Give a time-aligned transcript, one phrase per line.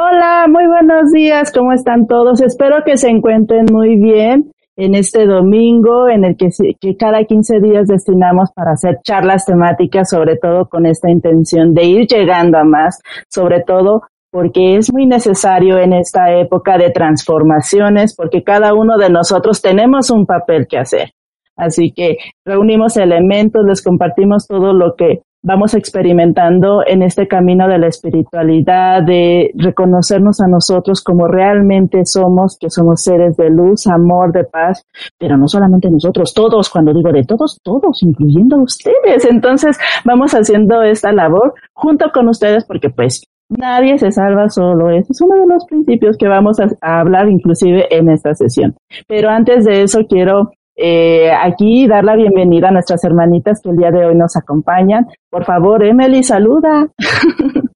[0.00, 2.40] Hola, muy buenos días, ¿cómo están todos?
[2.40, 6.50] Espero que se encuentren muy bien en este domingo en el que,
[6.80, 11.82] que, cada 15 días destinamos para hacer charlas temáticas, sobre todo con esta intención de
[11.86, 18.14] ir llegando a más, sobre todo porque es muy necesario en esta época de transformaciones,
[18.14, 21.10] porque cada uno de nosotros tenemos un papel que hacer.
[21.56, 27.78] Así que reunimos elementos, les compartimos todo lo que vamos experimentando en este camino de
[27.78, 34.32] la espiritualidad, de reconocernos a nosotros como realmente somos, que somos seres de luz, amor,
[34.32, 34.84] de paz,
[35.18, 39.24] pero no solamente nosotros, todos, cuando digo de todos, todos, incluyendo a ustedes.
[39.28, 44.90] Entonces, vamos haciendo esta labor junto con ustedes porque pues Nadie se salva solo.
[44.90, 48.76] Ese es uno de los principios que vamos a, a hablar inclusive en esta sesión.
[49.06, 53.76] Pero antes de eso quiero eh, aquí dar la bienvenida a nuestras hermanitas que el
[53.76, 55.08] día de hoy nos acompañan.
[55.28, 56.86] Por favor, Emily, saluda.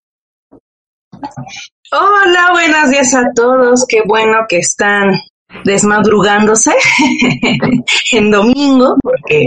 [1.91, 3.84] Hola, buenos días a todos.
[3.89, 5.11] Qué bueno que están
[5.64, 6.70] desmadrugándose
[8.12, 9.47] en domingo, porque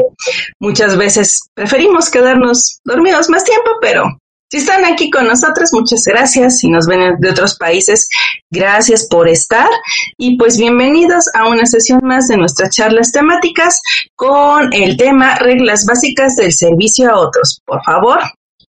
[0.59, 4.03] muchas veces preferimos quedarnos dormidos más tiempo, pero
[4.51, 6.59] si están aquí con nosotros, muchas gracias.
[6.59, 8.07] Si nos ven de otros países,
[8.51, 9.69] gracias por estar.
[10.17, 13.81] Y pues bienvenidos a una sesión más de nuestras charlas temáticas
[14.16, 17.61] con el tema reglas básicas del servicio a otros.
[17.66, 18.19] Por favor,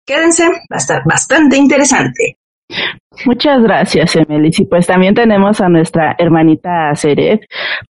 [0.04, 2.36] quédense, va a estar bastante interesante.
[3.26, 4.50] Muchas gracias, Emily.
[4.56, 7.40] Y pues también tenemos a nuestra hermanita Seref.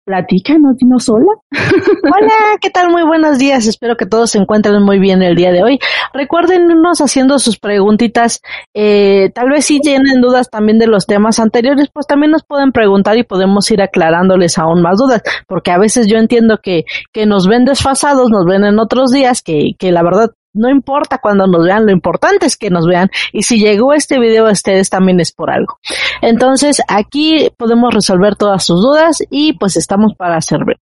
[0.04, 1.32] Platícanos, dinos hola.
[1.52, 2.90] Hola, ¿qué tal?
[2.90, 3.66] Muy buenos días.
[3.68, 5.80] Espero que todos se encuentren muy bien el día de hoy.
[6.14, 8.42] Recuerden irnos haciendo sus preguntitas.
[8.74, 12.72] Eh, tal vez si tienen dudas también de los temas anteriores, pues también nos pueden
[12.72, 15.22] preguntar y podemos ir aclarándoles aún más dudas.
[15.48, 16.84] Porque a veces yo entiendo que,
[17.14, 21.20] que nos ven desfasados, nos ven en otros días, que, que la verdad no importa
[21.20, 24.52] cuando nos vean, lo importante es que nos vean y si llegó este video a
[24.52, 25.80] ustedes también es por algo.
[26.22, 30.78] Entonces aquí podemos resolver todas sus dudas y pues estamos para servir.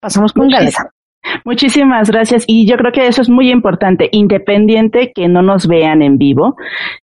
[0.00, 0.90] Pasamos con Galeza.
[1.44, 6.02] Muchísimas gracias y yo creo que eso es muy importante, independiente que no nos vean
[6.02, 6.56] en vivo.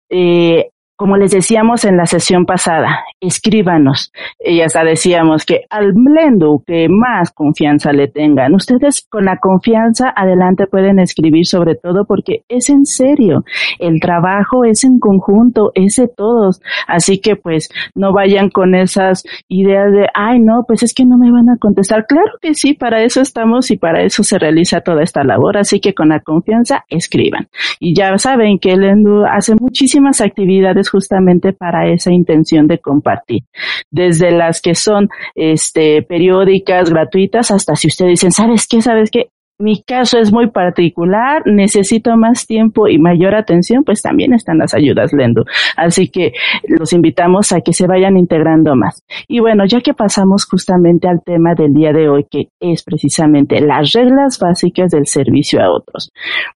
[0.09, 0.70] Eh,
[1.01, 4.13] como les decíamos en la sesión pasada, escríbanos.
[4.39, 8.53] Y hasta decíamos que al Blendo que más confianza le tengan.
[8.53, 13.43] Ustedes con la confianza adelante pueden escribir sobre todo porque es en serio.
[13.79, 16.61] El trabajo es en conjunto, es de todos.
[16.87, 21.17] Así que pues no vayan con esas ideas de, ay no, pues es que no
[21.17, 22.05] me van a contestar.
[22.05, 25.57] Claro que sí, para eso estamos y para eso se realiza toda esta labor.
[25.57, 27.47] Así que con la confianza escriban.
[27.79, 28.83] Y ya saben que el
[29.27, 33.43] hace muchísimas actividades justamente para esa intención de compartir.
[33.89, 38.81] Desde las que son este, periódicas, gratuitas, hasta si ustedes dicen, ¿sabes qué?
[38.81, 39.29] ¿Sabes qué?
[39.61, 44.73] Mi caso es muy particular, necesito más tiempo y mayor atención, pues también están las
[44.73, 45.45] ayudas Lendo.
[45.77, 46.33] Así que
[46.67, 49.03] los invitamos a que se vayan integrando más.
[49.27, 53.61] Y bueno, ya que pasamos justamente al tema del día de hoy, que es precisamente
[53.61, 56.11] las reglas básicas del servicio a otros.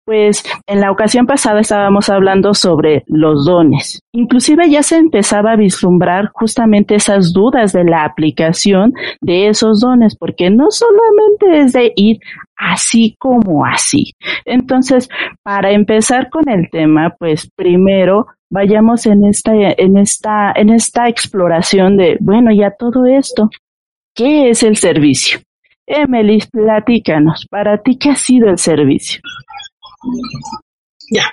[0.04, 4.00] Pues en la ocasión pasada estábamos hablando sobre los dones.
[4.12, 10.16] Inclusive ya se empezaba a vislumbrar justamente esas dudas de la aplicación de esos dones,
[10.16, 12.18] porque no solamente es de ir
[12.62, 14.12] así como así.
[14.44, 15.08] Entonces,
[15.42, 21.96] para empezar con el tema, pues primero vayamos en esta, en esta, en esta exploración
[21.96, 23.50] de, bueno, ya todo esto,
[24.14, 25.40] ¿qué es el servicio?
[25.86, 29.20] Emily, platícanos, para ti, ¿qué ha sido el servicio?
[31.10, 31.24] Ya,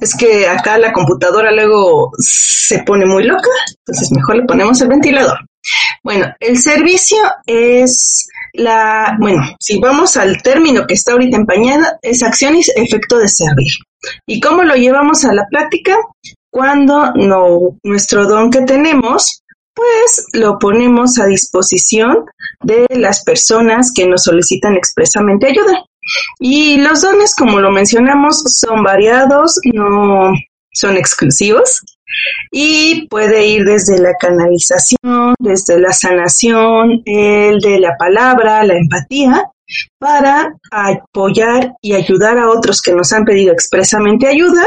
[0.00, 4.88] es que acá la computadora luego se pone muy loca, entonces mejor le ponemos el
[4.88, 5.38] ventilador.
[6.02, 12.22] Bueno, el servicio es la, bueno, si vamos al término que está ahorita empañada, es
[12.22, 13.72] acción y efecto de servir.
[14.26, 15.96] ¿Y cómo lo llevamos a la práctica?
[16.50, 19.42] Cuando no, nuestro don que tenemos,
[19.74, 22.24] pues lo ponemos a disposición
[22.62, 25.84] de las personas que nos solicitan expresamente ayuda.
[26.38, 30.32] Y los dones, como lo mencionamos, son variados, no
[30.70, 31.80] son exclusivos
[32.50, 39.50] y puede ir desde la canalización, desde la sanación, el de la palabra, la empatía,
[39.98, 44.64] para apoyar y ayudar a otros que nos han pedido expresamente ayuda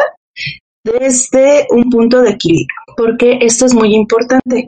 [0.84, 2.68] desde un punto de equilibrio.
[2.96, 4.66] porque esto es muy importante.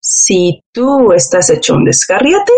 [0.00, 2.52] Si tú estás hecho un descarriate,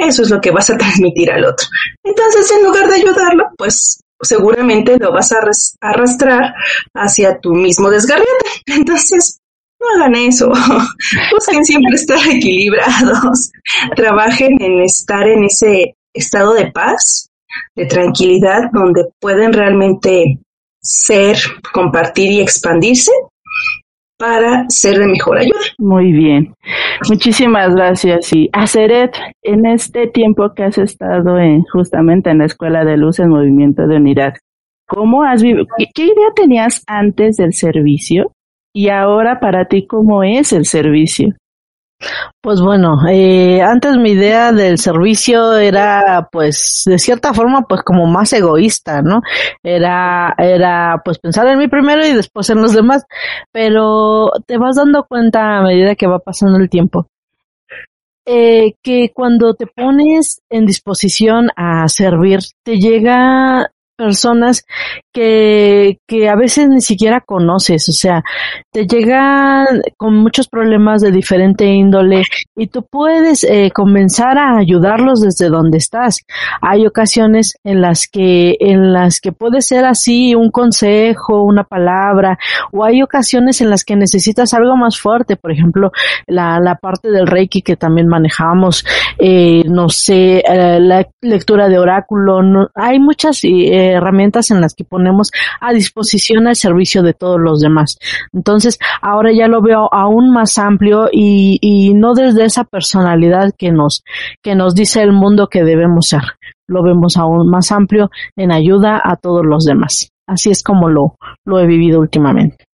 [0.00, 1.66] eso es lo que vas a transmitir al otro.
[2.04, 5.40] Entonces, en lugar de ayudarlo, pues seguramente lo vas a
[5.80, 6.54] arrastrar
[6.94, 8.46] hacia tu mismo desgarriate.
[8.66, 9.40] Entonces,
[9.80, 10.48] no hagan eso.
[11.32, 13.50] Busquen siempre estar equilibrados.
[13.96, 17.30] Trabajen en estar en ese estado de paz,
[17.76, 20.38] de tranquilidad, donde pueden realmente
[20.80, 21.36] ser,
[21.72, 23.12] compartir y expandirse
[24.18, 25.58] para ser de mejor ayuda.
[25.78, 26.54] Muy bien.
[27.08, 28.32] Muchísimas gracias.
[28.32, 33.20] Y Aceret, en este tiempo que has estado en, justamente en la Escuela de Luz
[33.20, 34.34] en Movimiento de Unidad,
[34.86, 35.66] ¿cómo has vivido?
[35.94, 38.32] ¿Qué idea tenías antes del servicio?
[38.74, 41.34] Y ahora para ti, ¿cómo es el servicio?
[42.40, 48.06] Pues bueno, eh, antes mi idea del servicio era, pues, de cierta forma, pues, como
[48.06, 49.20] más egoísta, ¿no?
[49.62, 53.04] Era, era, pues, pensar en mí primero y después en los demás.
[53.52, 57.08] Pero te vas dando cuenta a medida que va pasando el tiempo.
[58.30, 64.64] Eh, que cuando te pones en disposición a servir, te llega personas
[65.12, 68.22] que, que a veces ni siquiera conoces, o sea,
[68.72, 69.66] te llegan
[69.96, 72.22] con muchos problemas de diferente índole
[72.56, 76.20] y tú puedes eh, comenzar a ayudarlos desde donde estás.
[76.62, 82.38] Hay ocasiones en las que, en las que puede ser así un consejo, una palabra,
[82.72, 85.90] o hay ocasiones en las que necesitas algo más fuerte, por ejemplo,
[86.28, 88.84] la, la parte del Reiki que también manejamos,
[89.18, 94.74] eh, no sé, eh, la lectura de oráculo, no, hay muchas eh, herramientas en las
[94.74, 95.30] que ponemos
[95.60, 97.98] a disposición al servicio de todos los demás.
[98.32, 103.70] Entonces, ahora ya lo veo aún más amplio y, y no desde esa personalidad que
[103.70, 104.02] nos,
[104.42, 106.22] que nos dice el mundo que debemos ser.
[106.66, 110.10] Lo vemos aún más amplio en ayuda a todos los demás.
[110.28, 111.16] Así es como lo,
[111.46, 112.64] lo he vivido últimamente.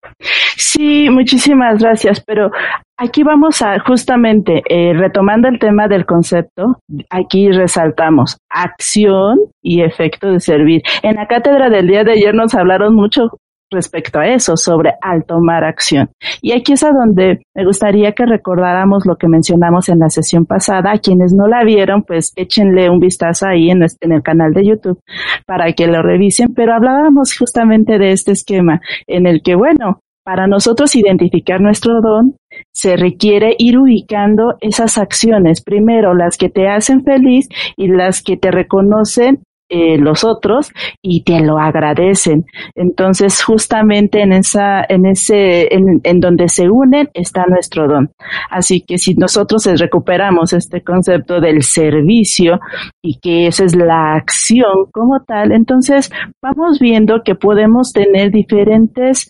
[0.57, 2.51] Sí, muchísimas gracias, pero
[2.97, 6.79] aquí vamos a justamente eh, retomando el tema del concepto,
[7.09, 10.81] aquí resaltamos acción y efecto de servir.
[11.01, 13.31] En la cátedra del día de ayer nos hablaron mucho
[13.75, 16.09] respecto a eso, sobre al tomar acción.
[16.41, 20.45] Y aquí es a donde me gustaría que recordáramos lo que mencionamos en la sesión
[20.45, 20.91] pasada.
[20.91, 24.65] A quienes no la vieron, pues échenle un vistazo ahí en, en el canal de
[24.65, 24.99] YouTube
[25.45, 26.53] para que lo revisen.
[26.55, 32.35] Pero hablábamos justamente de este esquema en el que, bueno, para nosotros identificar nuestro don,
[32.73, 38.35] se requiere ir ubicando esas acciones, primero las que te hacen feliz y las que
[38.35, 40.71] te reconocen eh, los otros
[41.01, 42.45] y te lo agradecen.
[42.75, 48.11] Entonces, justamente en esa, en ese, en, en, donde se unen está nuestro don.
[48.49, 52.59] Así que si nosotros recuperamos este concepto del servicio
[53.01, 56.11] y que esa es la acción como tal, entonces
[56.43, 59.29] vamos viendo que podemos tener diferentes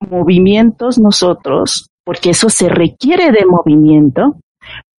[0.00, 4.36] movimientos nosotros, porque eso se requiere de movimiento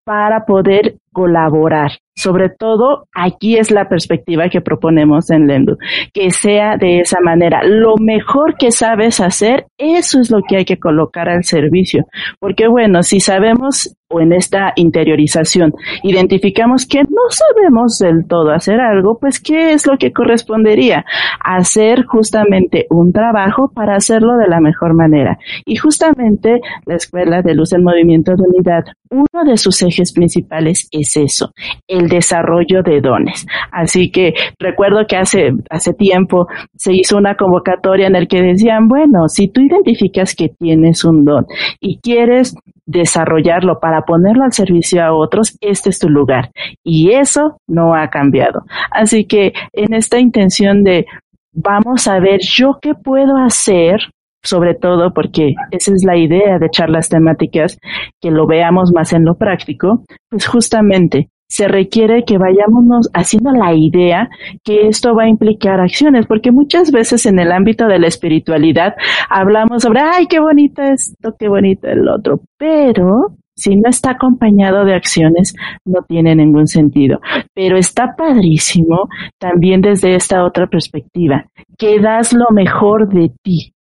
[0.05, 1.93] para poder colaborar.
[2.17, 5.77] Sobre todo, aquí es la perspectiva que proponemos en Lendu,
[6.13, 7.63] que sea de esa manera.
[7.65, 12.07] Lo mejor que sabes hacer, eso es lo que hay que colocar al servicio.
[12.39, 15.73] Porque bueno, si sabemos o en esta interiorización
[16.03, 21.05] identificamos que no sabemos del todo hacer algo, pues ¿qué es lo que correspondería?
[21.41, 25.39] Hacer justamente un trabajo para hacerlo de la mejor manera.
[25.65, 30.89] Y justamente la Escuela de Luz en Movimiento de Unidad, uno de sus ejes principales
[30.91, 31.53] es eso,
[31.89, 33.47] el desarrollo de dones.
[33.71, 36.47] Así que recuerdo que hace, hace tiempo
[36.77, 41.25] se hizo una convocatoria en el que decían, bueno, si tú identificas que tienes un
[41.25, 41.47] don
[41.81, 42.55] y quieres
[42.87, 46.51] desarrollarlo para ponerlo al servicio a otros, este es tu lugar.
[46.83, 48.65] Y eso no ha cambiado.
[48.91, 51.07] Así que en esta intención de
[51.53, 54.01] vamos a ver yo qué puedo hacer
[54.45, 57.79] sobre todo porque esa es la idea de charlas temáticas,
[58.21, 63.73] que lo veamos más en lo práctico, pues justamente se requiere que vayamos haciendo la
[63.73, 64.29] idea
[64.65, 68.95] que esto va a implicar acciones, porque muchas veces en el ámbito de la espiritualidad
[69.31, 74.85] hablamos sobre, ay, qué bonito esto, qué bonito el otro, pero si no está acompañado
[74.85, 77.21] de acciones, no tiene ningún sentido.
[77.55, 79.09] Pero está padrísimo
[79.39, 81.45] también desde esta otra perspectiva,
[81.79, 83.74] que das lo mejor de ti,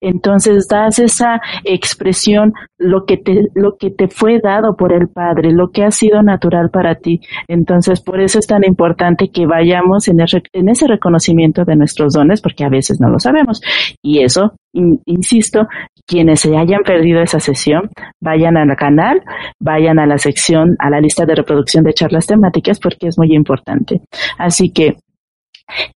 [0.00, 5.52] entonces das esa expresión, lo que te, lo que te fue dado por el Padre,
[5.52, 7.20] lo que ha sido natural para ti.
[7.48, 12.64] Entonces, por eso es tan importante que vayamos en, ese reconocimiento de nuestros dones, porque
[12.64, 13.60] a veces no lo sabemos.
[14.02, 15.66] Y eso, insisto,
[16.06, 17.90] quienes se hayan perdido esa sesión,
[18.20, 19.22] vayan al canal,
[19.58, 23.34] vayan a la sección, a la lista de reproducción de charlas temáticas, porque es muy
[23.34, 24.00] importante.
[24.38, 24.96] Así que,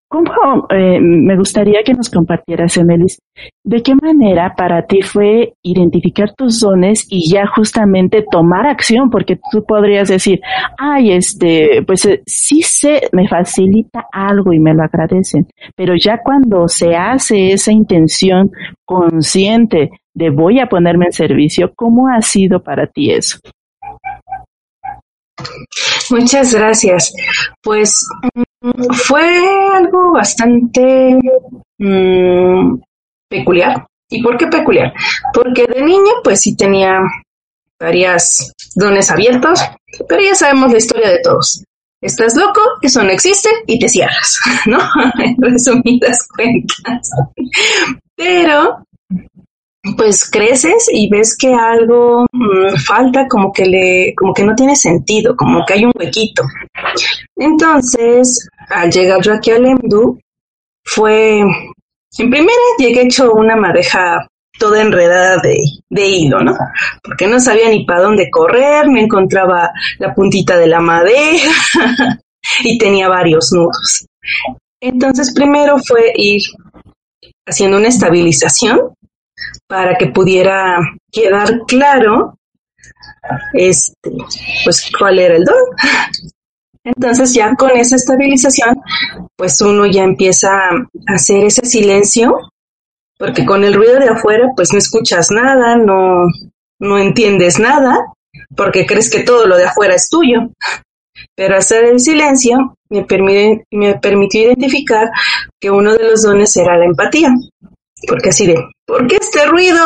[0.09, 3.19] ¿Cómo, eh, me gustaría que nos compartieras, Emelis,
[3.65, 9.11] de qué manera para ti fue identificar tus dones y ya justamente tomar acción?
[9.11, 10.41] Porque tú podrías decir,
[10.79, 16.19] ay, este, pues eh, sí sé, me facilita algo y me lo agradecen, pero ya
[16.23, 18.51] cuando se hace esa intención
[18.85, 23.39] consciente de voy a ponerme en servicio, ¿cómo ha sido para ti eso?
[26.11, 27.13] Muchas gracias.
[27.63, 28.07] Pues
[28.93, 29.23] fue
[29.75, 31.19] algo bastante
[31.79, 32.81] mm,
[33.29, 33.87] peculiar.
[34.11, 34.93] ¿Y por qué peculiar?
[35.33, 36.99] Porque de niño pues sí tenía
[37.81, 39.61] varias dones abiertos,
[40.09, 41.65] pero ya sabemos la historia de todos.
[42.01, 44.79] Estás loco, eso no existe y te cierras, ¿no?
[45.19, 47.11] en resumidas cuentas.
[48.15, 48.85] Pero
[49.97, 54.75] pues creces y ves que algo mm, falta, como que le, como que no tiene
[54.77, 56.43] sentido, como que hay un huequito.
[57.37, 60.19] Entonces, al llegar yo aquí al EMDU,
[60.85, 64.27] fue, en primera llegué hecho una madeja
[64.59, 65.59] toda enredada de,
[65.91, 66.57] de hilo, ¿no?
[67.03, 71.51] Porque no sabía ni para dónde correr, me encontraba la puntita de la madeja
[72.63, 74.07] y tenía varios nudos.
[74.81, 76.43] Entonces, primero fue ir
[77.47, 78.94] haciendo una estabilización
[79.67, 80.79] para que pudiera
[81.11, 82.39] quedar claro
[83.53, 84.11] este,
[84.65, 85.57] pues cuál era el don.
[86.85, 88.77] Entonces ya con esa estabilización,
[89.37, 92.37] pues uno ya empieza a hacer ese silencio,
[93.19, 96.27] porque con el ruido de afuera, pues no escuchas nada, no,
[96.81, 97.97] no entiendes nada,
[98.55, 100.51] porque crees que todo lo de afuera es tuyo.
[101.35, 103.07] Pero hacer el silencio me,
[103.71, 105.09] me permitió identificar
[105.59, 107.35] que uno de los dones era la empatía.
[108.07, 108.57] Porque así de,
[108.87, 109.85] ¿por qué este ruido?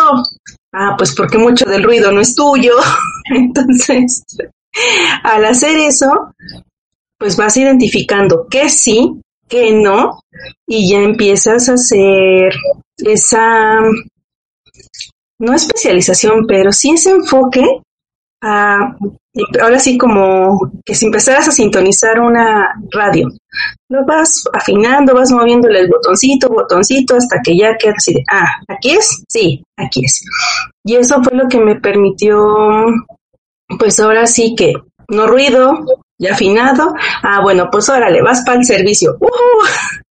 [0.72, 2.74] Ah, pues porque mucho del ruido no es tuyo.
[3.30, 4.22] Entonces,
[5.22, 6.32] al hacer eso,
[7.18, 10.20] pues vas identificando qué sí, qué no,
[10.66, 12.54] y ya empiezas a hacer
[12.98, 13.80] esa,
[15.38, 17.64] no especialización, pero sí ese enfoque
[18.42, 18.96] a
[19.60, 23.28] ahora sí como que si empezaras a sintonizar una radio,
[23.88, 28.48] lo vas afinando, vas moviéndole el botoncito, botoncito, hasta que ya queda así de, ah,
[28.68, 30.22] aquí es, sí, aquí es.
[30.84, 32.86] Y eso fue lo que me permitió,
[33.78, 34.74] pues ahora sí que
[35.08, 35.84] no ruido,
[36.18, 39.16] ya afinado, ah, bueno, pues órale, vas para el servicio.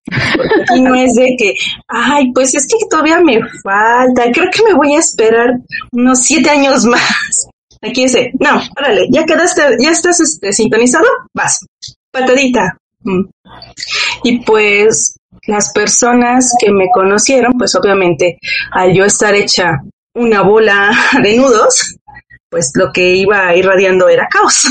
[0.09, 1.53] Aquí no es de que,
[1.87, 5.59] ay, pues es que todavía me falta, creo que me voy a esperar
[5.91, 7.49] unos siete años más.
[7.81, 11.65] Aquí dice, no, órale, ya quedaste, ya estás este, sintonizado, vas,
[12.11, 12.77] patadita.
[13.01, 13.25] Mm.
[14.23, 15.15] Y pues
[15.45, 18.37] las personas que me conocieron, pues obviamente
[18.71, 19.81] al yo estar hecha
[20.15, 20.91] una bola
[21.23, 21.95] de nudos,
[22.49, 24.67] pues lo que iba irradiando era caos.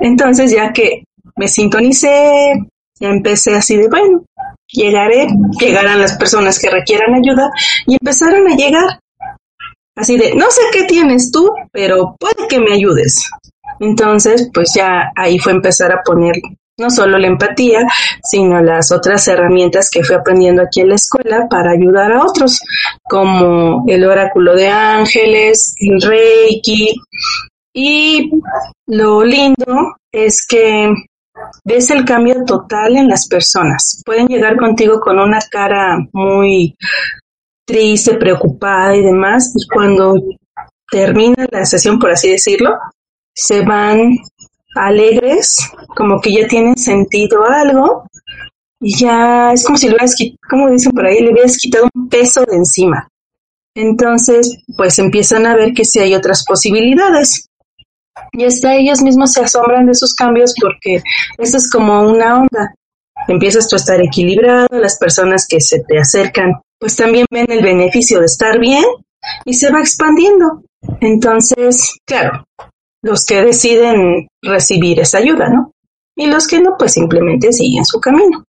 [0.00, 1.04] Entonces ya que
[1.36, 2.52] me sintonicé,
[2.98, 4.24] ya empecé así de, bueno,
[4.68, 5.26] llegaré,
[5.58, 7.50] llegarán las personas que requieran ayuda
[7.86, 9.00] y empezaron a llegar
[9.96, 13.30] Así de, no sé qué tienes tú, pero puede que me ayudes.
[13.80, 16.34] Entonces, pues ya ahí fue empezar a poner
[16.76, 17.80] no solo la empatía,
[18.22, 22.60] sino las otras herramientas que fui aprendiendo aquí en la escuela para ayudar a otros,
[23.04, 26.94] como el oráculo de ángeles, el reiki.
[27.72, 28.30] Y
[28.86, 30.92] lo lindo es que
[31.64, 34.02] ves el cambio total en las personas.
[34.04, 36.76] Pueden llegar contigo con una cara muy
[37.64, 40.14] triste, preocupada y demás, y cuando
[40.90, 42.76] termina la sesión, por así decirlo,
[43.34, 44.16] se van
[44.76, 45.56] alegres,
[45.96, 48.04] como que ya tienen sentido algo,
[48.80, 51.88] y ya es como si le hubieras quitado, como dicen por ahí, le hubieras quitado
[51.94, 53.08] un peso de encima.
[53.74, 57.48] Entonces, pues empiezan a ver que sí hay otras posibilidades.
[58.32, 61.02] Y hasta ellos mismos se asombran de esos cambios porque
[61.38, 62.74] eso es como una onda.
[63.28, 67.62] Empiezas tú a estar equilibrado, las personas que se te acercan pues también ven el
[67.62, 68.84] beneficio de estar bien
[69.44, 70.62] y se va expandiendo.
[71.00, 72.44] Entonces, claro,
[73.02, 75.72] los que deciden recibir esa ayuda, ¿no?
[76.16, 78.44] Y los que no, pues simplemente siguen su camino.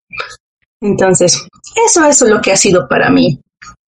[0.80, 1.46] Entonces,
[1.86, 3.38] eso es lo que ha sido para mí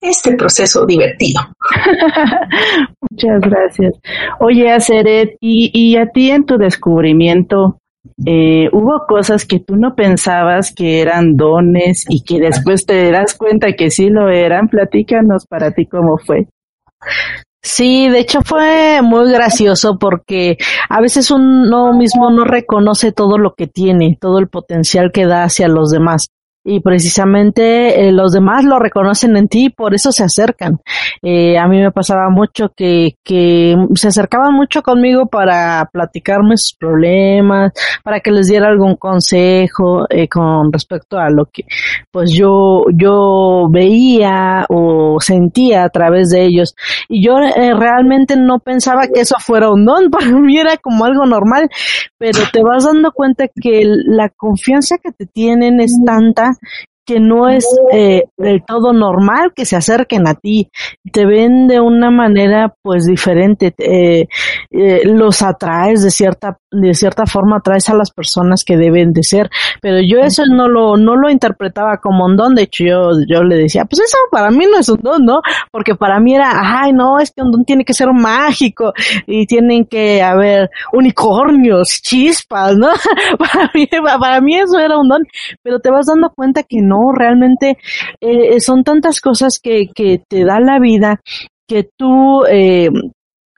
[0.01, 1.41] este proceso divertido.
[3.11, 3.95] Muchas gracias.
[4.41, 7.79] Oye, Aceret, y, y a ti en tu descubrimiento,
[8.27, 13.35] eh, hubo cosas que tú no pensabas que eran dones y que después te das
[13.35, 14.69] cuenta que sí lo eran.
[14.69, 16.49] Platícanos para ti cómo fue.
[17.63, 20.59] Sí, de hecho fue muy gracioso porque
[20.91, 25.45] a veces uno mismo no reconoce todo lo que tiene, todo el potencial que da
[25.45, 26.29] hacia los demás.
[26.65, 30.81] Y precisamente eh, los demás lo reconocen en ti y por eso se acercan.
[31.23, 36.75] Eh, a mí me pasaba mucho que, que se acercaban mucho conmigo para platicarme sus
[36.75, 41.65] problemas, para que les diera algún consejo eh, con respecto a lo que
[42.11, 46.75] pues yo, yo veía o sentía a través de ellos.
[47.09, 51.27] Y yo realmente no pensaba que eso fuera un don, para mí era como algo
[51.27, 51.69] normal,
[52.17, 56.54] pero te vas dando cuenta que la confianza que te tienen es tanta
[57.07, 60.71] que no es eh, del todo normal que se acerquen a ti,
[61.13, 64.27] te ven de una manera pues diferente, eh,
[64.71, 69.23] eh, los atraes de cierta de cierta forma atraes a las personas que deben de
[69.23, 69.51] ser,
[69.83, 73.43] pero yo eso no lo no lo interpretaba como un don, de hecho yo yo
[73.43, 75.41] le decía, pues eso para mí no es un don, ¿no?
[75.71, 78.93] Porque para mí era, ay, no, es que un don tiene que ser mágico
[79.27, 82.89] y tienen que haber unicornios, chispas, ¿no?
[83.39, 85.23] para mí para mí eso era un don,
[85.63, 87.79] pero te vas dando cuenta que no no, realmente
[88.21, 91.21] eh, son tantas cosas que, que te da la vida
[91.67, 92.91] que tú, eh,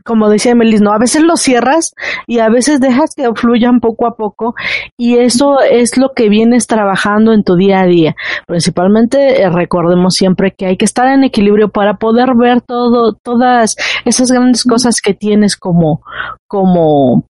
[0.06, 1.94] como decía Melis, no, a veces lo cierras
[2.26, 4.54] y a veces dejas que fluyan poco a poco
[4.96, 8.14] y eso es lo que vienes trabajando en tu día a día.
[8.46, 13.76] Principalmente eh, recordemos siempre que hay que estar en equilibrio para poder ver todo, todas
[14.04, 16.00] esas grandes cosas que tienes como,
[16.46, 17.24] como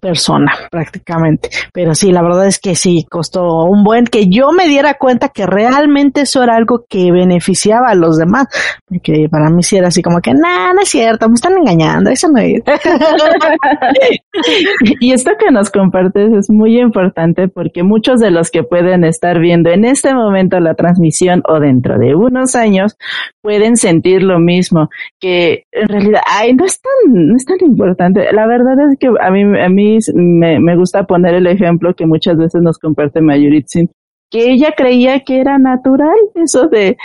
[0.00, 1.50] persona prácticamente.
[1.72, 5.30] Pero sí, la verdad es que sí, costó un buen que yo me diera cuenta
[5.30, 8.46] que realmente eso era algo que beneficiaba a los demás.
[8.86, 12.10] Porque para mí sí era así como que, nada, no es cierto, me están engañando,
[12.10, 12.62] eso no es.
[15.00, 19.38] y esto que nos compartes es muy importante porque muchos de los que pueden estar
[19.40, 22.96] viendo en este momento la transmisión o dentro de unos años
[23.40, 24.88] pueden sentir lo mismo,
[25.20, 28.32] que en realidad, ay, no es tan, no es tan importante.
[28.32, 32.06] La verdad es que a mí, a mí me, me gusta poner el ejemplo que
[32.06, 33.90] muchas veces nos comparte Mayuritzin,
[34.32, 36.96] que ella creía que era natural, eso de,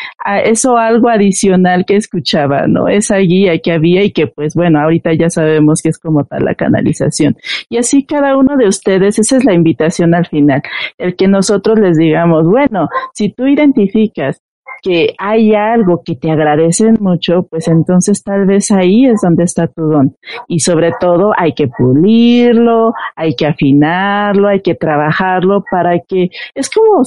[0.46, 2.88] eso algo adicional que escuchaba, ¿no?
[2.88, 6.46] Esa guía que había y que pues bueno, ahorita ya sabemos que es como tal
[6.46, 7.36] la canalización.
[7.70, 10.62] Y así cada uno de ustedes, esa es la invitación al final,
[10.98, 14.42] el que nosotros les digamos, bueno, si tú identificas
[14.82, 19.68] que hay algo que te agradecen mucho, pues entonces tal vez ahí es donde está
[19.68, 20.16] tu don.
[20.48, 26.70] Y sobre todo hay que pulirlo, hay que afinarlo, hay que trabajarlo para que, es
[26.70, 27.02] como,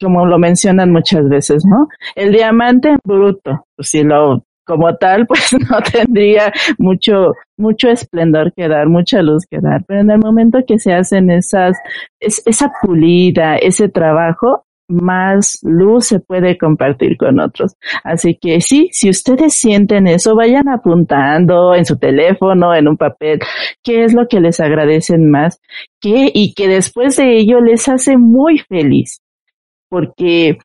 [0.00, 1.88] como lo mencionan muchas veces, ¿no?
[2.14, 8.68] El diamante bruto, pues si lo como tal, pues no tendría mucho, mucho esplendor que
[8.68, 9.82] dar, mucha luz que dar.
[9.88, 11.76] Pero en el momento que se hacen esas,
[12.20, 17.76] esa pulida, ese trabajo, más luz se puede compartir con otros.
[18.02, 23.38] Así que sí, si ustedes sienten eso, vayan apuntando en su teléfono, en un papel,
[23.82, 25.60] qué es lo que les agradecen más,
[26.00, 29.20] qué y que después de ello les hace muy feliz,
[29.88, 30.58] porque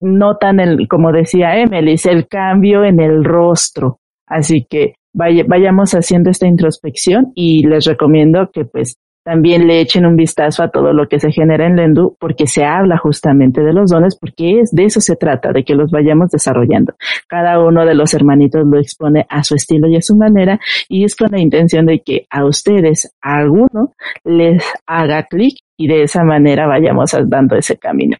[0.00, 4.00] notan el, como decía Emily, el cambio en el rostro.
[4.26, 8.96] Así que vayamos haciendo esta introspección y les recomiendo que pues
[9.28, 12.64] también le echen un vistazo a todo lo que se genera en Lendu, porque se
[12.64, 16.30] habla justamente de los dones, porque es de eso se trata, de que los vayamos
[16.30, 16.94] desarrollando.
[17.28, 21.04] Cada uno de los hermanitos lo expone a su estilo y a su manera, y
[21.04, 23.92] es con la intención de que a ustedes, a alguno,
[24.24, 28.16] les haga clic y de esa manera vayamos dando ese camino.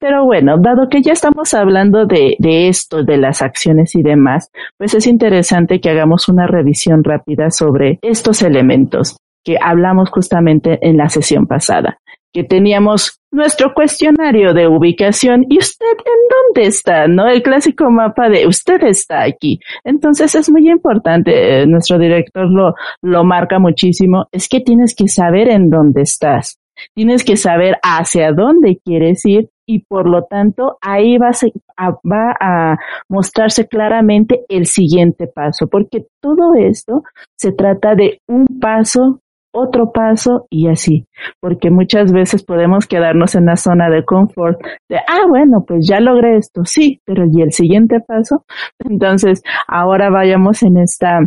[0.00, 4.50] Pero bueno, dado que ya estamos hablando de, de, esto, de las acciones y demás,
[4.76, 9.18] pues es interesante que hagamos una revisión rápida sobre estos elementos
[9.48, 12.00] que hablamos justamente en la sesión pasada,
[12.34, 17.26] que teníamos nuestro cuestionario de ubicación y usted en dónde está, ¿no?
[17.26, 19.58] El clásico mapa de usted está aquí.
[19.84, 25.08] Entonces es muy importante, eh, nuestro director lo, lo marca muchísimo, es que tienes que
[25.08, 26.58] saber en dónde estás.
[26.94, 31.30] Tienes que saber hacia dónde quieres ir y por lo tanto ahí va
[31.78, 32.76] a, va a
[33.08, 37.02] mostrarse claramente el siguiente paso, porque todo esto
[37.34, 39.22] se trata de un paso
[39.58, 41.06] otro paso y así,
[41.40, 46.00] porque muchas veces podemos quedarnos en la zona de confort de, ah, bueno, pues ya
[46.00, 48.44] logré esto, sí, pero ¿y el siguiente paso?
[48.78, 51.20] Entonces, ahora vayamos en esta,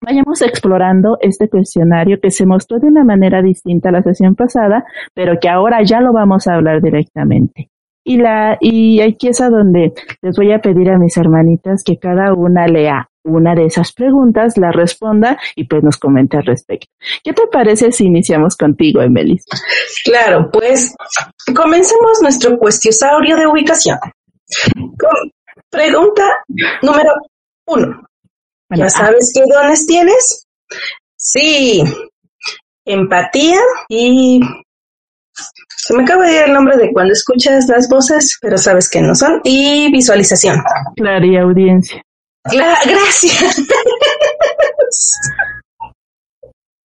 [0.00, 4.84] vayamos explorando este cuestionario que se mostró de una manera distinta a la sesión pasada,
[5.14, 7.68] pero que ahora ya lo vamos a hablar directamente.
[8.04, 11.98] Y la, y aquí es a donde les voy a pedir a mis hermanitas que
[11.98, 16.88] cada una lea una de esas preguntas, la responda y pues nos comente al respecto.
[17.22, 19.44] ¿Qué te parece si iniciamos contigo, Emelis?
[20.04, 20.94] Claro, pues
[21.54, 23.98] comencemos nuestro cuestiosaurio de ubicación.
[25.70, 26.26] pregunta
[26.82, 27.10] número
[27.66, 28.02] uno.
[28.70, 28.90] ¿Ya ah.
[28.90, 30.46] sabes qué dones tienes?
[31.16, 31.82] Sí,
[32.84, 34.40] empatía y
[35.76, 39.00] se me acaba de ir el nombre de cuando escuchas las voces, pero sabes que
[39.00, 40.62] no son, y visualización.
[40.96, 42.02] Claro, y audiencia.
[42.44, 43.62] Gracias.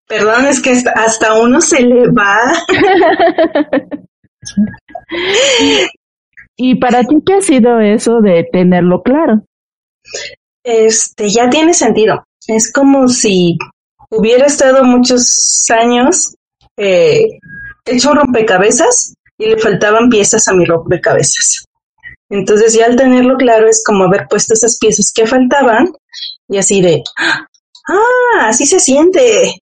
[0.08, 2.54] Perdón, es que hasta uno se le va.
[6.58, 9.42] ¿Y para ti qué ha sido eso de tenerlo claro?
[10.64, 12.24] Este, ya tiene sentido.
[12.48, 13.58] Es como si
[14.12, 16.36] hubiera estado muchos años
[16.78, 17.40] eh,
[17.86, 21.66] hecho un rompecabezas y le faltaban piezas a mi rompecabezas.
[22.30, 25.94] Entonces ya al tenerlo claro es como haber puesto esas piezas que faltaban
[26.48, 27.04] y así de,
[27.88, 29.62] ah, así se siente.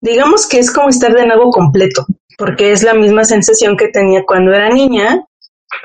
[0.00, 2.06] Digamos que es como estar de nuevo completo,
[2.38, 5.22] porque es la misma sensación que tenía cuando era niña,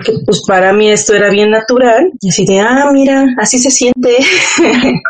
[0.03, 3.71] que pues para mí esto era bien natural, y así de, ah, mira, así se
[3.71, 4.17] siente.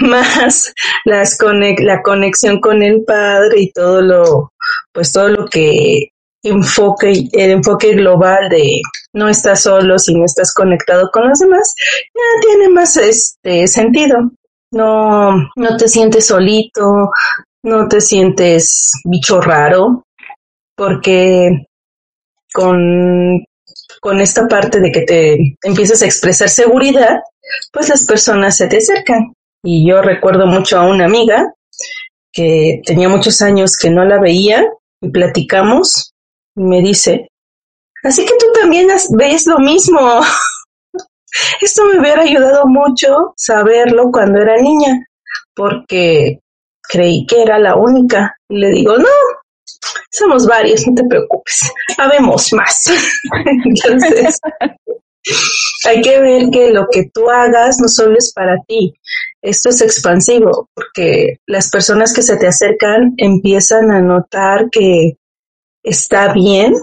[0.00, 0.72] Más
[1.04, 1.36] las
[1.80, 4.52] la conexión con el padre y todo lo,
[4.92, 6.08] pues todo lo que
[6.42, 8.80] enfoque, el enfoque global de
[9.12, 11.74] no estás solo si no estás conectado con los demás,
[12.14, 14.30] ya tiene más este sentido.
[14.70, 17.10] No, no te sientes solito,
[17.62, 20.04] no te sientes bicho raro,
[20.76, 21.66] porque
[22.52, 23.44] con,
[24.00, 27.20] con esta parte de que te empiezas a expresar seguridad,
[27.72, 29.32] pues las personas se te acercan.
[29.62, 31.52] Y yo recuerdo mucho a una amiga
[32.32, 34.64] que tenía muchos años que no la veía
[35.00, 36.12] y platicamos
[36.58, 37.28] me dice,
[38.04, 39.98] así que tú también ves lo mismo.
[41.60, 45.06] Esto me hubiera ayudado mucho saberlo cuando era niña,
[45.54, 46.40] porque
[46.88, 48.36] creí que era la única.
[48.48, 49.08] Y le digo, no,
[50.10, 51.60] somos varios, no te preocupes,
[51.98, 52.84] habemos más.
[53.64, 54.40] Entonces,
[55.86, 58.94] hay que ver que lo que tú hagas no solo es para ti,
[59.42, 65.12] esto es expansivo, porque las personas que se te acercan empiezan a notar que
[65.82, 66.74] está bien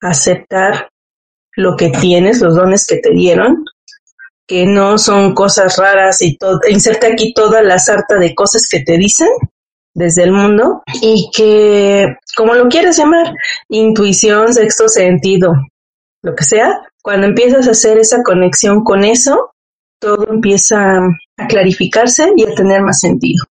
[0.00, 0.90] aceptar
[1.56, 3.64] lo que tienes, los dones que te dieron,
[4.46, 8.80] que no son cosas raras y todo, inserta aquí toda la sarta de cosas que
[8.80, 9.28] te dicen
[9.94, 13.32] desde el mundo y que, como lo quieras llamar,
[13.70, 15.52] intuición, sexto sentido,
[16.22, 19.52] lo que sea, cuando empiezas a hacer esa conexión con eso,
[19.98, 20.98] todo empieza
[21.38, 23.44] a clarificarse y a tener más sentido.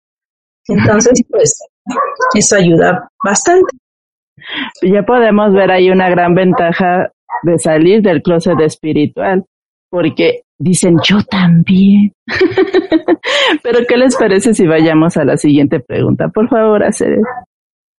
[0.69, 1.59] Entonces, pues,
[2.35, 3.77] eso ayuda bastante.
[4.83, 7.11] Ya podemos ver ahí una gran ventaja
[7.43, 9.45] de salir del closet espiritual,
[9.91, 12.13] porque dicen yo también.
[13.63, 16.29] Pero ¿qué les parece si vayamos a la siguiente pregunta?
[16.29, 17.19] Por favor, hacer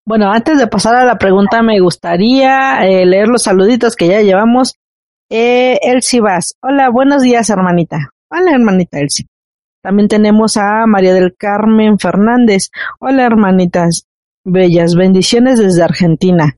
[0.05, 4.21] Bueno, antes de pasar a la pregunta, me gustaría eh, leer los saluditos que ya
[4.21, 4.75] llevamos.
[5.29, 6.55] Eh, Elsie Vaz.
[6.61, 8.11] Hola, buenos días, hermanita.
[8.29, 9.25] Hola, hermanita Elsie.
[9.81, 12.69] También tenemos a María del Carmen Fernández.
[12.99, 14.07] Hola, hermanitas
[14.45, 14.95] bellas.
[14.95, 16.55] Bendiciones desde Argentina.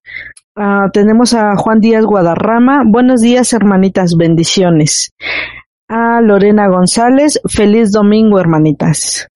[0.56, 2.84] Ah, tenemos a Juan Díaz Guadarrama.
[2.86, 4.16] Buenos días, hermanitas.
[4.18, 5.14] Bendiciones.
[5.88, 7.40] A Lorena González.
[7.48, 9.28] Feliz domingo, hermanitas.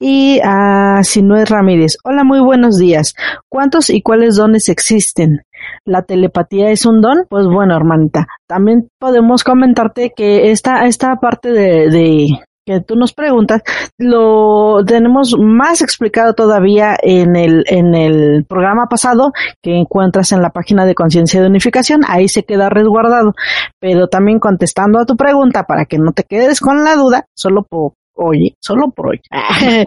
[0.00, 1.98] Y a Sinué Ramírez.
[2.04, 3.14] Hola, muy buenos días.
[3.48, 5.42] ¿Cuántos y cuáles dones existen?
[5.84, 7.26] ¿La telepatía es un don?
[7.28, 12.26] Pues bueno, hermanita, también podemos comentarte que esta, esta parte de,
[12.68, 13.62] que tú nos preguntas,
[13.96, 20.50] lo tenemos más explicado todavía en el, en el programa pasado que encuentras en la
[20.50, 23.32] página de Conciencia de Unificación, ahí se queda resguardado,
[23.80, 27.62] pero también contestando a tu pregunta para que no te quedes con la duda, solo
[27.62, 29.20] por hoy, solo por hoy.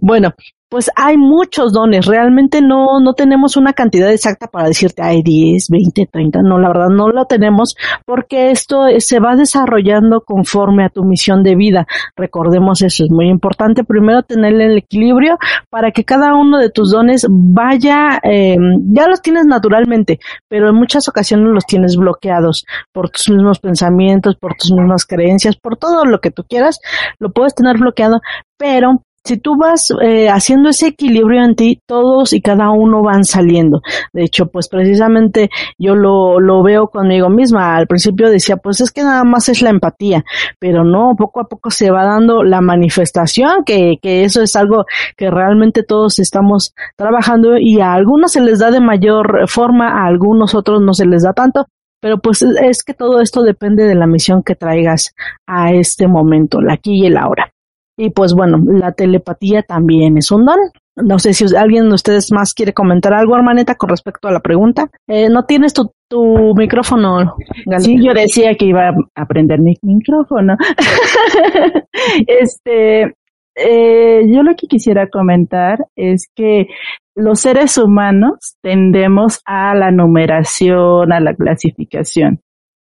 [0.00, 0.34] bueno,
[0.68, 2.06] pues hay muchos dones.
[2.06, 6.42] Realmente no, no tenemos una cantidad exacta para decirte hay 10, 20, 30.
[6.42, 11.42] No, la verdad no lo tenemos porque esto se va desarrollando conforme a tu misión
[11.42, 11.86] de vida.
[12.16, 13.84] Recordemos eso, es muy importante.
[13.84, 15.38] Primero tener el equilibrio
[15.70, 18.56] para que cada uno de tus dones vaya, eh,
[18.92, 24.36] ya los tienes naturalmente, pero en muchas ocasiones los tienes bloqueados por tus mismos pensamientos,
[24.36, 26.78] por tus mismas creencias, por todo lo que tú quieras,
[27.18, 28.20] lo puedes tener bloqueado,
[28.58, 33.24] pero si tú vas eh, haciendo ese equilibrio en ti, todos y cada uno van
[33.24, 33.82] saliendo.
[34.14, 37.76] De hecho, pues precisamente yo lo, lo veo conmigo misma.
[37.76, 40.24] Al principio decía, pues es que nada más es la empatía,
[40.58, 44.86] pero no, poco a poco se va dando la manifestación, que, que eso es algo
[45.14, 50.06] que realmente todos estamos trabajando y a algunos se les da de mayor forma, a
[50.06, 51.66] algunos otros no se les da tanto,
[52.00, 55.14] pero pues es que todo esto depende de la misión que traigas
[55.46, 57.52] a este momento, la aquí y el ahora.
[58.00, 60.58] Y pues bueno, la telepatía también es un don.
[60.94, 64.38] No sé si alguien de ustedes más quiere comentar algo, hermaneta, con respecto a la
[64.38, 64.88] pregunta.
[65.08, 67.34] Eh, no tienes tu, tu micrófono.
[67.78, 70.56] Sí, yo decía que iba a aprender mi micrófono.
[72.26, 73.14] este,
[73.56, 76.68] eh, yo lo que quisiera comentar es que
[77.16, 82.40] los seres humanos tendemos a la numeración, a la clasificación,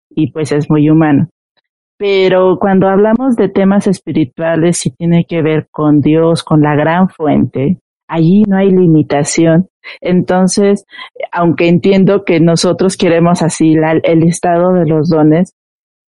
[0.10, 1.28] y pues es muy humano.
[2.02, 7.10] Pero cuando hablamos de temas espirituales y tiene que ver con Dios, con la gran
[7.10, 9.68] fuente, allí no hay limitación.
[10.02, 10.84] Entonces,
[11.32, 15.54] aunque entiendo que nosotros queremos así el estado de los dones,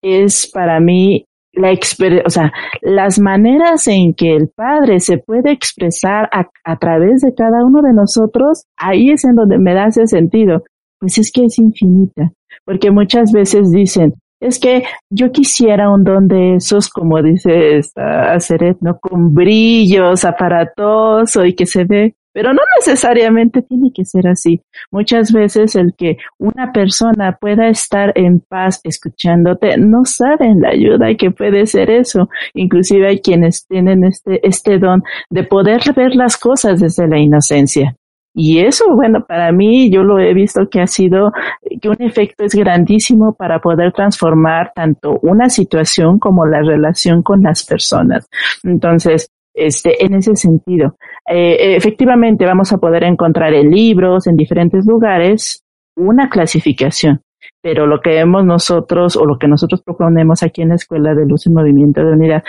[0.03, 6.29] es para mí la o sea, las maneras en que el Padre se puede expresar
[6.33, 10.09] a, a, través de cada uno de nosotros, ahí es en donde me da ese
[10.09, 10.64] sentido.
[10.99, 12.33] Pues es que es infinita,
[12.64, 18.38] porque muchas veces dicen, es que yo quisiera un don de esos, como dice esta
[18.40, 18.99] Seret, ¿no?
[18.99, 24.61] Con brillos, aparatoso y que se ve pero no necesariamente tiene que ser así.
[24.90, 31.14] Muchas veces el que una persona pueda estar en paz escuchándote no saben la ayuda
[31.14, 32.29] que puede ser eso.
[32.53, 37.96] Inclusive hay quienes tienen este, este don de poder ver las cosas desde la inocencia.
[38.38, 41.33] Y eso, bueno, para mí yo lo he visto que ha sido,
[41.81, 47.42] que un efecto es grandísimo para poder transformar tanto una situación como la relación con
[47.42, 48.29] las personas.
[48.62, 50.96] Entonces, este, en ese sentido.
[51.27, 55.64] Eh, efectivamente, vamos a poder encontrar en libros, en diferentes lugares,
[55.96, 57.22] una clasificación.
[57.62, 61.25] Pero lo que vemos nosotros, o lo que nosotros proponemos aquí en la Escuela de
[61.25, 62.44] Luz y Movimiento de Unidad,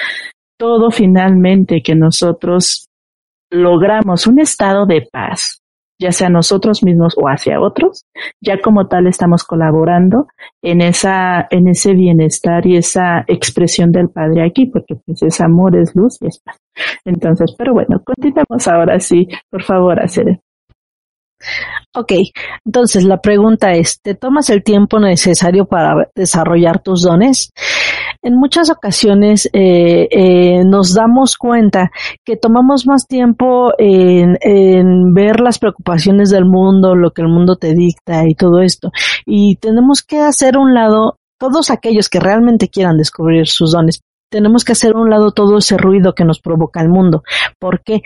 [0.60, 2.90] todo finalmente que nosotros
[3.50, 5.62] logramos un estado de paz,
[6.00, 8.06] ya sea nosotros mismos o hacia otros,
[8.42, 10.28] ya como tal estamos colaborando
[10.62, 15.76] en esa, en ese bienestar y esa expresión del Padre aquí, porque pues es amor,
[15.76, 16.58] es luz y es paz.
[17.06, 20.40] Entonces, pero bueno, continuamos ahora sí, por favor, hacer.
[21.94, 22.14] Ok,
[22.66, 27.52] entonces la pregunta es, ¿te tomas el tiempo necesario para desarrollar tus dones?
[28.22, 31.92] En muchas ocasiones eh, eh, nos damos cuenta
[32.26, 37.56] que tomamos más tiempo en, en, ver las preocupaciones del mundo, lo que el mundo
[37.56, 38.92] te dicta y todo esto.
[39.26, 44.64] Y tenemos que hacer un lado, todos aquellos que realmente quieran descubrir sus dones, tenemos
[44.64, 47.24] que hacer un lado todo ese ruido que nos provoca el mundo.
[47.60, 48.02] ¿Por qué?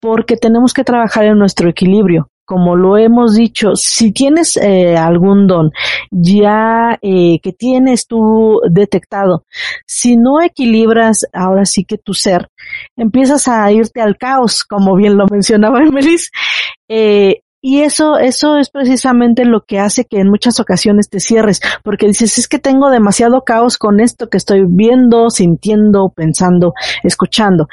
[0.00, 5.46] Porque tenemos que trabajar en nuestro equilibrio como lo hemos dicho, si tienes eh, algún
[5.46, 5.72] don
[6.10, 9.44] ya eh, que tienes tú detectado,
[9.86, 12.48] si no equilibras ahora sí que tu ser,
[12.96, 16.30] empiezas a irte al caos, como bien lo mencionaba Emelis,
[16.88, 21.60] eh, y eso, eso es precisamente lo que hace que en muchas ocasiones te cierres,
[21.82, 27.66] porque dices, es que tengo demasiado caos con esto que estoy viendo, sintiendo, pensando, escuchando.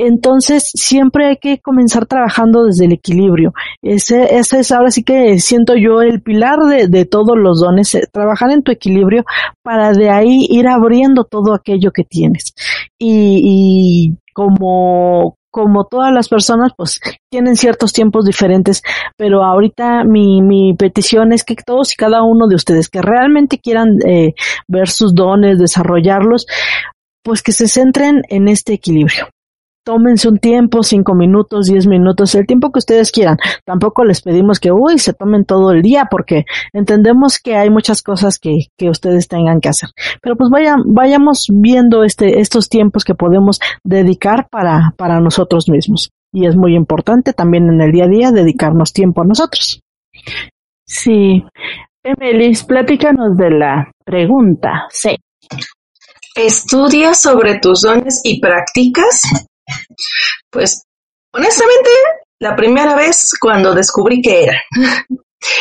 [0.00, 3.52] Entonces, siempre hay que comenzar trabajando desde el equilibrio.
[3.82, 7.96] Ese, ese es ahora sí que siento yo el pilar de, de todos los dones,
[7.96, 9.24] eh, trabajar en tu equilibrio
[9.64, 12.54] para de ahí ir abriendo todo aquello que tienes.
[12.96, 18.82] Y, y como, como todas las personas, pues tienen ciertos tiempos diferentes,
[19.16, 23.58] pero ahorita mi, mi petición es que todos y cada uno de ustedes que realmente
[23.58, 24.34] quieran eh,
[24.68, 26.46] ver sus dones, desarrollarlos,
[27.24, 29.26] pues que se centren en este equilibrio
[29.88, 33.38] tómense un tiempo, cinco minutos, diez minutos, el tiempo que ustedes quieran.
[33.64, 38.02] Tampoco les pedimos que, uy, se tomen todo el día porque entendemos que hay muchas
[38.02, 39.88] cosas que, que ustedes tengan que hacer.
[40.20, 46.10] Pero pues vayan, vayamos viendo este, estos tiempos que podemos dedicar para, para nosotros mismos.
[46.34, 49.80] Y es muy importante también en el día a día dedicarnos tiempo a nosotros.
[50.84, 51.42] Sí.
[52.04, 55.16] Emelis, platícanos de la pregunta Sí.
[56.36, 59.22] ¿Estudias sobre tus dones y practicas?
[60.50, 60.84] Pues,
[61.32, 61.90] honestamente,
[62.40, 64.62] la primera vez cuando descubrí que era.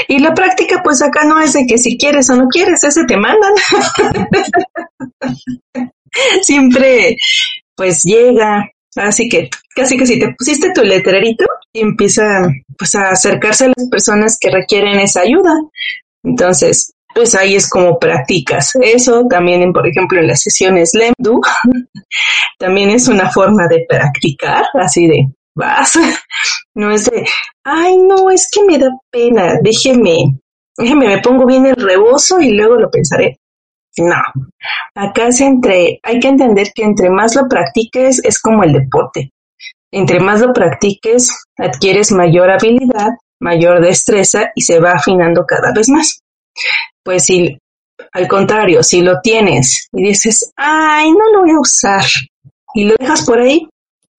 [0.07, 3.05] Y la práctica, pues acá no es de que si quieres o no quieres, ese
[3.05, 3.53] te mandan.
[6.41, 7.15] Siempre,
[7.75, 8.67] pues llega.
[8.95, 12.41] Así que casi que si te pusiste tu letrerito y empieza
[12.75, 15.53] pues a acercarse a las personas que requieren esa ayuda.
[16.23, 18.73] Entonces, pues ahí es como practicas.
[18.79, 21.41] Eso también, por ejemplo, en las sesiones LEMDU,
[22.59, 25.93] también es una forma de practicar, así de vas.
[26.75, 27.25] No es de,
[27.63, 30.37] ay, no, es que me da pena, déjeme,
[30.77, 33.39] déjeme, me pongo bien el rebozo y luego lo pensaré.
[33.97, 34.21] No,
[34.93, 39.31] acá es entre, hay que entender que entre más lo practiques es como el deporte.
[39.91, 45.89] Entre más lo practiques, adquieres mayor habilidad, mayor destreza y se va afinando cada vez
[45.89, 46.21] más
[47.07, 47.57] pues si
[48.11, 52.03] al contrario, si lo tienes y dices, ay, no lo voy a usar,
[52.73, 53.65] y lo dejas por ahí,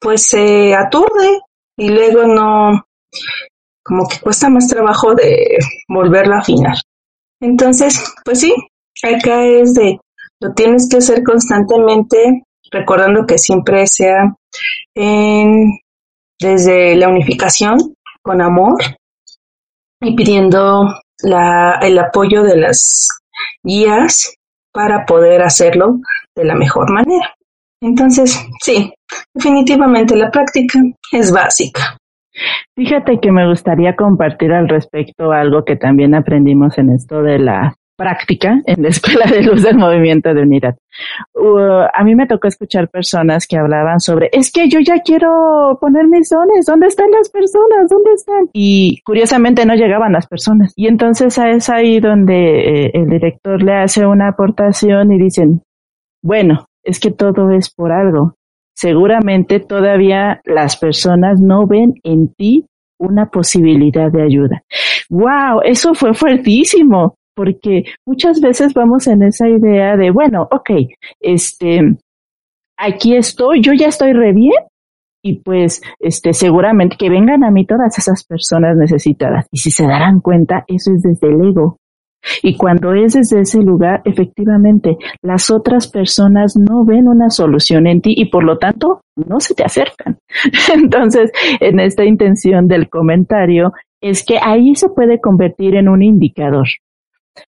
[0.01, 1.41] pues se aturde
[1.77, 2.83] y luego no,
[3.85, 6.77] como que cuesta más trabajo de volverlo a afinar.
[7.43, 8.55] Entonces, pues sí,
[9.03, 9.99] acá es de,
[10.41, 14.35] lo tienes que hacer constantemente, recordando que siempre sea
[16.41, 18.77] desde la unificación con amor
[20.01, 20.87] y pidiendo
[21.23, 23.09] el apoyo de las
[23.63, 24.35] guías
[24.73, 25.99] para poder hacerlo
[26.37, 27.35] de la mejor manera.
[27.81, 28.93] Entonces, sí,
[29.35, 30.81] definitivamente la práctica
[31.13, 31.97] es básica.
[32.77, 37.75] Fíjate que me gustaría compartir al respecto algo que también aprendimos en esto de la
[37.99, 40.77] práctica en la Escuela de Luz del Movimiento de Unidad.
[41.35, 45.77] Uh, a mí me tocó escuchar personas que hablaban sobre, es que yo ya quiero
[45.81, 47.91] poner mis dones, ¿dónde están las personas?
[47.91, 48.49] ¿Dónde están?
[48.53, 50.73] Y curiosamente no llegaban las personas.
[50.77, 55.63] Y entonces es ahí donde eh, el director le hace una aportación y dicen,
[56.23, 58.35] bueno, es que todo es por algo.
[58.75, 62.65] Seguramente todavía las personas no ven en ti
[63.01, 64.63] una posibilidad de ayuda.
[65.11, 65.63] ¡Wow!
[65.65, 70.71] Eso fue fuertísimo porque muchas veces vamos en esa idea de, bueno, ok,
[71.21, 71.97] este,
[72.77, 74.65] aquí estoy, yo ya estoy re bien,
[75.23, 79.47] y pues este seguramente que vengan a mí todas esas personas necesitadas.
[79.53, 81.79] Y si se darán cuenta eso es desde el ego.
[82.43, 88.01] Y cuando es desde ese lugar efectivamente las otras personas no ven una solución en
[88.01, 90.19] ti y por lo tanto no se te acercan.
[90.75, 96.67] Entonces en esta intención del comentario es que ahí se puede convertir en un indicador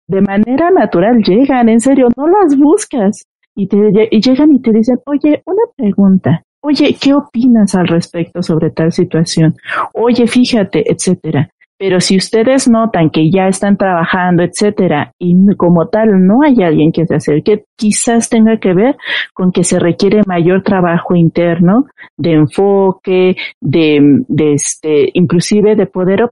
[0.06, 3.26] de manera natural llegan, en serio, no las buscas.
[3.54, 3.78] Y, te,
[4.10, 6.42] y llegan y te dicen, oye, una pregunta.
[6.60, 9.54] Oye, ¿qué opinas al respecto sobre tal situación?
[9.94, 11.48] Oye, fíjate, etcétera.
[11.78, 16.90] Pero si ustedes notan que ya están trabajando, etcétera, y como tal no hay alguien
[16.90, 18.96] que se acerque, quizás tenga que ver
[19.34, 21.84] con que se requiere mayor trabajo interno,
[22.16, 26.30] de enfoque, de, de este, inclusive de poder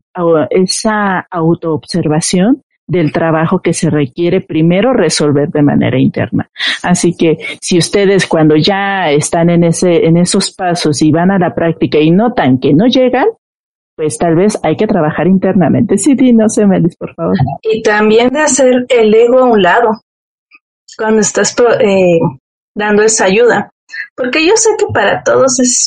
[0.50, 6.50] esa autoobservación del trabajo que se requiere primero resolver de manera interna.
[6.82, 11.38] Así que si ustedes cuando ya están en ese, en esos pasos y van a
[11.38, 13.26] la práctica y notan que no llegan,
[13.96, 15.96] pues tal vez hay que trabajar internamente.
[15.96, 17.36] Sí, sí, no sé, Melis, por favor.
[17.62, 19.90] Y también de hacer el ego a un lado
[20.98, 22.18] cuando estás eh,
[22.74, 23.70] dando esa ayuda.
[24.16, 25.86] Porque yo sé que para todos es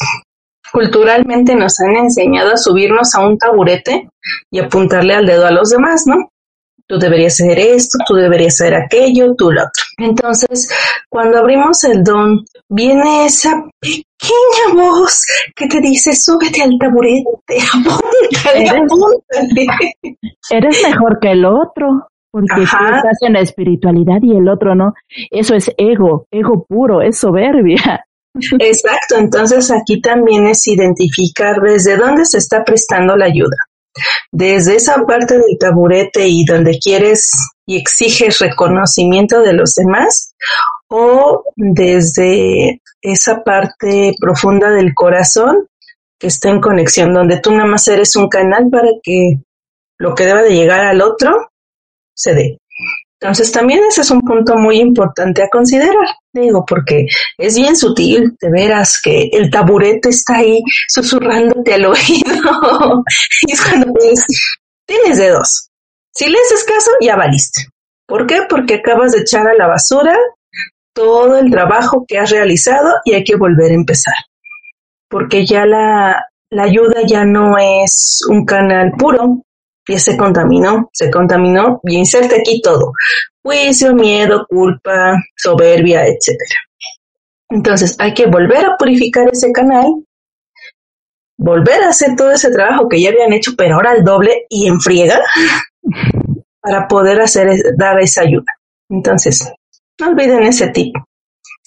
[0.72, 4.10] culturalmente nos han enseñado a subirnos a un taburete
[4.52, 6.30] y apuntarle al dedo a los demás, ¿no?
[6.88, 9.84] Tú deberías hacer esto, tú deberías hacer aquello, tú lo otro.
[9.98, 10.70] Entonces,
[11.10, 15.22] cuando abrimos el don, viene esa pequeña voz
[15.56, 17.26] que te dice, súbete al taburete,
[17.74, 19.68] apúntale,
[20.50, 22.08] Eres mejor que el otro.
[22.30, 24.94] Porque tú estás en la espiritualidad y el otro no.
[25.32, 28.06] Eso es ego, ego puro, es soberbia.
[28.60, 33.58] Exacto, entonces aquí también es identificar desde dónde se está prestando la ayuda
[34.32, 37.32] desde esa parte del taburete y donde quieres
[37.66, 40.34] y exiges reconocimiento de los demás
[40.90, 45.68] o desde esa parte profunda del corazón
[46.20, 49.40] que está en conexión, donde tú nada más eres un canal para que
[50.00, 51.52] lo que deba de llegar al otro
[52.16, 52.58] se dé.
[53.20, 55.96] Entonces también ese es un punto muy importante a considerar,
[56.34, 63.04] digo, porque es bien sutil, de veras, que el taburete está ahí susurrándote al oído.
[63.42, 64.24] y cuando pues,
[64.86, 65.70] tienes dedos.
[66.14, 67.66] Si le haces caso, ya valiste.
[68.08, 68.42] ¿Por qué?
[68.48, 70.16] Porque acabas de echar a la basura
[70.94, 74.16] todo el trabajo que has realizado y hay que volver a empezar.
[75.10, 79.44] Porque ya la ayuda ya no es un canal puro,
[79.88, 82.92] ya se contaminó, se contaminó y inserte aquí todo.
[83.44, 86.60] Juicio, miedo, culpa, soberbia, etcétera.
[87.50, 90.04] Entonces hay que volver a purificar ese canal,
[91.38, 94.68] volver a hacer todo ese trabajo que ya habían hecho, pero ahora al doble y
[94.68, 95.22] en friega,
[96.62, 98.52] para poder hacer, dar esa ayuda.
[98.90, 99.50] Entonces,
[100.00, 100.94] no olviden ese tip.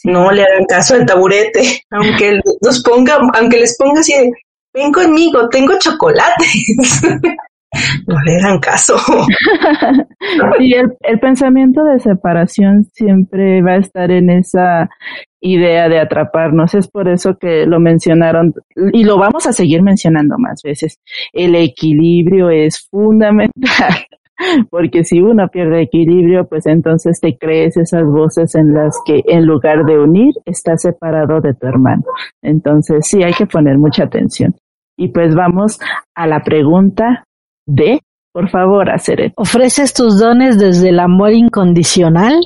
[0.04, 4.30] No le hagan caso al taburete, aunque los ponga, aunque les ponga así de,
[4.74, 6.44] ven conmigo, tengo chocolate.
[8.06, 8.96] no le dan caso.
[10.59, 14.88] y el, el pensamiento de separación siempre va a estar en esa
[15.40, 16.74] idea de atraparnos.
[16.74, 18.54] Es por eso que lo mencionaron
[18.92, 20.98] y lo vamos a seguir mencionando más veces.
[21.33, 23.94] El equilibrio es fundamental.
[24.70, 29.44] Porque si uno pierde equilibrio, pues entonces te crees esas voces en las que en
[29.44, 32.04] lugar de unir, estás separado de tu hermano.
[32.40, 34.54] Entonces sí hay que poner mucha atención.
[34.96, 35.78] Y pues vamos
[36.14, 37.24] a la pregunta
[37.66, 38.01] de,
[38.33, 42.40] por favor, hacer ¿Ofreces tus dones desde el amor incondicional?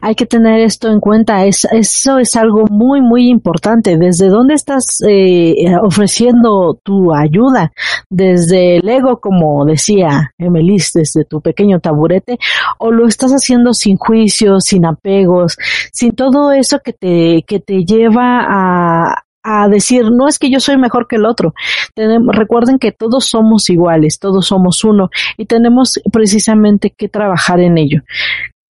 [0.00, 3.96] Hay que tener esto en cuenta, es, eso es algo muy, muy importante.
[3.96, 7.72] ¿Desde dónde estás eh, ofreciendo tu ayuda?
[8.08, 12.38] ¿Desde el ego, como decía Emelis, desde tu pequeño taburete?
[12.78, 15.56] ¿O lo estás haciendo sin juicios, sin apegos,
[15.92, 20.60] sin todo eso que te, que te lleva a, a decir, no es que yo
[20.60, 21.54] soy mejor que el otro.
[21.94, 27.78] Tenemos, recuerden que todos somos iguales, todos somos uno y tenemos precisamente que trabajar en
[27.78, 28.02] ello.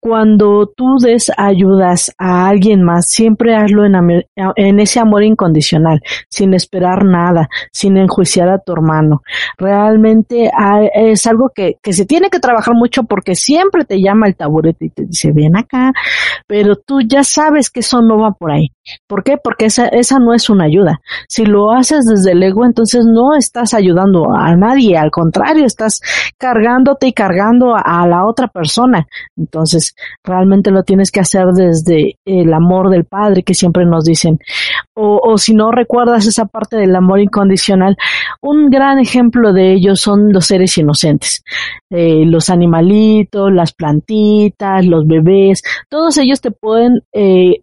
[0.00, 7.04] Cuando tú des ayudas a alguien más, siempre hazlo en, ese amor incondicional, sin esperar
[7.04, 9.22] nada, sin enjuiciar a tu hermano.
[9.56, 10.50] Realmente
[10.94, 14.86] es algo que, que se tiene que trabajar mucho porque siempre te llama el taburete
[14.86, 15.92] y te dice, ven acá,
[16.46, 18.72] pero tú ya sabes que eso no va por ahí.
[19.06, 19.36] ¿Por qué?
[19.42, 21.00] Porque esa, esa no es una ayuda.
[21.28, 26.00] Si lo haces desde el ego, entonces no estás ayudando a nadie, al contrario, estás
[26.38, 29.06] cargándote y cargando a la otra persona.
[29.36, 29.87] Entonces,
[30.24, 34.38] realmente lo tienes que hacer desde el amor del Padre que siempre nos dicen.
[35.00, 37.96] O, si no recuerdas esa parte del amor incondicional,
[38.42, 41.44] un gran ejemplo de ello son los seres inocentes.
[41.88, 47.60] Eh, los animalitos, las plantitas, los bebés, todos ellos te pueden eh,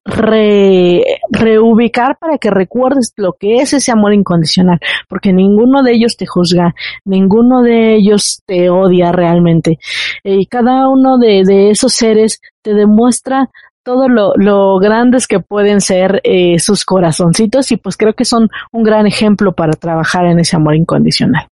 [1.30, 6.26] reubicar para que recuerdes lo que es ese amor incondicional, porque ninguno de ellos te
[6.26, 6.73] juzga,
[7.03, 9.78] ninguno de ellos te odia realmente.
[10.23, 12.14] Y cada uno de, de esos seres
[12.61, 13.49] te demuestra
[13.84, 18.84] todo lo, grandes que pueden ser eh, sus corazoncitos y pues creo que son un
[18.84, 21.47] gran ejemplo para trabajar en ese amor incondicional.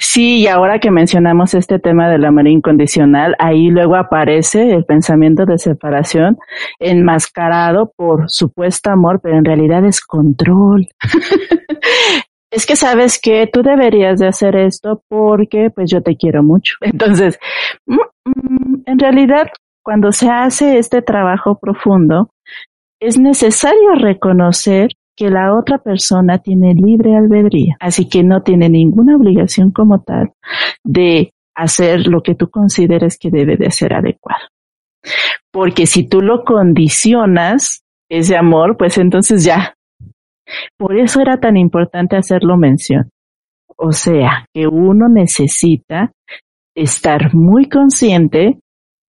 [0.00, 5.44] Sí, y ahora que mencionamos este tema del amor incondicional, ahí luego aparece el pensamiento
[5.44, 6.38] de separación
[6.80, 10.88] enmascarado por supuesto amor, pero en realidad es control.
[12.50, 16.74] es que sabes que tú deberías de hacer esto porque pues yo te quiero mucho.
[16.80, 17.38] Entonces,
[17.86, 18.55] mm,
[18.86, 19.48] en realidad,
[19.82, 22.30] cuando se hace este trabajo profundo,
[23.00, 29.16] es necesario reconocer que la otra persona tiene libre albedrío, así que no tiene ninguna
[29.16, 30.32] obligación como tal
[30.84, 34.46] de hacer lo que tú consideres que debe de ser adecuado.
[35.50, 39.74] Porque si tú lo condicionas, ese amor, pues entonces ya.
[40.76, 43.10] Por eso era tan importante hacerlo mención.
[43.76, 46.12] O sea, que uno necesita
[46.74, 48.60] estar muy consciente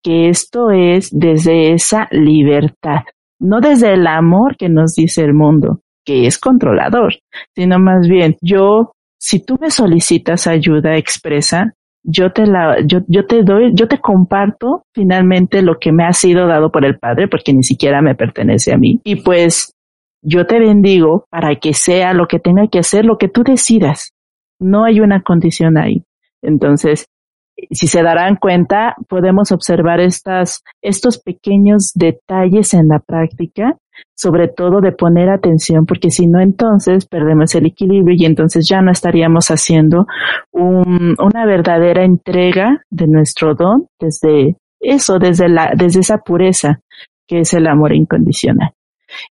[0.08, 3.02] que esto es desde esa libertad,
[3.42, 7.16] no desde el amor que nos dice el mundo, que es controlador,
[7.54, 13.44] sino más bien yo, si tú me solicitas ayuda expresa, yo te la, yo, te
[13.44, 17.52] doy, yo te comparto finalmente lo que me ha sido dado por el Padre, porque
[17.52, 19.02] ni siquiera me pertenece a mí.
[19.04, 19.74] Y pues
[20.22, 24.14] yo te bendigo para que sea lo que tenga que hacer, lo que tú decidas.
[24.58, 26.06] No hay una condición ahí.
[26.42, 27.08] Entonces,
[27.72, 33.76] si se darán cuenta, podemos observar estas, estos pequeños detalles en la práctica,
[34.16, 38.82] sobre todo de poner atención, porque si no, entonces perdemos el equilibrio y entonces ya
[38.82, 40.06] no estaríamos haciendo
[40.52, 46.80] un, una verdadera entrega de nuestro don desde eso, desde la, desde esa pureza
[47.28, 48.72] que es el amor incondicional.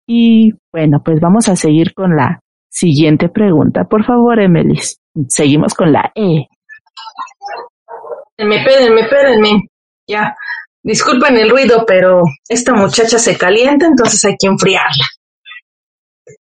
[0.07, 3.85] Y bueno, pues vamos a seguir con la siguiente pregunta.
[3.85, 4.99] Por favor, Emelis.
[5.29, 6.47] Seguimos con la E.
[8.37, 9.69] Espérenme, espérenme, espérenme.
[10.07, 10.35] Ya.
[10.83, 15.05] Disculpen el ruido, pero esta muchacha se calienta, entonces hay que enfriarla.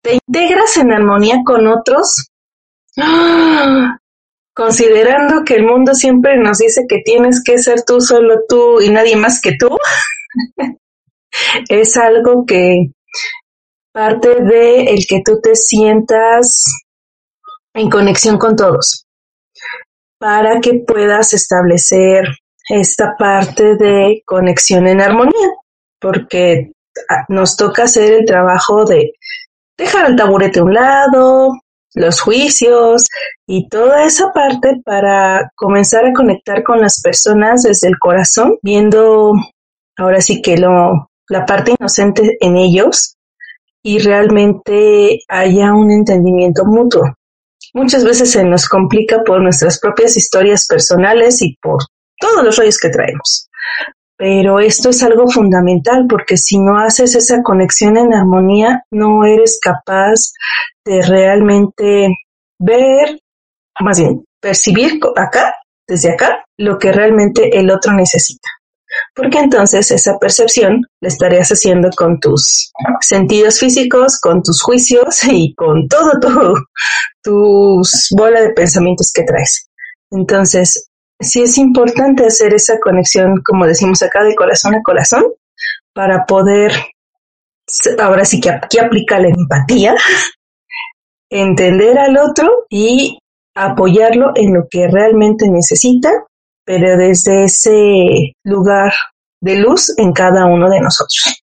[0.01, 2.28] ¿Te integras en armonía con otros?
[4.55, 8.90] Considerando que el mundo siempre nos dice que tienes que ser tú, solo tú y
[8.90, 9.68] nadie más que tú,
[11.68, 12.90] es algo que
[13.93, 16.64] parte de el que tú te sientas
[17.74, 19.07] en conexión con todos
[20.22, 22.22] para que puedas establecer
[22.68, 25.48] esta parte de conexión en armonía,
[26.00, 26.70] porque
[27.10, 29.14] ah, nos toca hacer el trabajo de
[29.76, 31.48] dejar el taburete a un lado,
[31.94, 33.04] los juicios
[33.48, 39.32] y toda esa parte para comenzar a conectar con las personas desde el corazón, viendo
[39.96, 43.16] ahora sí que lo, la parte inocente en ellos
[43.82, 47.12] y realmente haya un entendimiento mutuo
[47.72, 51.82] muchas veces se nos complica por nuestras propias historias personales y por
[52.18, 53.48] todos los rollos que traemos.
[54.16, 59.58] Pero esto es algo fundamental porque si no haces esa conexión en armonía, no eres
[59.60, 60.32] capaz
[60.84, 62.08] de realmente
[62.58, 63.18] ver,
[63.80, 65.54] más bien, percibir acá,
[65.88, 68.48] desde acá, lo que realmente el otro necesita
[69.14, 72.70] porque entonces esa percepción la estarías haciendo con tus
[73.01, 76.55] sentidos físicos, con tus juicios y con todo tu,
[77.22, 79.68] tus bola de pensamientos que traes.
[80.11, 80.90] Entonces,
[81.20, 85.24] sí es importante hacer esa conexión, como decimos acá, de corazón a corazón,
[85.95, 86.72] para poder,
[87.99, 89.95] ahora sí que aquí aplica la empatía,
[91.30, 93.18] entender al otro y
[93.55, 96.11] apoyarlo en lo que realmente necesita
[96.64, 98.92] pero desde ese lugar
[99.40, 101.42] de luz en cada uno de nosotros.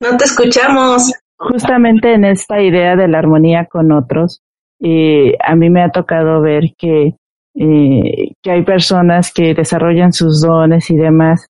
[0.00, 1.12] No te escuchamos.
[1.36, 4.40] Justamente en esta idea de la armonía con otros,
[4.80, 7.16] eh, a mí me ha tocado ver que,
[7.56, 11.48] eh, que hay personas que desarrollan sus dones y demás,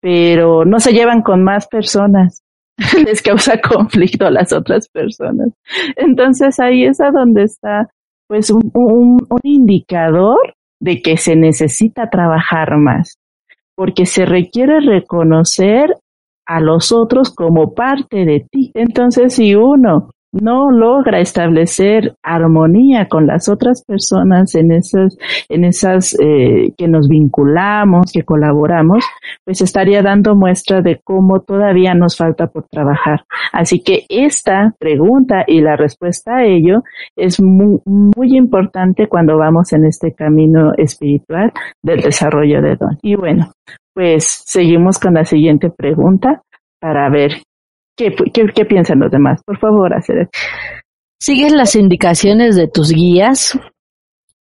[0.00, 2.42] pero no se llevan con más personas.
[3.06, 5.50] Les causa conflicto a las otras personas.
[5.96, 7.88] Entonces ahí es a donde está
[8.30, 13.18] pues un, indicador de que se necesita trabajar más,
[13.74, 15.96] porque se requiere reconocer
[16.46, 18.70] a los otros como parte de ti.
[18.74, 25.16] Entonces, si uno no logra establecer armonía con las otras personas en esas,
[25.48, 29.04] en esas eh, que nos vinculamos, que colaboramos,
[29.44, 33.24] pues estaría dando muestra de cómo todavía nos falta por trabajar.
[33.52, 36.82] Así que esta pregunta y la respuesta a ello
[37.16, 41.52] es muy, muy importante cuando vamos en este camino espiritual
[41.82, 42.98] del desarrollo de don.
[43.02, 43.52] Y bueno,
[43.94, 46.42] pues seguimos con la siguiente pregunta
[46.80, 47.32] para ver
[48.32, 49.42] qué, piensan los demás.
[49.44, 50.28] Por favor, hacer
[51.18, 53.58] ¿Sigues las indicaciones de tus guías?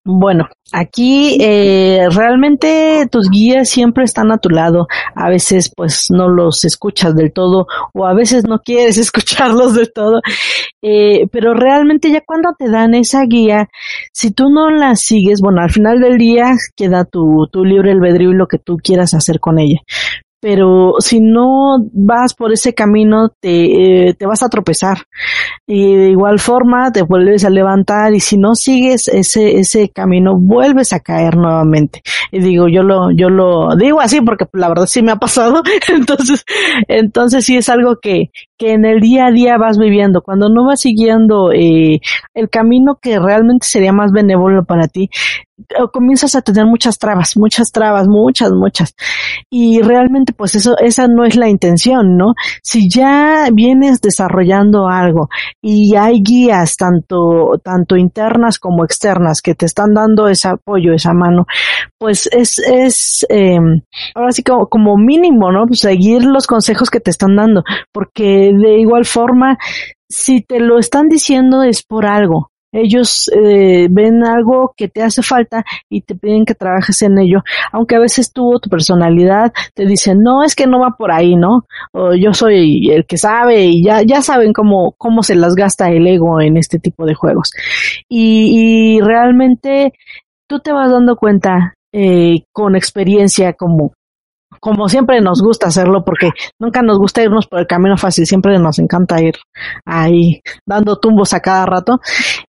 [0.06, 4.88] Bueno, aquí eh, realmente tus guías siempre están a tu lado.
[5.14, 9.92] A veces pues no los escuchas del todo o a veces no quieres escucharlos del
[9.92, 10.22] todo.
[10.82, 13.68] Eh, pero realmente ya cuando te dan esa guía,
[14.14, 16.46] si tú no la sigues, bueno, al final del día
[16.78, 19.82] queda tu, tu libre albedrío y lo que tú quieras hacer con ella
[20.40, 25.00] pero si no vas por ese camino te, eh, te vas a tropezar.
[25.68, 30.36] Y de igual forma te vuelves a levantar y si no sigues ese ese camino
[30.38, 32.02] vuelves a caer nuevamente.
[32.32, 35.62] Y digo yo lo yo lo digo así porque la verdad sí me ha pasado.
[35.90, 36.46] Entonces
[36.88, 40.22] entonces sí es algo que que en el día a día vas viviendo.
[40.22, 42.00] Cuando no vas siguiendo eh,
[42.34, 45.10] el camino que realmente sería más benévolo para ti
[45.92, 48.96] comienzas a tener muchas trabas, muchas trabas, muchas, muchas.
[49.50, 52.34] Y realmente pues eso, esa no es la intención, ¿no?
[52.64, 55.30] Si ya vienes desarrollando algo
[55.62, 61.14] y hay guías tanto, tanto internas como externas que te están dando ese apoyo, esa
[61.14, 61.46] mano,
[61.98, 63.60] pues es, es, eh,
[64.16, 65.66] ahora sí como, como mínimo, ¿no?
[65.68, 69.58] Pues seguir los consejos que te están dando, porque de igual forma,
[70.08, 75.24] si te lo están diciendo es por algo ellos eh, ven algo que te hace
[75.24, 77.42] falta y te piden que trabajes en ello,
[77.72, 81.36] aunque a veces tú tu personalidad te dicen, no, es que no va por ahí,
[81.36, 81.66] ¿no?
[81.94, 85.90] O yo soy el que sabe y ya, ya saben cómo, cómo se las gasta
[85.90, 87.52] el ego en este tipo de juegos.
[88.08, 89.94] Y, y realmente
[90.48, 93.94] tú te vas dando cuenta eh, con experiencia como
[94.60, 98.58] como siempre nos gusta hacerlo porque nunca nos gusta irnos por el camino fácil, siempre
[98.60, 99.36] nos encanta ir
[99.86, 102.00] ahí dando tumbos a cada rato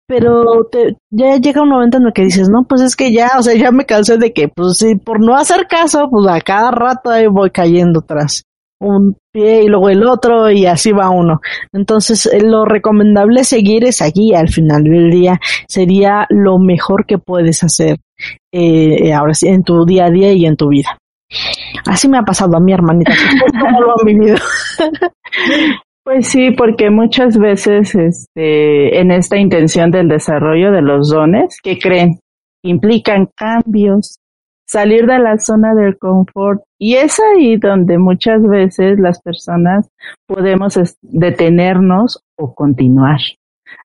[0.06, 3.32] pero te, ya llega un momento en el que dices, no, pues es que ya,
[3.38, 6.40] o sea, ya me cansé de que, pues sí, por no hacer caso, pues a
[6.40, 8.44] cada rato voy cayendo tras
[8.80, 11.40] un pie y luego el otro y así va uno.
[11.72, 17.18] Entonces, eh, lo recomendable seguir esa guía al final del día sería lo mejor que
[17.18, 17.98] puedes hacer
[18.52, 20.98] eh, ahora sí en tu día a día y en tu vida.
[21.86, 23.12] Así me ha pasado a mi hermanita,
[23.60, 24.36] ¿cómo lo han vivido?
[26.04, 31.78] Pues sí, porque muchas veces este, en esta intención del desarrollo de los dones, que
[31.78, 32.20] creen?
[32.62, 34.18] Implican cambios,
[34.66, 36.62] salir de la zona del confort.
[36.78, 39.88] Y es ahí donde muchas veces las personas
[40.26, 43.20] podemos detenernos o continuar.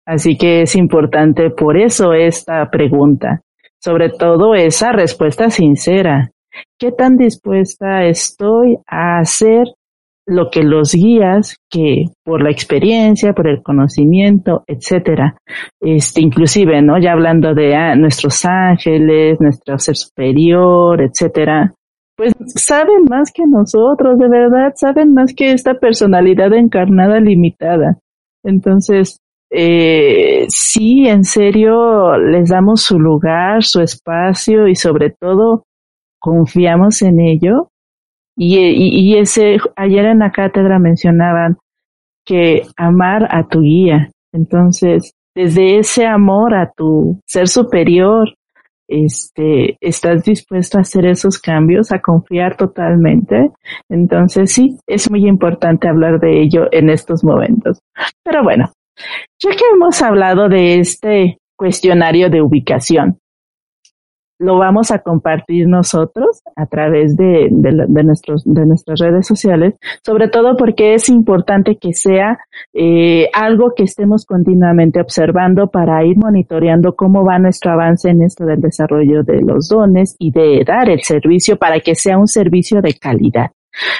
[0.05, 3.43] Así que es importante por eso esta pregunta,
[3.81, 6.31] sobre todo esa respuesta sincera.
[6.77, 9.67] ¿Qué tan dispuesta estoy a hacer
[10.29, 15.35] lo que los guías que por la experiencia, por el conocimiento, etcétera,
[15.81, 16.99] este, inclusive, ¿no?
[16.99, 21.73] Ya hablando de ah, nuestros ángeles, nuestro ser superior, etcétera,
[22.15, 27.97] pues saben más que nosotros, de verdad, saben más que esta personalidad encarnada limitada.
[28.43, 29.19] Entonces,
[29.49, 35.63] eh, sí, en serio, les damos su lugar, su espacio y sobre todo
[36.19, 37.69] confiamos en ello
[38.41, 41.57] y, ese, ayer en la cátedra mencionaban
[42.25, 44.11] que amar a tu guía.
[44.31, 48.33] Entonces, desde ese amor a tu ser superior,
[48.87, 53.51] este, estás dispuesto a hacer esos cambios, a confiar totalmente.
[53.89, 57.79] Entonces, sí, es muy importante hablar de ello en estos momentos.
[58.23, 58.71] Pero bueno,
[59.43, 63.19] ya que hemos hablado de este cuestionario de ubicación,
[64.39, 70.29] lo vamos a compartir nosotros a través de, de, nuestros, de nuestras redes sociales, sobre
[70.29, 72.39] todo porque es importante que sea
[72.73, 78.45] eh, algo que estemos continuamente observando para ir monitoreando cómo va nuestro avance en esto
[78.45, 82.81] del desarrollo de los dones y de dar el servicio para que sea un servicio
[82.81, 83.51] de calidad.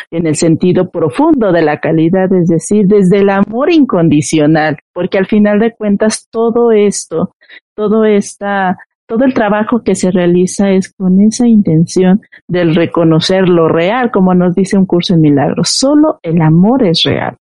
[0.10, 5.28] en el sentido profundo de la calidad, es decir, desde el amor incondicional, porque al
[5.28, 7.36] final de cuentas todo esto,
[7.76, 8.78] todo esta
[9.10, 14.36] todo el trabajo que se realiza es con esa intención del reconocer lo real, como
[14.36, 15.70] nos dice un curso en milagros.
[15.70, 17.36] Solo el amor es real.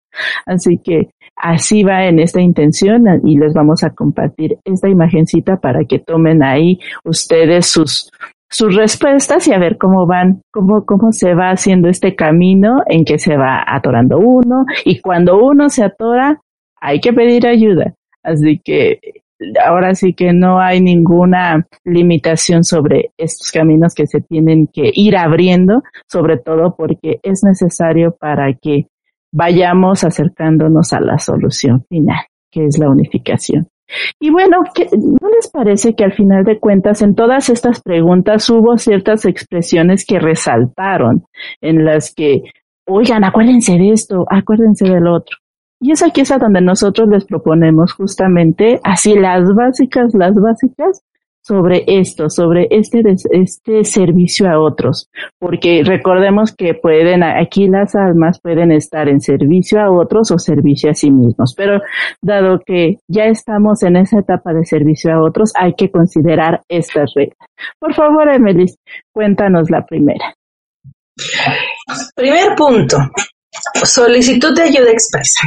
[0.47, 5.85] Así que así va en esta intención y les vamos a compartir esta imagencita para
[5.85, 8.11] que tomen ahí ustedes sus
[8.49, 13.05] sus respuestas y a ver cómo van, cómo, cómo se va haciendo este camino en
[13.05, 16.41] que se va atorando uno y cuando uno se atora
[16.81, 17.95] hay que pedir ayuda.
[18.23, 19.01] Así que
[19.64, 25.16] ahora sí que no hay ninguna limitación sobre estos caminos que se tienen que ir
[25.16, 28.87] abriendo, sobre todo porque es necesario para que
[29.32, 32.20] vayamos acercándonos a la solución final,
[32.51, 33.68] que es la unificación.
[34.18, 34.62] Y bueno,
[34.93, 40.05] ¿no les parece que al final de cuentas en todas estas preguntas hubo ciertas expresiones
[40.05, 41.24] que resaltaron
[41.61, 42.43] en las que,
[42.87, 45.37] oigan, acuérdense de esto, acuérdense del otro?
[45.81, 51.03] Y es aquí es donde nosotros les proponemos justamente así las básicas, las básicas
[51.47, 55.09] sobre esto, sobre este, este servicio a otros,
[55.39, 60.91] porque recordemos que pueden, aquí las almas pueden estar en servicio a otros o servicio
[60.91, 61.81] a sí mismos, pero
[62.20, 67.12] dado que ya estamos en esa etapa de servicio a otros, hay que considerar estas
[67.14, 67.39] reglas.
[67.79, 68.66] Por favor, Emily,
[69.12, 70.35] cuéntanos la primera.
[72.16, 72.97] Primer punto,
[73.85, 75.47] solicitud de ayuda expresa.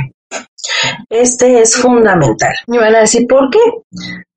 [1.10, 2.54] Este es fundamental.
[2.68, 3.60] Me van a decir, ¿por qué?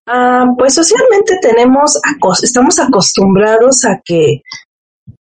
[0.06, 1.98] Ah, pues socialmente tenemos,
[2.42, 4.42] estamos acostumbrados a que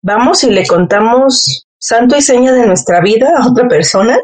[0.02, 4.18] vamos y le contamos santo y seña de nuestra vida a otra persona,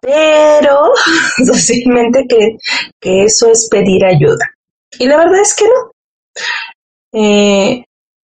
[0.00, 0.92] pero
[1.46, 2.56] socialmente que,
[3.00, 4.50] que eso es pedir ayuda.
[4.98, 5.90] Y la verdad es que no.
[7.12, 7.84] Eh,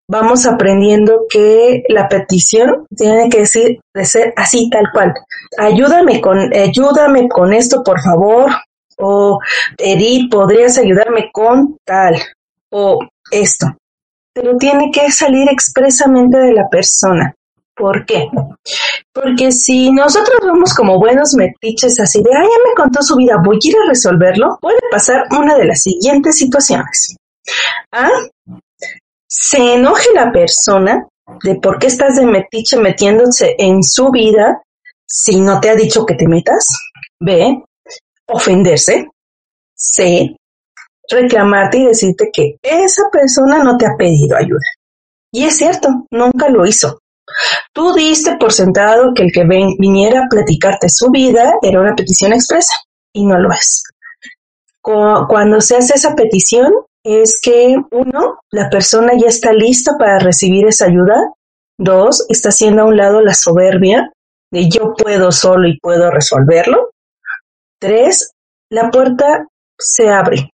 [0.09, 5.13] vamos aprendiendo que la petición tiene que decir de ser así tal cual.
[5.57, 8.49] Ayúdame con, ayúdame con esto, por favor
[8.99, 9.39] o
[9.77, 12.15] Edith, ¿podrías ayudarme con tal?
[12.71, 12.99] O
[13.31, 13.67] esto.
[14.33, 17.33] Pero tiene que salir expresamente de la persona.
[17.75, 18.27] ¿Por qué?
[19.13, 23.37] Porque si nosotros vamos como buenos metiches así de, ah, ya me contó su vida,
[23.43, 27.15] voy a ir a resolverlo, puede pasar una de las siguientes situaciones.
[27.93, 28.09] A,
[29.29, 31.07] se enoje la persona
[31.43, 34.61] de por qué estás de metiche metiéndose en su vida
[35.05, 36.67] si no te ha dicho que te metas.
[37.19, 37.63] B,
[38.27, 39.07] ofenderse.
[39.75, 40.35] C,
[41.09, 44.65] reclamarte y decirte que esa persona no te ha pedido ayuda.
[45.31, 46.99] Y es cierto, nunca lo hizo.
[47.71, 52.33] Tú diste por sentado que el que viniera a platicarte su vida era una petición
[52.33, 52.73] expresa
[53.13, 53.83] y no lo es.
[54.81, 56.73] Cuando se hace esa petición
[57.15, 61.15] es que uno, la persona ya está lista para recibir esa ayuda.
[61.77, 64.11] Dos, está haciendo a un lado la soberbia
[64.51, 66.91] de yo puedo solo y puedo resolverlo.
[67.79, 68.33] Tres,
[68.69, 69.47] la puerta
[69.77, 70.51] se abre.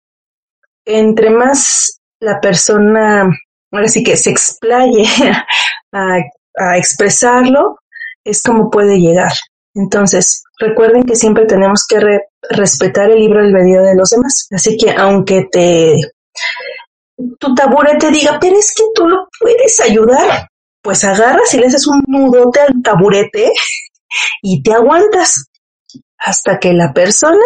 [0.84, 3.28] Entre más la persona,
[3.70, 5.05] ahora sí que se explaye
[5.92, 7.78] a, expresarlo,
[8.24, 9.32] es como puede llegar.
[9.74, 11.98] Entonces, recuerden que siempre tenemos que
[12.50, 14.48] respetar el libro albedrío de los demás.
[14.50, 15.96] Así que aunque te
[17.38, 20.48] tu taburete diga, pero es que tú lo puedes ayudar,
[20.82, 23.52] pues agarras y le haces un nudote al taburete
[24.42, 25.48] y te aguantas
[26.18, 27.44] hasta que la persona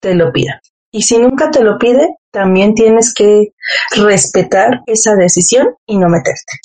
[0.00, 0.60] te lo pida.
[0.92, 3.52] Y si nunca te lo pide, también tienes que
[3.96, 6.58] respetar esa decisión y no meterte.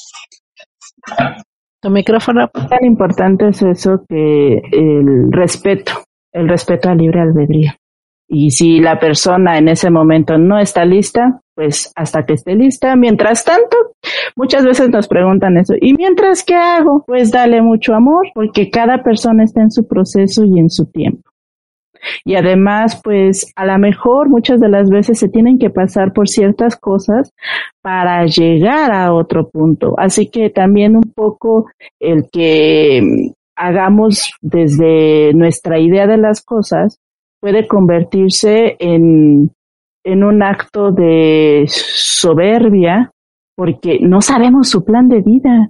[1.81, 2.49] Tu micrófono.
[2.49, 7.71] Tan importante es eso que el respeto, el respeto al libre albedrío.
[8.27, 12.95] Y si la persona en ese momento no está lista, pues hasta que esté lista.
[12.95, 13.77] Mientras tanto,
[14.35, 15.73] muchas veces nos preguntan eso.
[15.79, 17.03] ¿Y mientras qué hago?
[17.05, 21.29] Pues dale mucho amor, porque cada persona está en su proceso y en su tiempo.
[22.23, 26.27] Y además, pues a lo mejor muchas de las veces se tienen que pasar por
[26.27, 27.31] ciertas cosas
[27.81, 29.95] para llegar a otro punto.
[29.97, 31.67] Así que también un poco
[31.99, 36.99] el que hagamos desde nuestra idea de las cosas
[37.45, 39.51] puede convertirse en,
[40.03, 43.11] en un acto de soberbia
[43.55, 45.69] porque no sabemos su plan de vida.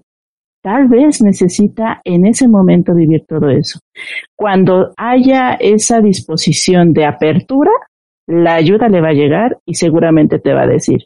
[0.63, 3.79] Tal vez necesita en ese momento vivir todo eso.
[4.37, 7.71] Cuando haya esa disposición de apertura,
[8.25, 10.99] la ayuda le va a llegar y seguramente te va a decir,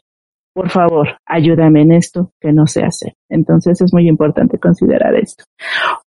[0.54, 3.14] por favor, ayúdame en esto que no sé hacer.
[3.28, 5.42] Entonces es muy importante considerar esto.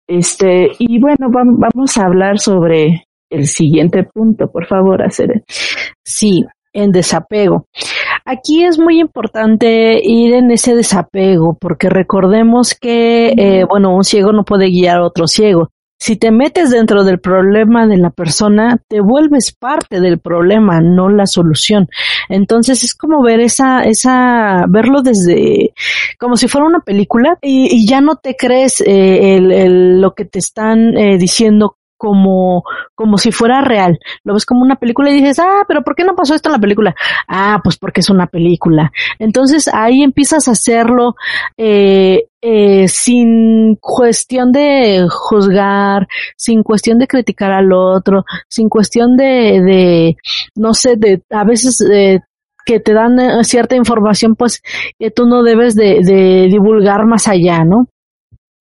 [0.07, 5.45] Este, y bueno, vamos a hablar sobre el siguiente punto, por favor, hacer.
[6.05, 7.67] Sí, en desapego.
[8.25, 14.33] Aquí es muy importante ir en ese desapego, porque recordemos que, eh, bueno, un ciego
[14.33, 15.71] no puede guiar a otro ciego.
[15.99, 21.09] Si te metes dentro del problema de la persona, te vuelves parte del problema, no
[21.09, 21.87] la solución.
[22.29, 25.75] Entonces es como ver esa, esa, verlo desde,
[26.19, 30.41] como si fuera una película y, ya no te crees eh, el, lo que te
[30.41, 32.65] están eh, diciendo como,
[32.97, 34.01] como si fuera real.
[34.25, 36.55] Lo ves como una película y dices, ah, pero ¿por qué no pasó esto en
[36.55, 36.97] la película?
[37.29, 38.91] Ah, pues porque es una película.
[39.21, 41.15] Entonces ahí empiezas a hacerlo
[41.57, 49.63] eh, eh, sin cuestión de juzgar, sin cuestión de criticar al otro, sin cuestión de,
[49.63, 50.17] de
[50.57, 52.19] no sé, de a veces eh,
[52.67, 54.61] que te dan eh, cierta información, pues
[54.99, 57.87] que tú no debes de, de divulgar más allá, ¿no?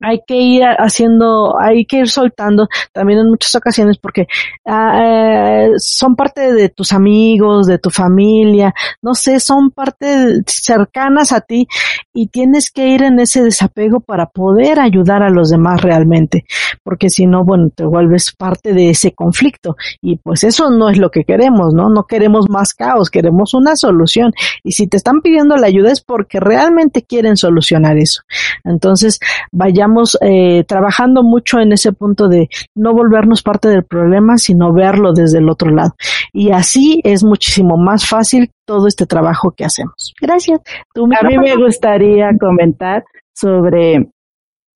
[0.02, 4.28] Hay que ir haciendo, hay que ir soltando también en muchas ocasiones porque
[4.66, 11.32] ah, eh, son parte de tus amigos, de tu familia, no sé, son parte cercanas
[11.32, 11.68] a ti
[12.14, 16.46] y tienes que ir en ese desapego para poder ayudar a los demás realmente,
[16.84, 20.98] porque si no, bueno, te vuelves parte de ese conflicto y pues eso no es
[20.98, 21.90] lo que queremos, ¿no?
[21.90, 24.34] No queremos más caos, queremos una solución
[24.64, 28.24] y si te están pidiendo la ayuda es porque realmente quieren solucionar eso.
[28.64, 29.20] Entonces,
[29.52, 29.91] vayamos
[30.22, 35.40] eh, trabajando mucho en ese punto de no volvernos parte del problema, sino verlo desde
[35.40, 35.94] el otro lado.
[36.34, 40.14] Y así es muchísimo más fácil todo este trabajo que hacemos.
[40.22, 40.60] Gracias.
[40.96, 44.10] A mí me gustaría comentar sobre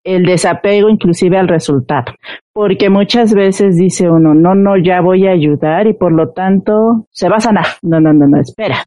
[0.04, 2.14] el desapego inclusive al resultado,
[2.54, 7.08] porque muchas veces dice uno, no, no, ya voy a ayudar y por lo tanto
[7.12, 7.66] se va a sanar.
[7.82, 8.86] No, no, no, no, espera.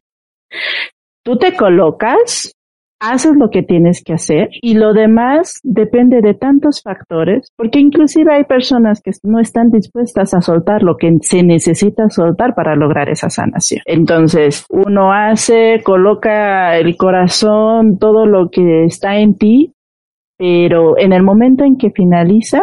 [1.23, 2.55] Tú te colocas
[2.99, 8.33] haces lo que tienes que hacer y lo demás depende de tantos factores, porque inclusive
[8.33, 13.09] hay personas que no están dispuestas a soltar lo que se necesita soltar para lograr
[13.09, 13.81] esa sanación.
[13.85, 19.73] Entonces, uno hace, coloca el corazón, todo lo que está en ti,
[20.37, 22.61] pero en el momento en que finaliza,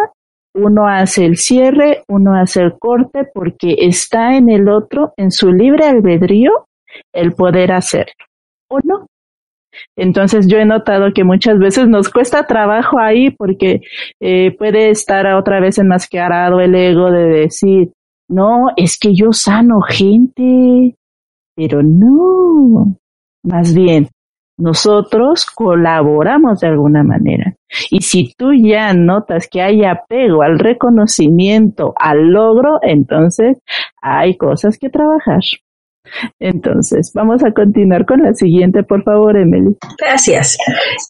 [0.55, 5.53] uno hace el cierre, uno hace el corte porque está en el otro, en su
[5.53, 6.67] libre albedrío,
[7.13, 8.15] el poder hacerlo.
[8.69, 9.07] ¿O no?
[9.97, 13.81] Entonces yo he notado que muchas veces nos cuesta trabajo ahí porque
[14.21, 17.93] eh, puede estar otra vez enmascarado el ego de decir,
[18.29, 20.97] no, es que yo sano gente,
[21.55, 22.97] pero no,
[23.45, 24.09] más bien,
[24.59, 27.55] nosotros colaboramos de alguna manera.
[27.91, 33.59] Y si tú ya notas que hay apego al reconocimiento, al logro, entonces
[34.01, 35.41] hay cosas que trabajar.
[36.39, 39.77] Entonces, vamos a continuar con la siguiente, por favor, Emily.
[39.99, 40.57] Gracias.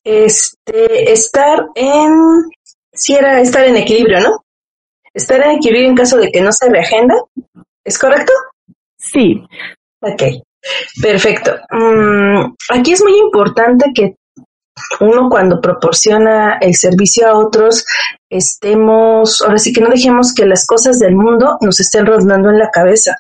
[0.05, 2.11] Este, estar en,
[2.93, 4.45] si era estar en equilibrio, ¿no?
[5.15, 7.15] Estar en equilibrio en caso de que no se reagenda,
[7.85, 8.33] ¿es correcto?
[8.99, 9.43] Sí.
[10.01, 10.23] Ok,
[11.01, 11.53] perfecto.
[11.71, 14.17] Mm, aquí es muy importante que
[15.01, 17.85] uno cuando proporciona el servicio a otros
[18.31, 22.59] estemos, ahora sí que no dejemos que las cosas del mundo nos estén rondando en
[22.59, 23.17] la cabeza.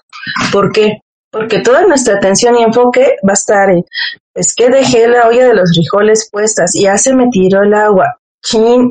[0.52, 1.00] ¿Por qué?
[1.30, 3.68] Porque toda nuestra atención y enfoque va a estar
[4.34, 7.74] es que dejé la olla de los frijoles puestas, y ya se me tiró el
[7.74, 8.18] agua,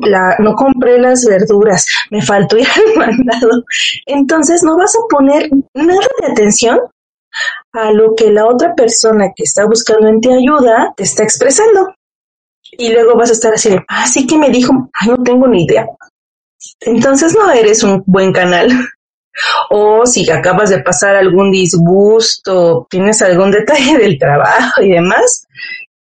[0.02, 3.62] la, no compré las verduras, me faltó ir al mandado.
[4.06, 6.80] Entonces no vas a poner nada de atención
[7.72, 11.94] a lo que la otra persona que está buscando en ti ayuda te está expresando.
[12.72, 15.64] Y luego vas a estar así, ah, sí que me dijo, ay, no tengo ni
[15.64, 15.86] idea.
[16.80, 18.68] Entonces no eres un buen canal
[19.70, 25.46] o si acabas de pasar algún disgusto, tienes algún detalle del trabajo y demás,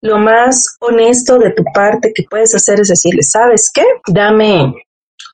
[0.01, 3.85] lo más honesto de tu parte que puedes hacer es decirle, ¿sabes qué?
[4.07, 4.74] Dame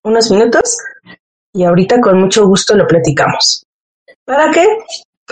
[0.04, 0.76] unos minutos
[1.52, 3.66] y ahorita con mucho gusto lo platicamos.
[4.24, 4.66] ¿Para qué?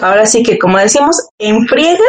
[0.00, 2.04] Ahora sí que, como decimos, enfriega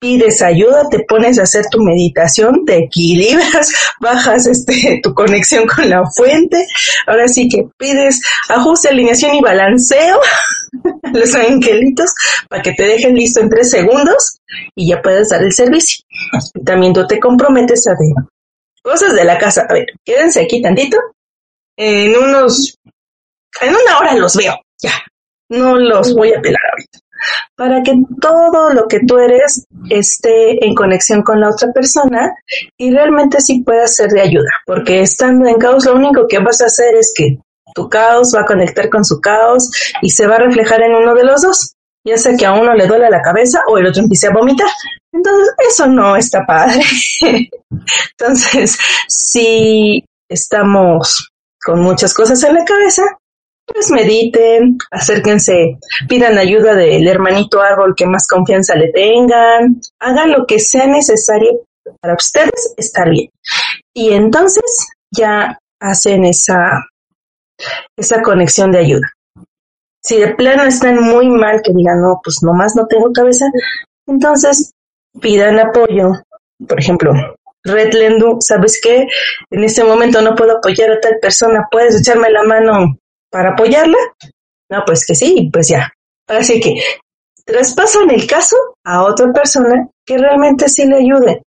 [0.00, 3.70] pides ayuda, te pones a hacer tu meditación, te equilibras,
[4.00, 6.66] bajas este, tu conexión con la fuente,
[7.06, 10.18] ahora sí que pides ajuste, alineación y balanceo
[11.12, 12.10] los angelitos
[12.48, 14.40] para que te dejen listo en tres segundos
[14.74, 16.04] y ya puedes dar el servicio.
[16.64, 18.26] también tú te comprometes a ver
[18.82, 19.66] cosas de la casa.
[19.68, 20.96] A ver, quédense aquí tantito.
[21.76, 22.76] En unos,
[23.60, 24.94] en una hora los veo, ya.
[25.50, 26.98] No los voy a pelar ahorita
[27.56, 32.32] para que todo lo que tú eres esté en conexión con la otra persona
[32.76, 36.60] y realmente sí pueda ser de ayuda, porque estando en caos lo único que vas
[36.60, 37.38] a hacer es que
[37.74, 39.70] tu caos va a conectar con su caos
[40.02, 42.74] y se va a reflejar en uno de los dos, ya sea que a uno
[42.74, 44.68] le duele la cabeza o el otro empiece a vomitar.
[45.12, 46.80] Entonces, eso no está padre.
[48.18, 51.30] Entonces, si estamos
[51.62, 53.02] con muchas cosas en la cabeza,
[53.72, 60.46] pues mediten, acérquense, pidan ayuda del hermanito árbol que más confianza le tengan, hagan lo
[60.46, 61.62] que sea necesario
[62.00, 63.30] para ustedes estar bien.
[63.94, 66.84] Y entonces ya hacen esa,
[67.96, 69.12] esa conexión de ayuda.
[70.02, 73.46] Si de plano están muy mal, que digan, no, pues nomás no tengo cabeza,
[74.06, 74.72] entonces
[75.20, 76.12] pidan apoyo.
[76.66, 77.12] Por ejemplo,
[77.64, 79.06] Red Lendu, ¿sabes qué?
[79.50, 82.96] En este momento no puedo apoyar a tal persona, ¿puedes echarme la mano
[83.30, 83.98] para apoyarla?
[84.70, 85.90] No, pues que sí, pues ya.
[86.28, 86.74] Así que
[87.44, 91.42] traspasan el caso a otra persona que realmente sí le ayude.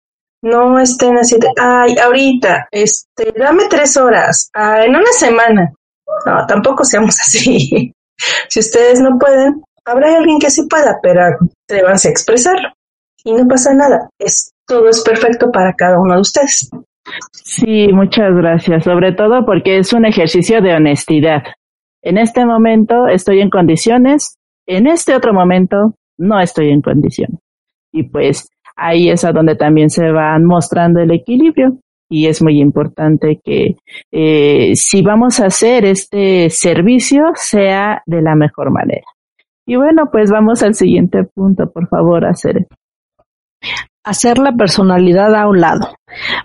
[0.42, 5.72] No estén así de, ay, ahorita, este, dame tres horas, ah, en una semana.
[6.26, 7.92] No, tampoco seamos así.
[8.48, 11.22] si ustedes no pueden, habrá alguien que sí pueda, pero
[11.64, 12.68] atrévanse a expresarlo.
[13.24, 14.08] Y no pasa nada.
[14.18, 16.70] Es, todo es perfecto para cada uno de ustedes.
[17.32, 18.84] Sí, muchas gracias.
[18.84, 21.42] Sobre todo porque es un ejercicio de honestidad.
[22.02, 24.36] En este momento estoy en condiciones,
[24.66, 27.40] en este otro momento no estoy en condiciones.
[27.92, 31.78] Y pues ahí es a donde también se va mostrando el equilibrio
[32.10, 33.76] y es muy importante que
[34.12, 39.06] eh, si vamos a hacer este servicio sea de la mejor manera.
[39.66, 42.66] Y bueno, pues vamos al siguiente punto, por favor, hacer
[44.08, 45.94] hacer la personalidad a un lado.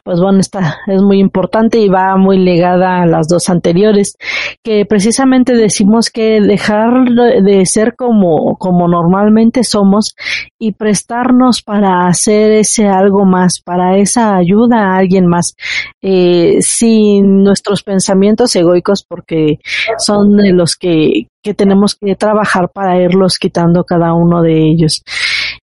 [0.04, 4.18] Pues bueno, esta es muy importante y va muy ligada a las dos anteriores,
[4.62, 10.16] que precisamente decimos que dejar de ser como, como normalmente somos
[10.60, 15.56] y prestarnos para hacer ese algo más, para esa ayuda a alguien más,
[16.02, 19.60] eh, sin nuestros pensamientos egoicos, porque
[19.98, 25.04] son los que, que tenemos que trabajar para irlos quitando cada uno de ellos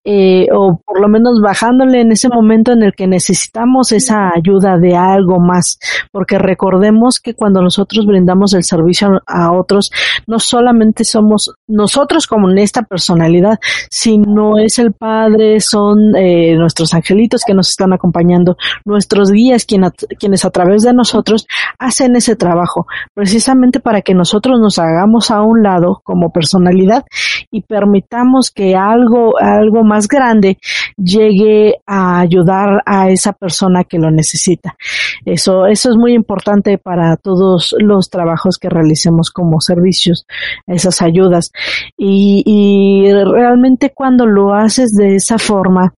[0.05, 4.79] eh, o por lo menos bajándole en ese momento en el que necesitamos esa ayuda
[4.79, 5.79] de algo más,
[6.11, 9.91] porque recordemos que cuando nosotros brindamos el servicio a otros,
[10.27, 13.59] no solamente somos nosotros como en esta personalidad,
[13.91, 20.45] sino es el Padre, son eh, nuestros angelitos que nos están acompañando, nuestros guías quienes
[20.45, 21.47] a través de nosotros
[21.79, 27.05] hacen ese trabajo, precisamente para que nosotros nos hagamos a un lado como personalidad
[27.51, 30.59] y permitamos que algo, algo más grande
[30.97, 34.77] llegue a ayudar a esa persona que lo necesita.
[35.25, 40.27] Eso, eso es muy importante para todos los trabajos que realicemos como servicios,
[40.67, 41.51] esas ayudas.
[41.97, 45.93] Y, y realmente cuando lo haces de esa forma,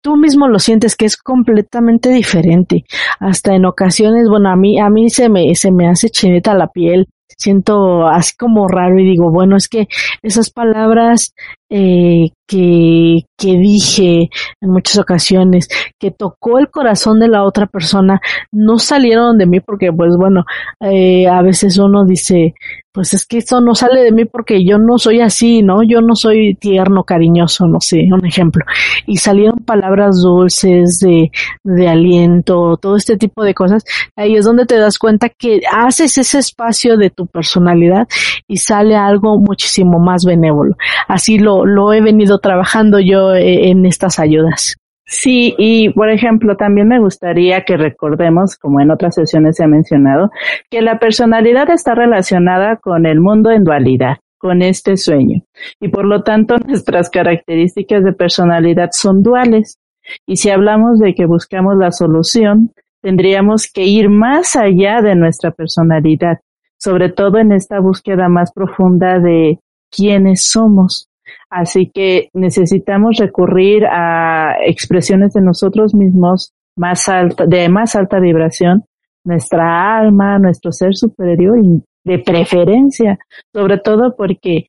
[0.00, 2.84] tú mismo lo sientes que es completamente diferente.
[3.20, 6.68] Hasta en ocasiones, bueno, a mí, a mí se me, se me hace chineta la
[6.68, 7.08] piel
[7.42, 9.88] siento así como raro y digo, bueno, es que
[10.22, 11.34] esas palabras
[11.70, 14.28] eh, que, que dije
[14.60, 19.60] en muchas ocasiones, que tocó el corazón de la otra persona, no salieron de mí
[19.60, 20.44] porque, pues bueno,
[20.80, 22.54] eh, a veces uno dice,
[22.92, 25.82] pues es que esto no sale de mí porque yo no soy así, ¿no?
[25.82, 28.66] Yo no soy tierno, cariñoso, no sé, un ejemplo.
[29.06, 31.30] Y salieron palabras dulces de,
[31.64, 33.82] de aliento, todo este tipo de cosas.
[34.14, 38.06] Ahí es donde te das cuenta que haces ese espacio de tu personalidad
[38.46, 40.76] y sale algo muchísimo más benévolo.
[41.08, 44.76] Así lo, lo he venido trabajando yo eh, en estas ayudas.
[45.04, 49.68] Sí, y por ejemplo, también me gustaría que recordemos, como en otras sesiones se ha
[49.68, 50.30] mencionado,
[50.70, 55.42] que la personalidad está relacionada con el mundo en dualidad, con este sueño.
[55.80, 59.78] Y por lo tanto, nuestras características de personalidad son duales.
[60.26, 62.72] Y si hablamos de que buscamos la solución,
[63.02, 66.38] tendríamos que ir más allá de nuestra personalidad,
[66.78, 69.58] sobre todo en esta búsqueda más profunda de
[69.90, 71.08] quiénes somos.
[71.52, 78.84] Así que necesitamos recurrir a expresiones de nosotros mismos más alta, de más alta vibración,
[79.22, 83.18] nuestra alma, nuestro ser superior y de preferencia,
[83.52, 84.68] sobre todo porque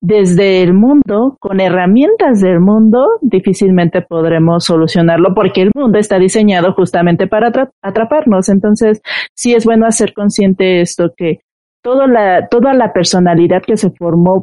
[0.00, 6.72] desde el mundo, con herramientas del mundo, difícilmente podremos solucionarlo porque el mundo está diseñado
[6.72, 7.52] justamente para
[7.82, 8.48] atraparnos.
[8.48, 9.02] Entonces,
[9.34, 11.40] sí es bueno hacer consciente esto que
[11.82, 14.40] toda la, personalidad que se formó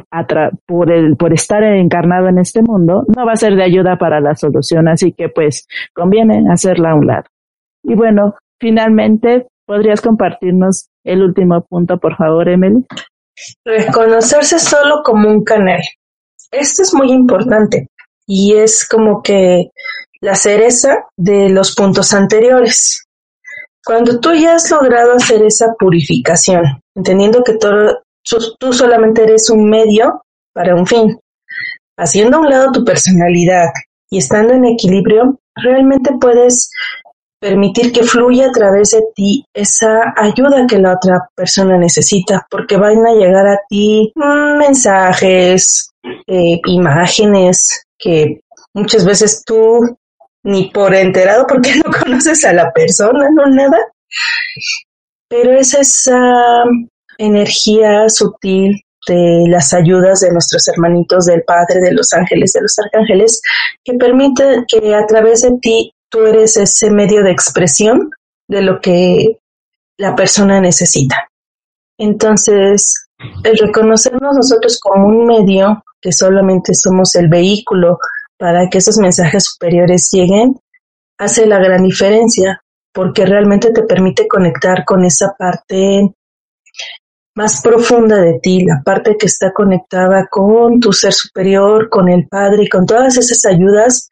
[0.67, 4.35] por, por estar encarnado en este mundo no va a ser de ayuda para la
[4.35, 7.23] solución, así que pues conviene hacerla a un lado.
[7.83, 12.85] Y bueno, finalmente, ¿podrías compartirnos el último punto, por favor, Emily?
[13.63, 15.81] Reconocerse solo como un canal.
[16.51, 17.87] Esto es muy importante
[18.27, 19.69] y es como que
[20.21, 23.05] la cereza de los puntos anteriores.
[23.89, 26.61] Cuando tú ya has logrado hacer esa purificación,
[26.95, 30.21] entendiendo que tú solamente eres un medio
[30.53, 31.19] para un fin,
[31.97, 33.69] haciendo a un lado tu personalidad
[34.07, 36.69] y estando en equilibrio, realmente puedes
[37.41, 42.77] permitir que fluya a través de ti esa ayuda que la otra persona necesita, porque
[42.77, 45.89] van a llegar a ti mensajes,
[46.27, 49.97] eh, imágenes que muchas veces tú
[50.43, 53.77] ni por enterado porque no conoces a la persona, no nada,
[55.27, 56.63] pero es esa
[57.17, 62.75] energía sutil de las ayudas de nuestros hermanitos del Padre, de los ángeles, de los
[62.83, 63.41] arcángeles,
[63.83, 68.09] que permite que a través de ti tú eres ese medio de expresión
[68.47, 69.39] de lo que
[69.97, 71.29] la persona necesita.
[71.97, 73.09] Entonces,
[73.43, 77.97] el reconocernos nosotros como un medio, que solamente somos el vehículo
[78.39, 80.55] para que esos mensajes superiores lleguen,
[81.19, 82.61] hace la gran diferencia,
[82.93, 86.15] porque realmente te permite conectar con esa parte
[87.35, 92.27] más profunda de ti, la parte que está conectada con tu ser superior, con el
[92.27, 94.09] Padre y con todas esas ayudas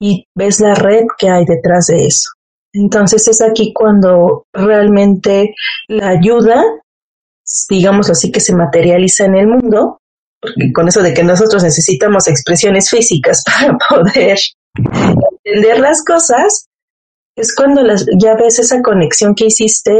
[0.00, 2.30] y ves la red que hay detrás de eso.
[2.72, 5.54] Entonces es aquí cuando realmente
[5.88, 6.62] la ayuda,
[7.68, 9.98] digamos así, que se materializa en el mundo,
[10.72, 14.38] con eso de que nosotros necesitamos expresiones físicas para poder
[14.74, 16.68] entender las cosas,
[17.36, 19.92] es cuando las, ya ves esa conexión que hiciste,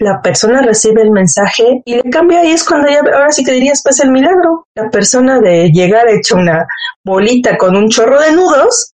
[0.00, 3.52] la persona recibe el mensaje y le cambia y es cuando ya, ahora sí que
[3.52, 4.66] dirías, pues el milagro.
[4.74, 6.66] La persona de llegar hecho una
[7.04, 8.92] bolita con un chorro de nudos,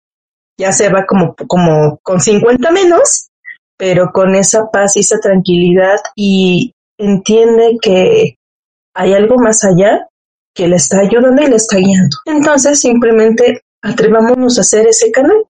[0.58, 3.28] ya se va como, como con 50 menos,
[3.76, 8.36] pero con esa paz y esa tranquilidad y entiende que
[8.94, 10.08] hay algo más allá
[10.56, 12.16] que le está ayudando y le está guiando.
[12.24, 15.44] Entonces simplemente atrevámonos a hacer ese canal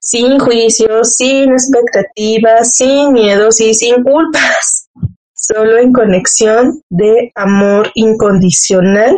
[0.00, 4.88] sin juicios, sin expectativas, sin miedos y sin culpas,
[5.34, 9.16] solo en conexión de amor incondicional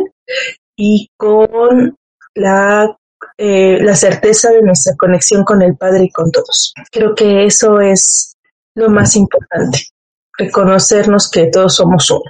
[0.75, 1.95] y con
[2.35, 2.97] la,
[3.37, 6.73] eh, la certeza de nuestra conexión con el Padre y con todos.
[6.91, 8.35] Creo que eso es
[8.75, 9.87] lo más importante,
[10.37, 12.29] reconocernos que todos somos uno.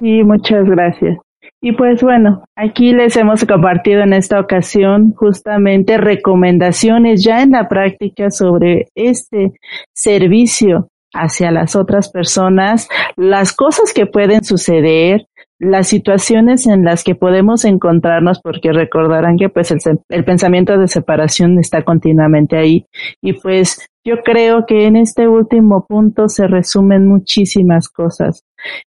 [0.00, 1.18] Sí, muchas gracias.
[1.60, 7.68] Y pues bueno, aquí les hemos compartido en esta ocasión justamente recomendaciones ya en la
[7.68, 9.52] práctica sobre este
[9.92, 15.26] servicio hacia las otras personas, las cosas que pueden suceder,
[15.58, 19.78] las situaciones en las que podemos encontrarnos, porque recordarán que pues el,
[20.08, 22.86] el, pensamiento de separación está continuamente ahí.
[23.20, 28.44] Y pues yo creo que en este último punto se resumen muchísimas cosas.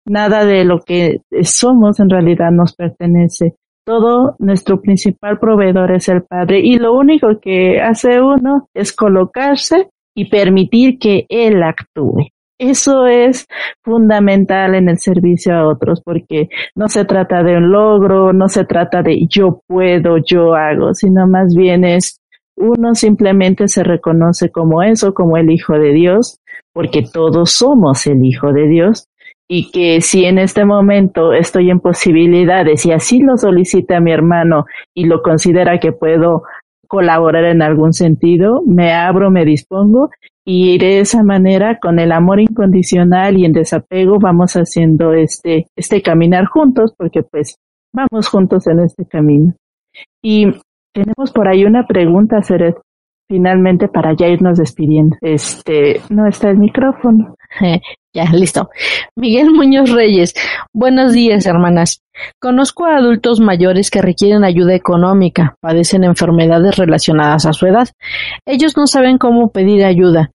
[0.06, 3.54] Nada de lo que somos en realidad nos pertenece.
[3.84, 9.88] Todo nuestro principal proveedor es el Padre y lo único que hace uno es colocarse
[10.14, 12.28] y permitir que Él actúe.
[12.60, 13.46] Eso es
[13.82, 18.66] fundamental en el servicio a otros porque no se trata de un logro, no se
[18.66, 22.20] trata de yo puedo, yo hago, sino más bien es
[22.56, 26.38] uno simplemente se reconoce como eso, como el Hijo de Dios,
[26.74, 29.08] porque todos somos el Hijo de Dios
[29.48, 34.66] y que si en este momento estoy en posibilidades y así lo solicita mi hermano
[34.94, 36.42] y lo considera que puedo
[36.86, 40.10] colaborar en algún sentido, me abro, me dispongo
[40.52, 46.02] y de esa manera con el amor incondicional y en desapego vamos haciendo este, este
[46.02, 47.54] caminar juntos porque pues
[47.92, 49.54] vamos juntos en este camino.
[50.20, 50.46] Y
[50.92, 52.74] tenemos por ahí una pregunta, Ceret,
[53.28, 55.16] finalmente para ya irnos despidiendo.
[55.20, 57.36] Este, no está el micrófono.
[58.12, 58.70] Ya, listo.
[59.14, 60.34] Miguel Muñoz Reyes.
[60.74, 62.02] Buenos días, hermanas.
[62.40, 67.88] Conozco a adultos mayores que requieren ayuda económica, padecen enfermedades relacionadas a su edad.
[68.46, 70.32] Ellos no saben cómo pedir ayuda,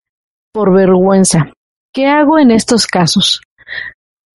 [0.55, 1.51] por vergüenza.
[1.93, 3.41] ¿Qué hago en estos casos?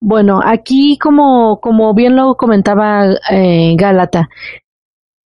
[0.02, 4.28] Bueno, aquí como, como bien lo comentaba eh, Gálata,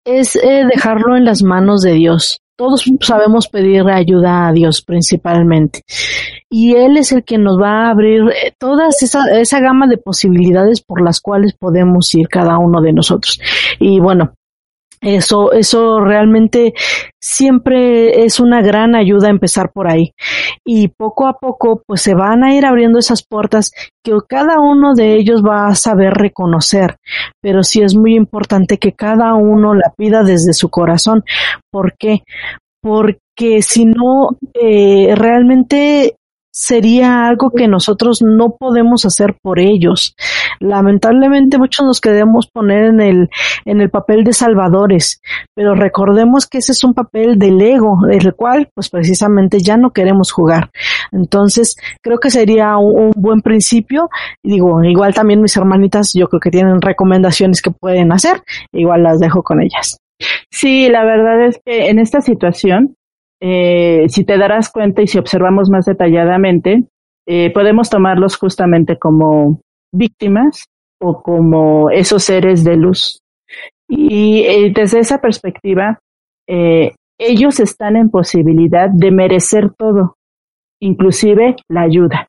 [0.05, 2.39] es eh, dejarlo en las manos de Dios.
[2.57, 5.83] Todos sabemos pedir ayuda a Dios principalmente.
[6.49, 9.99] Y Él es el que nos va a abrir eh, toda esa, esa gama de
[9.99, 13.41] posibilidades por las cuales podemos ir cada uno de nosotros.
[13.81, 14.35] Y bueno,
[15.05, 16.73] eso, eso realmente
[17.21, 20.13] siempre es una gran ayuda empezar por ahí.
[20.65, 23.71] Y poco a poco, pues se van a ir abriendo esas puertas
[24.03, 26.97] que cada uno de ellos va a saber reconocer.
[27.43, 31.25] Pero sí es muy importante que cada uno la pida desde su corazón.
[31.71, 32.23] ¿Por qué?
[32.83, 36.17] Porque si no, eh, realmente
[36.55, 40.15] sería algo que nosotros no podemos hacer por ellos.
[40.61, 43.29] Lamentablemente muchos nos queremos poner en el,
[43.65, 45.21] en el papel de salvadores,
[45.53, 49.91] pero recordemos que ese es un papel del ego, del cual pues precisamente ya no
[49.91, 50.71] queremos jugar.
[51.11, 54.09] Entonces creo que sería un, buen principio.
[54.41, 58.43] Digo, igual también mis hermanitas yo creo que tienen recomendaciones que pueden hacer,
[58.73, 59.99] igual las dejo con ellas.
[60.53, 62.95] Sí, la verdad es que en esta situación
[63.47, 66.85] eh, si te darás cuenta y si observamos más detalladamente,
[67.27, 69.61] eh, podemos tomarlos justamente como
[69.93, 70.65] víctimas
[70.99, 73.21] o como esos seres de luz.
[73.87, 75.99] Y eh, desde esa perspectiva,
[77.19, 80.17] ellos están en posibilidad de merecer todo,
[80.81, 82.29] inclusive la ayuda.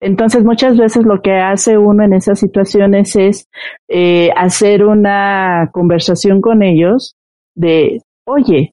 [0.00, 3.46] Entonces, muchas veces lo que hace uno en esas situaciones es
[4.36, 7.14] hacer una conversación con ellos
[7.54, 8.72] de, oye,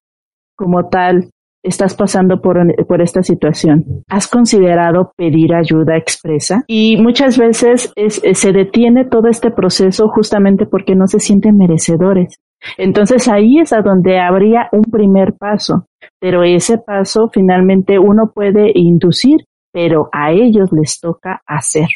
[0.56, 1.30] como tal,
[1.66, 4.04] estás pasando por, por esta situación.
[4.08, 6.64] ¿Has considerado pedir ayuda expresa?
[6.68, 12.40] Y muchas veces se detiene todo este proceso justamente porque no se sienten merecedores.
[12.78, 15.88] Entonces ahí es a donde habría un primer paso,
[16.20, 21.88] pero ese paso finalmente uno puede inducir, pero a ellos les toca hacer.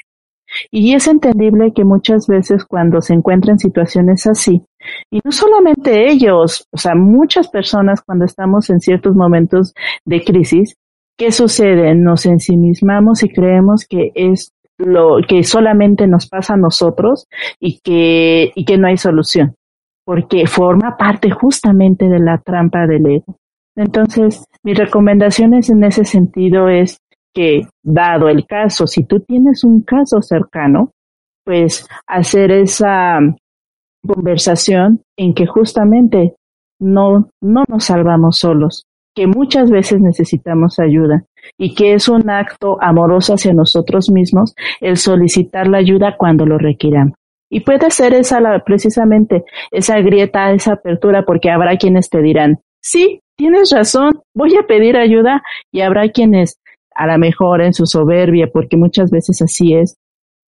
[0.71, 4.63] Y es entendible que muchas veces cuando se encuentran situaciones así,
[5.11, 9.73] y no solamente ellos, o sea, muchas personas cuando estamos en ciertos momentos
[10.05, 10.75] de crisis,
[11.17, 11.93] ¿qué sucede?
[11.95, 17.27] Nos ensimismamos y creemos que es lo que solamente nos pasa a nosotros
[17.59, 19.55] y que, y que no hay solución,
[20.05, 23.35] porque forma parte justamente de la trampa del ego.
[23.75, 26.99] Entonces, mis recomendaciones en ese sentido es
[27.33, 30.91] que, dado el caso, si tú tienes un caso cercano,
[31.45, 33.19] pues hacer esa
[34.05, 36.35] conversación en que justamente
[36.79, 41.25] no, no nos salvamos solos, que muchas veces necesitamos ayuda
[41.57, 46.57] y que es un acto amoroso hacia nosotros mismos el solicitar la ayuda cuando lo
[46.57, 47.13] requieran.
[47.49, 52.59] Y puede ser esa la, precisamente esa grieta, esa apertura, porque habrá quienes te dirán,
[52.79, 56.59] sí, tienes razón, voy a pedir ayuda y habrá quienes
[56.99, 59.95] a lo mejor en su soberbia, porque muchas veces así es,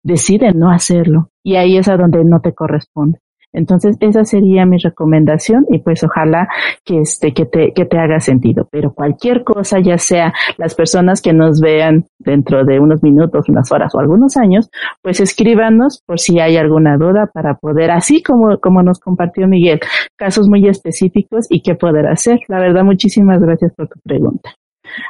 [0.01, 3.19] deciden no hacerlo y ahí es a donde no te corresponde.
[3.51, 6.47] Entonces, esa sería mi recomendación y pues ojalá
[6.85, 8.67] que este, que te, que te haga sentido.
[8.71, 13.69] Pero cualquier cosa, ya sea las personas que nos vean dentro de unos minutos, unas
[13.71, 14.69] horas o algunos años,
[15.01, 19.79] pues escríbanos por si hay alguna duda para poder, así como, como nos compartió Miguel,
[20.15, 22.39] casos muy específicos y qué poder hacer.
[22.47, 24.51] La verdad, muchísimas gracias por tu pregunta.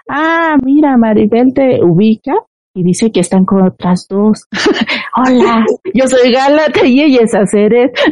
[0.07, 2.33] Ah, mira, Maribel te ubica
[2.73, 4.47] y dice que están con otras dos.
[5.15, 7.91] Hola, yo soy Galata y ella es Aceret.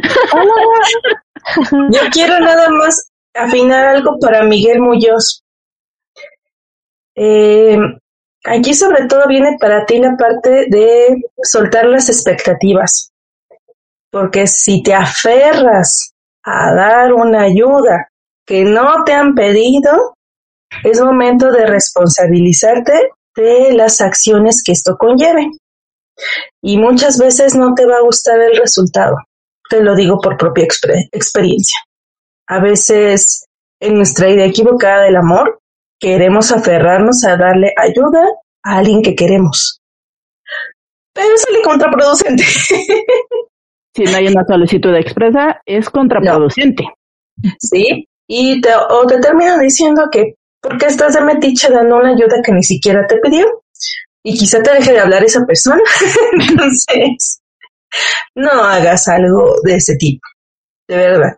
[1.92, 5.44] Yo quiero nada más afinar algo para Miguel Muñoz.
[7.14, 7.78] Eh,
[8.44, 13.12] aquí sobre todo viene para ti la parte de soltar las expectativas,
[14.10, 18.08] porque si te aferras a dar una ayuda
[18.44, 20.15] que no te han pedido,
[20.84, 25.50] es momento de responsabilizarte de las acciones que esto conlleve.
[26.62, 29.16] Y muchas veces no te va a gustar el resultado.
[29.68, 31.78] Te lo digo por propia experiencia.
[32.48, 33.46] A veces,
[33.80, 35.60] en nuestra idea equivocada del amor,
[35.98, 38.24] queremos aferrarnos a darle ayuda
[38.62, 39.80] a alguien que queremos.
[41.12, 42.44] Pero sale contraproducente.
[43.96, 46.84] Si no hay una solicitud expresa, es contraproducente.
[47.58, 50.34] Sí, y te, o te terminan diciendo que
[50.68, 53.46] porque estás de metiche dando una ayuda que ni siquiera te pidió
[54.22, 55.82] y quizá te deje de hablar esa persona.
[56.48, 57.40] Entonces,
[58.34, 60.26] no hagas algo de ese tipo,
[60.88, 61.36] de verdad.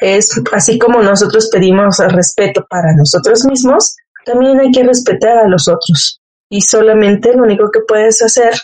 [0.00, 5.68] Es así como nosotros pedimos respeto para nosotros mismos, también hay que respetar a los
[5.68, 6.20] otros.
[6.50, 8.54] Y solamente lo único que puedes hacer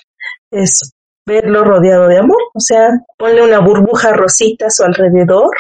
[0.51, 0.93] es
[1.27, 2.89] verlo rodeado de amor, o sea,
[3.19, 5.51] ponle una burbuja rosita a su alrededor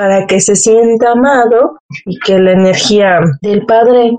[0.00, 1.76] para que se sienta amado
[2.06, 4.16] y que la energía del Padre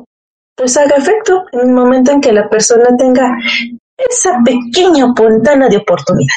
[0.55, 3.35] pues haga efecto en el momento en que la persona tenga
[3.97, 6.35] esa pequeña ventana de oportunidad.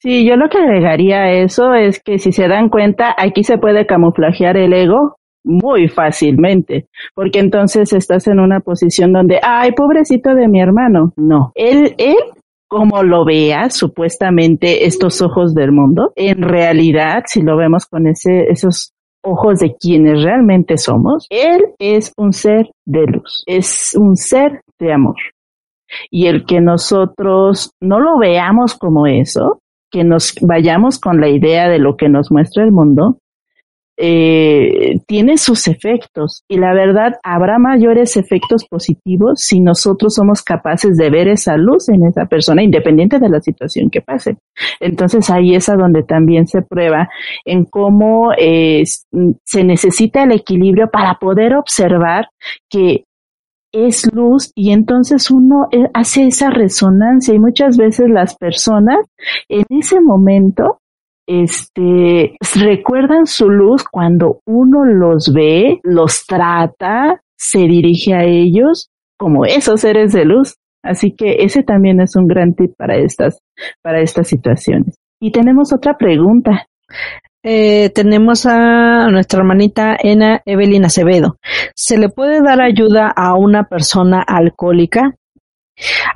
[0.00, 3.58] Sí, yo lo que agregaría a eso es que si se dan cuenta, aquí se
[3.58, 10.34] puede camuflajear el ego muy fácilmente, porque entonces estás en una posición donde, ay, pobrecito
[10.34, 11.12] de mi hermano.
[11.16, 12.16] No, él, él
[12.68, 18.50] como lo vea supuestamente estos ojos del mundo, en realidad, si lo vemos con ese,
[18.50, 18.92] esos
[19.22, 24.92] ojos de quienes realmente somos, Él es un ser de luz, es un ser de
[24.92, 25.16] amor.
[26.10, 31.68] Y el que nosotros no lo veamos como eso, que nos vayamos con la idea
[31.68, 33.18] de lo que nos muestra el mundo,
[34.00, 40.96] eh, tiene sus efectos y la verdad habrá mayores efectos positivos si nosotros somos capaces
[40.96, 44.36] de ver esa luz en esa persona independiente de la situación que pase.
[44.78, 47.08] Entonces ahí es a donde también se prueba
[47.44, 48.84] en cómo eh,
[49.44, 52.28] se necesita el equilibrio para poder observar
[52.70, 53.02] que
[53.72, 58.98] es luz y entonces uno eh, hace esa resonancia y muchas veces las personas
[59.48, 60.80] en ese momento
[61.28, 68.88] este, recuerdan su luz cuando uno los ve, los trata, se dirige a ellos
[69.18, 70.56] como esos seres de luz.
[70.82, 73.40] Así que ese también es un gran tip para estas,
[73.82, 74.96] para estas situaciones.
[75.20, 76.66] Y tenemos otra pregunta.
[77.44, 81.36] Eh, tenemos a nuestra hermanita Ena Evelyn Acevedo.
[81.74, 85.14] ¿Se le puede dar ayuda a una persona alcohólica?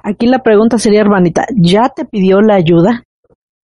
[0.03, 3.05] Aquí la pregunta sería, hermanita, ¿ya te pidió la ayuda?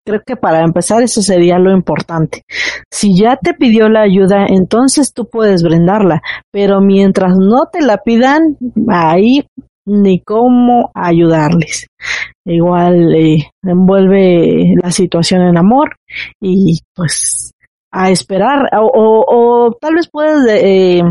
[0.08, 2.40] Creo que para empezar eso sería lo importante.
[2.90, 7.98] Si ya te pidió la ayuda, entonces tú puedes brindarla, pero mientras no te la
[7.98, 8.56] pidan,
[8.88, 9.46] ahí
[9.84, 11.88] ni cómo ayudarles.
[12.46, 15.96] Igual eh, envuelve la situación en amor
[16.40, 17.52] y pues
[17.92, 21.02] a esperar o, tal vez puedes eh,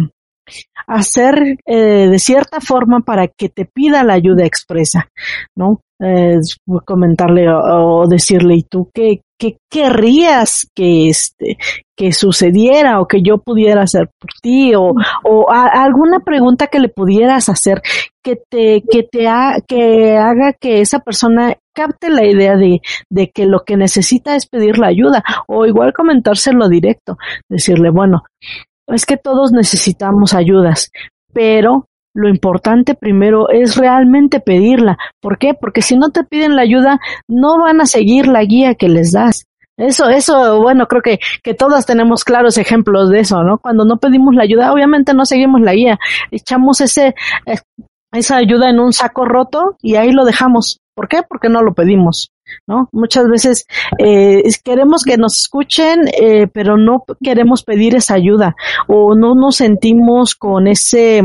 [0.88, 5.10] hacer eh, de cierta forma para que te pida la ayuda expresa,
[5.56, 5.82] ¿no?
[6.00, 6.38] Eh,
[6.86, 11.58] comentarle o, decirle, ¿y tú qué, qué querrías que este,
[11.96, 14.94] que sucediera o que yo pudiera hacer por ti o,
[15.24, 17.82] o alguna pregunta que le pudieras hacer
[18.24, 19.28] que te, que te
[19.68, 24.48] que haga que esa persona capte la idea de, de que lo que necesita es
[24.48, 27.18] pedir la ayuda o igual comentárselo directo,
[27.50, 28.24] decirle, bueno,
[28.88, 30.92] es que todos necesitamos ayudas,
[31.34, 34.98] pero lo importante primero es realmente pedirla.
[35.22, 35.54] ¿Por qué?
[35.54, 39.12] Porque si no te piden la ayuda, no van a seguir la guía que les
[39.12, 39.46] das.
[39.78, 43.60] Eso, eso, bueno, creo que, que todas tenemos claros ejemplos de eso, ¿no?
[43.60, 46.00] Cuando no pedimos la ayuda, obviamente no seguimos la guía.
[46.32, 47.14] Echamos ese,
[47.46, 47.60] eh,
[48.12, 50.80] esa ayuda en un saco roto y ahí lo dejamos.
[50.96, 51.22] ¿Por qué?
[51.28, 52.32] Porque no lo pedimos.
[52.68, 52.90] ¿No?
[52.92, 53.66] Muchas veces
[54.00, 58.56] eh, queremos que nos escuchen, eh, pero no queremos pedir esa ayuda
[58.88, 61.22] o no nos sentimos con ese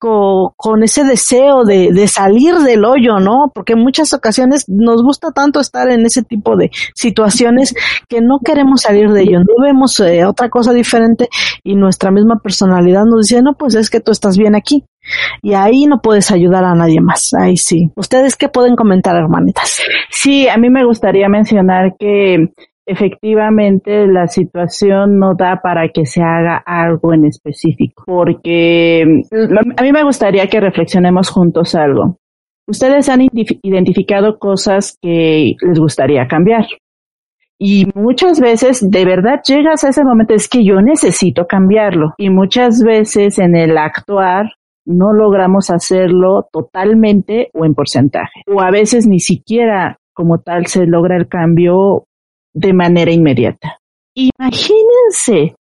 [0.00, 3.52] con, ese deseo de, de, salir del hoyo, ¿no?
[3.54, 7.74] Porque en muchas ocasiones nos gusta tanto estar en ese tipo de situaciones
[8.08, 11.28] que no queremos salir de ello, no vemos eh, otra cosa diferente
[11.62, 14.84] y nuestra misma personalidad nos dice, no, pues es que tú estás bien aquí.
[15.42, 17.32] Y ahí no puedes ayudar a nadie más.
[17.34, 17.90] Ahí sí.
[17.96, 19.80] ¿Ustedes qué pueden comentar, hermanitas?
[20.10, 22.48] Sí, a mí me gustaría mencionar que
[22.86, 29.04] efectivamente la situación no da para que se haga algo en específico, porque
[29.76, 32.18] a mí me gustaría que reflexionemos juntos algo.
[32.66, 33.28] Ustedes han
[33.62, 36.66] identificado cosas que les gustaría cambiar.
[37.58, 42.14] Y muchas veces de verdad llegas a ese momento, es que yo necesito cambiarlo.
[42.16, 44.46] Y muchas veces en el actuar
[44.90, 48.42] no logramos hacerlo totalmente o en porcentaje.
[48.46, 52.04] O a veces ni siquiera como tal se logra el cambio
[52.52, 53.78] de manera inmediata.
[54.14, 55.54] Imagínense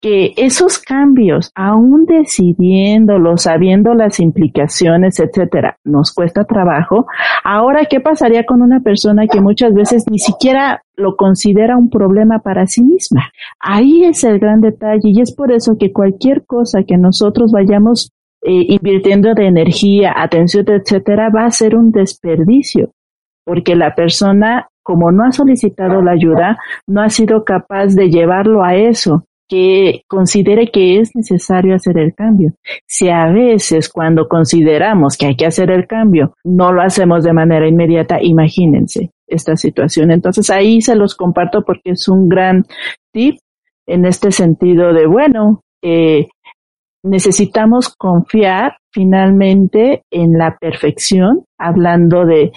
[0.00, 7.06] que esos cambios, aún decidiéndolos, sabiendo las implicaciones, etcétera, nos cuesta trabajo.
[7.44, 12.40] Ahora, ¿qué pasaría con una persona que muchas veces ni siquiera lo considera un problema
[12.40, 13.30] para sí misma?
[13.60, 18.10] Ahí es el gran detalle y es por eso que cualquier cosa que nosotros vayamos
[18.44, 22.92] eh, invirtiendo de energía, atención, etcétera, va a ser un desperdicio
[23.44, 28.62] porque la persona, como no ha solicitado la ayuda, no ha sido capaz de llevarlo
[28.64, 32.52] a eso que considere que es necesario hacer el cambio.
[32.86, 37.34] Si a veces cuando consideramos que hay que hacer el cambio no lo hacemos de
[37.34, 40.10] manera inmediata, imagínense esta situación.
[40.10, 42.64] Entonces ahí se los comparto porque es un gran
[43.12, 43.36] tip
[43.86, 46.28] en este sentido de, bueno, eh,
[47.02, 52.52] necesitamos confiar finalmente en la perfección, hablando de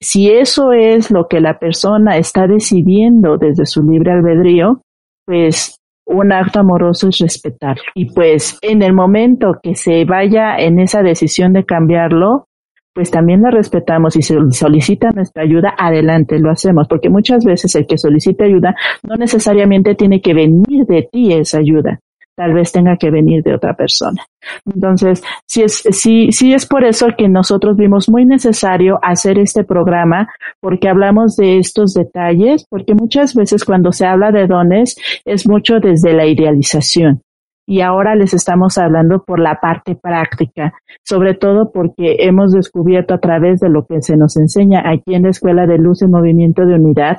[0.00, 4.82] si eso es lo que la persona está decidiendo desde su libre albedrío,
[5.24, 7.82] pues un acto amoroso es respetarlo.
[7.94, 12.46] Y pues en el momento que se vaya en esa decisión de cambiarlo,
[12.94, 17.74] pues también la respetamos y si solicita nuestra ayuda, adelante, lo hacemos, porque muchas veces
[17.74, 21.98] el que solicita ayuda no necesariamente tiene que venir de ti esa ayuda,
[22.36, 24.24] tal vez tenga que venir de otra persona.
[24.66, 29.64] Entonces, sí es, sí, sí es por eso que nosotros vimos muy necesario hacer este
[29.64, 30.28] programa,
[30.60, 35.80] porque hablamos de estos detalles, porque muchas veces cuando se habla de dones es mucho
[35.80, 37.22] desde la idealización
[37.66, 43.18] y ahora les estamos hablando por la parte práctica, sobre todo porque hemos descubierto a
[43.18, 46.66] través de lo que se nos enseña aquí en la Escuela de Luz y Movimiento
[46.66, 47.18] de Unidad,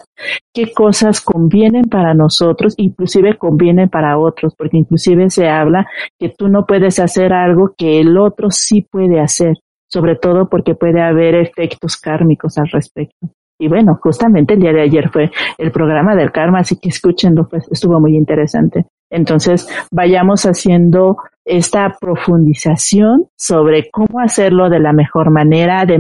[0.54, 5.88] qué cosas convienen para nosotros, inclusive convienen para otros, porque inclusive se habla
[6.20, 9.56] que tú no puedes hacer algo que el otro sí puede hacer,
[9.90, 13.30] sobre todo porque puede haber efectos kármicos al respecto.
[13.58, 17.48] Y bueno, justamente el día de ayer fue el programa del karma, así que escúchenlo,
[17.48, 18.86] pues estuvo muy interesante.
[19.10, 26.00] Entonces, vayamos haciendo esta profundización sobre cómo hacerlo de la mejor manera de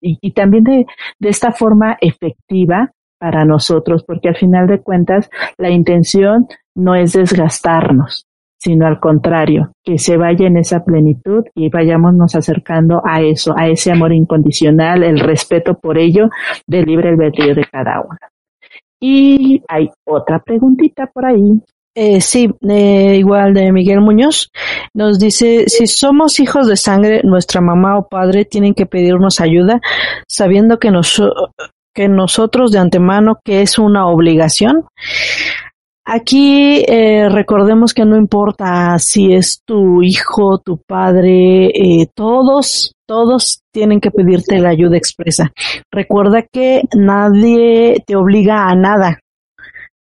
[0.00, 0.86] y, también de
[1.20, 8.26] esta forma efectiva para nosotros, porque al final de cuentas la intención no es desgastarnos,
[8.64, 13.68] sino al contrario, que se vaya en esa plenitud y vayámonos acercando a eso, a
[13.68, 16.30] ese amor incondicional, el respeto por ello
[16.66, 18.16] del libre albedrío de cada uno.
[18.98, 21.60] Y hay otra preguntita por ahí.
[21.94, 24.50] Eh, sí, eh, igual de Miguel Muñoz,
[24.94, 29.80] nos dice, si somos hijos de sangre, nuestra mamá o padre tienen que pedirnos ayuda,
[30.26, 31.22] sabiendo que, nos,
[31.94, 34.86] que nosotros de antemano que es una obligación.
[36.06, 43.62] Aquí eh, recordemos que no importa si es tu hijo, tu padre, eh, todos, todos
[43.72, 45.50] tienen que pedirte la ayuda expresa.
[45.90, 49.18] Recuerda que nadie te obliga a nada.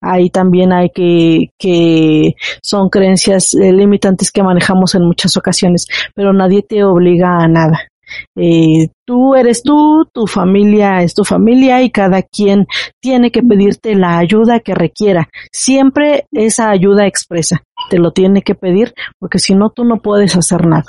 [0.02, 6.34] Ahí también hay que, que son creencias eh, limitantes que manejamos en muchas ocasiones, pero
[6.34, 7.88] nadie te obliga a nada.
[8.36, 12.68] Eh, tú eres tú, tu familia es tu familia y cada quien
[13.02, 15.30] tiene que pedirte la ayuda que requiera.
[15.52, 17.64] Siempre esa ayuda expresa.
[17.90, 20.86] Te lo tiene que pedir porque si no tú no puedes hacer nada.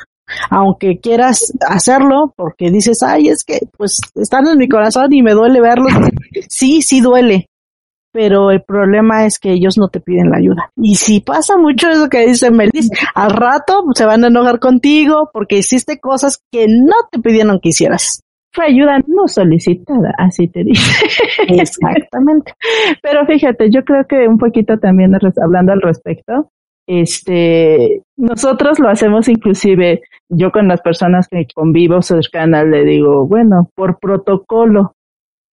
[0.51, 5.33] Aunque quieras hacerlo porque dices, ay, es que pues están en mi corazón y me
[5.33, 5.93] duele verlos.
[6.49, 7.47] Sí, sí duele,
[8.15, 10.71] pero el problema es que ellos no te piden la ayuda.
[10.77, 15.31] Y si pasa mucho eso que dice Melis, al rato se van a enojar contigo
[15.33, 18.23] porque hiciste cosas que no te pidieron que hicieras.
[18.53, 21.07] Fue ayuda no solicitada, así te dice.
[21.49, 22.53] Exactamente.
[23.03, 25.11] Pero fíjate, yo creo que un poquito también
[25.43, 26.53] hablando al respecto,
[26.87, 33.71] este, nosotros lo hacemos inclusive, yo con las personas que convivo cercanas le digo, bueno,
[33.75, 34.93] por protocolo,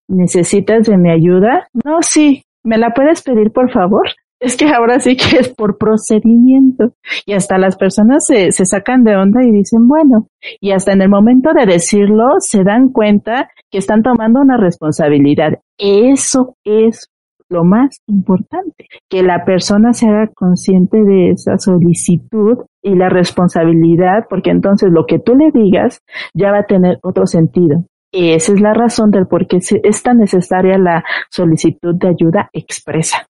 [0.08, 1.68] ¿necesitas de mi ayuda?
[1.84, 4.08] No, sí, ¿Me la puedes pedir, por favor?
[4.40, 6.94] Es que ahora sí que es por procedimiento.
[7.26, 10.28] Y hasta las personas se, se sacan de onda y dicen, bueno,
[10.60, 15.60] y hasta en el momento de decirlo se dan cuenta que están tomando una responsabilidad.
[15.78, 17.12] Eso es
[17.52, 24.26] lo más importante, que la persona se haga consciente de esa solicitud y la responsabilidad,
[24.30, 26.02] porque entonces lo que tú le digas
[26.34, 27.84] ya va a tener otro sentido.
[28.12, 33.26] Esa es la razón del por qué es tan necesaria la solicitud de ayuda expresa.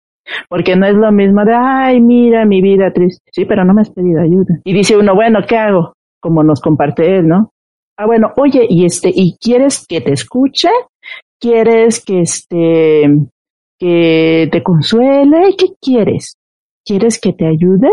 [0.49, 3.23] Porque no es lo mismo de, ay, mira mi vida triste.
[3.31, 4.59] Sí, pero no me has pedido ayuda.
[4.63, 5.93] Y dice uno, bueno, ¿qué hago?
[6.19, 7.51] Como nos comparte él, ¿no?
[7.97, 10.69] Ah, bueno, oye, y este, ¿y quieres que te escuche?
[11.39, 13.09] ¿Quieres que este,
[13.79, 15.55] que te consuele?
[15.57, 16.37] ¿Qué quieres?
[16.85, 17.89] ¿Quieres que te ayude?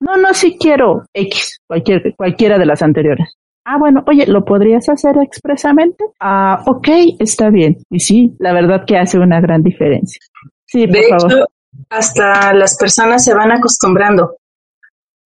[0.00, 3.36] No, no, sí quiero X, cualquier, cualquiera de las anteriores.
[3.66, 6.04] Ah, bueno, oye, ¿lo podrías hacer expresamente?
[6.20, 6.88] Ah, ok,
[7.18, 7.78] está bien.
[7.90, 10.20] Y sí, la verdad que hace una gran diferencia.
[10.66, 11.46] Sí, de hecho,
[11.88, 14.36] hasta las personas se van acostumbrando.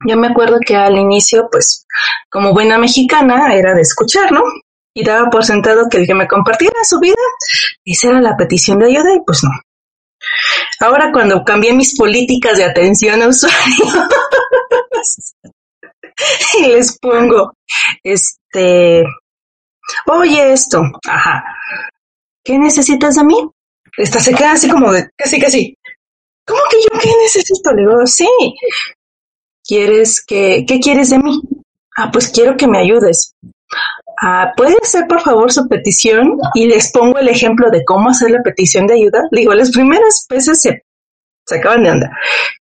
[0.07, 1.85] Yo me acuerdo que al inicio, pues,
[2.31, 4.43] como buena mexicana, era de escuchar, ¿no?
[4.95, 7.15] Y daba por sentado que el que me compartiera su vida,
[7.85, 9.51] esa era la petición de ayuda y pues no.
[10.81, 13.95] Ahora cuando cambié mis políticas de atención a usuarios,
[16.59, 17.53] y les pongo,
[18.03, 19.05] este,
[20.07, 21.45] oye esto, ajá,
[22.45, 23.51] ¿qué necesitas de mí?
[23.97, 25.77] Esta se queda así como de, casi, casi,
[26.47, 27.73] ¿cómo que yo qué necesito?
[27.73, 28.29] Le digo, sí,
[29.65, 31.41] ¿quieres que, qué quieres de mí?
[31.97, 33.35] Ah, pues quiero que me ayudes.
[34.21, 36.39] Ah, ¿puede hacer por favor su petición?
[36.55, 39.23] Y les pongo el ejemplo de cómo hacer la petición de ayuda.
[39.31, 40.85] Digo, las primeras veces se,
[41.47, 42.11] se acaban de andar.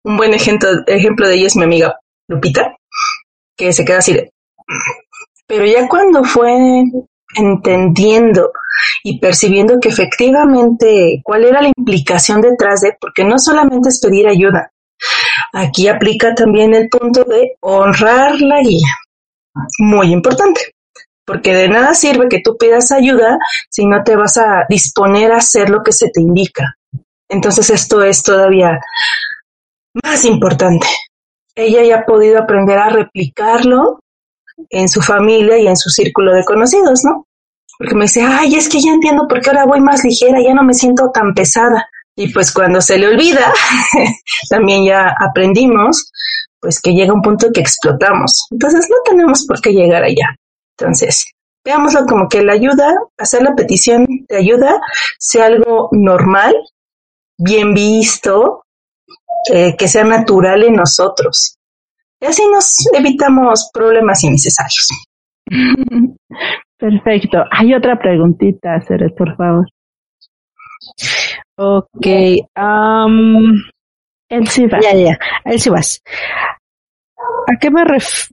[0.05, 1.99] Un buen ejemplo, ejemplo de ello es mi amiga
[2.29, 2.75] Lupita,
[3.59, 4.32] que se queda así de...
[5.47, 6.85] Pero ya cuando fue
[7.35, 8.52] entendiendo
[9.02, 14.28] y percibiendo que efectivamente cuál era la implicación detrás de, porque no solamente es pedir
[14.28, 14.70] ayuda,
[15.52, 18.94] aquí aplica también el punto de honrar la guía,
[19.78, 20.60] muy importante,
[21.24, 23.39] porque de nada sirve que tú pidas ayuda
[23.70, 26.76] si no te vas a disponer a hacer lo que se te indica.
[27.28, 28.80] Entonces esto es todavía
[30.02, 30.86] más importante
[31.55, 34.01] ella ya ha podido aprender a replicarlo
[34.70, 37.27] en su familia y en su círculo de conocidos, ¿no?
[37.79, 40.55] Porque me dice, ay, es que ya entiendo por qué ahora voy más ligera, ya
[40.55, 41.89] no me siento tan pesada.
[42.16, 43.53] Y pues cuando se le olvida,
[44.51, 46.11] también ya aprendimos,
[46.61, 48.47] pues que llega un punto que explotamos.
[48.51, 50.35] Entonces no tenemos por qué llegar allá.
[50.77, 51.25] Entonces,
[51.65, 54.81] veámoslo como que la ayuda, hacer la petición de ayuda
[55.19, 56.55] sea algo normal,
[57.37, 58.65] bien visto,
[59.53, 61.57] eh, que sea natural en nosotros.
[62.20, 64.89] Y así nos evitamos problemas innecesarios.
[66.79, 67.45] Perfecto.
[67.51, 69.66] Hay otra preguntita, Ceres, por favor.
[71.57, 72.07] Ok.
[72.57, 73.61] Um,
[74.29, 76.01] el sí Ya, ya, el sí vas.
[77.49, 78.29] ¿A qué me ref,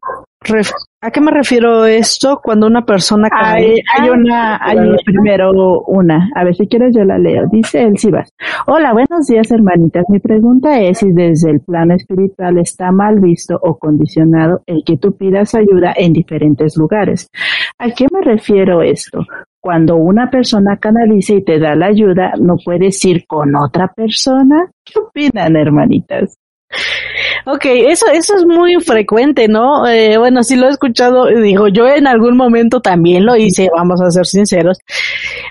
[1.06, 4.76] ¿A qué me refiero esto cuando una persona hay, hay una, hay
[5.06, 5.52] primero
[5.86, 7.44] una, a ver si quieres yo la leo.
[7.52, 8.32] Dice el Sibas.
[8.65, 10.06] Hola, buenos días hermanitas.
[10.10, 14.98] Mi pregunta es si desde el plano espiritual está mal visto o condicionado el que
[14.98, 17.30] tú pidas ayuda en diferentes lugares.
[17.77, 19.19] ¿A qué me refiero esto?
[19.61, 24.72] Cuando una persona canaliza y te da la ayuda, ¿no puedes ir con otra persona?
[24.84, 26.36] ¿Qué opinan, hermanitas?
[27.47, 29.88] Ok, eso, eso es muy frecuente, ¿no?
[29.88, 34.01] Eh, bueno, sí lo he escuchado, digo, yo en algún momento también lo hice, vamos
[34.01, 34.80] a ser sinceros,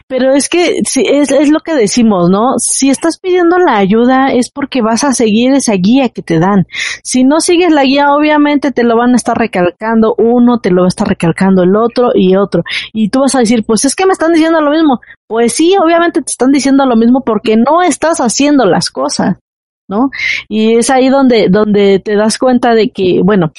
[0.09, 2.59] pero es que sí, es, es lo que decimos, ¿no?
[2.59, 6.67] Si estás pidiendo la ayuda es porque vas a seguir esa guía que te dan.
[7.05, 10.83] Si no sigues la guía, obviamente te lo van a estar recalcando uno, te lo
[10.83, 12.65] va a estar recalcando el otro y otro.
[12.93, 15.01] Y tú vas a decir, pues es que me están diciendo lo mismo.
[15.29, 19.37] Pues sí, obviamente te están diciendo lo mismo porque no estás haciendo las cosas.
[19.89, 20.11] ¿No?
[20.49, 23.53] Y es ahí donde, donde te das cuenta de que, bueno,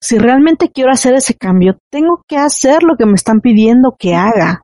[0.00, 4.14] si realmente quiero hacer ese cambio, tengo que hacer lo que me están pidiendo que
[4.14, 4.62] haga.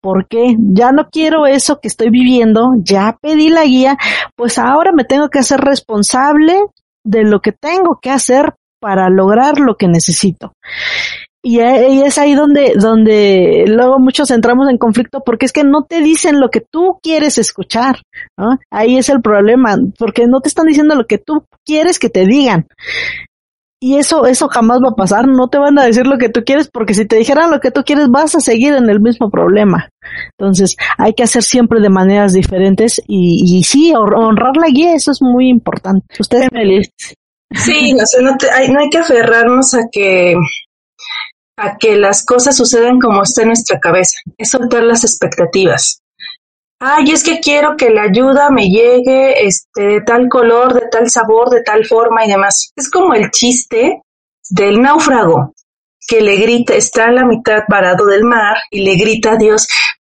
[0.00, 3.98] Porque ya no quiero eso que estoy viviendo, ya pedí la guía,
[4.34, 6.58] pues ahora me tengo que hacer responsable
[7.04, 10.52] de lo que tengo que hacer para lograr lo que necesito.
[11.50, 16.02] Y, es ahí donde, donde luego muchos entramos en conflicto porque es que no te
[16.02, 18.02] dicen lo que tú quieres escuchar,
[18.36, 18.58] ¿no?
[18.70, 22.26] Ahí es el problema, porque no te están diciendo lo que tú quieres que te
[22.26, 22.66] digan.
[23.80, 26.42] Y eso, eso jamás va a pasar, no te van a decir lo que tú
[26.44, 29.30] quieres, porque si te dijeran lo que tú quieres, vas a seguir en el mismo
[29.30, 29.88] problema.
[30.36, 35.12] Entonces, hay que hacer siempre de maneras diferentes y, y sí, honrar la guía, eso
[35.12, 36.04] es muy importante.
[36.20, 36.50] Ustedes,
[37.54, 40.34] Sí, no, no, hay, no hay que aferrarnos a que
[41.58, 46.02] a que las cosas sucedan como está en nuestra cabeza, es soltar las expectativas.
[46.80, 51.10] Ay, es que quiero que la ayuda me llegue este, de tal color, de tal
[51.10, 52.72] sabor, de tal forma y demás.
[52.76, 54.00] Es como el chiste
[54.48, 55.52] del náufrago
[56.06, 59.66] que le grita, está en la mitad parado del mar y le grita a Dios,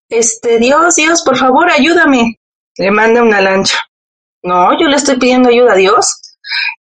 [0.08, 2.36] este, Dios, Dios, por favor, ayúdame.
[2.78, 3.80] Le manda una lancha.
[4.44, 6.22] No, yo le estoy pidiendo ayuda a Dios.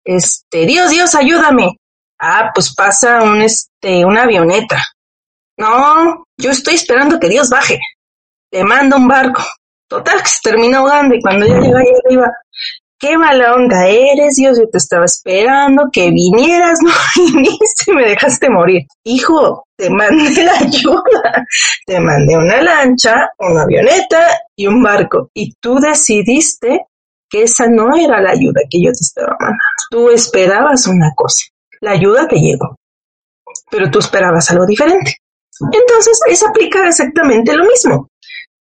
[0.05, 1.79] Este, Dios, Dios, ayúdame.
[2.19, 4.83] Ah, pues pasa un, este, una avioneta.
[5.59, 7.79] No, yo estoy esperando que Dios baje.
[8.51, 9.43] Le manda un barco.
[9.89, 12.33] Total, que se termina ahogando y cuando ya llega ahí arriba,
[12.99, 18.09] qué mala onda eres, Dios, yo te estaba esperando que vinieras, no viniste y me
[18.09, 18.83] dejaste morir.
[19.05, 21.47] Hijo, te mandé la ayuda,
[21.87, 26.87] te mandé una lancha, una avioneta y un barco y tú decidiste
[27.29, 29.61] que esa no era la ayuda que yo te estaba mandando.
[29.91, 31.45] Tú esperabas una cosa
[31.87, 32.77] la ayuda te llegó,
[33.71, 35.19] pero tú esperabas algo diferente.
[35.73, 38.09] Entonces, es aplicar exactamente lo mismo.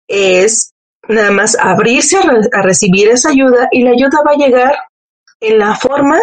[0.08, 0.72] Es
[1.08, 4.74] nada más abrirse a, recibir esa ayuda y la ayuda va a llegar
[5.40, 6.18] en la forma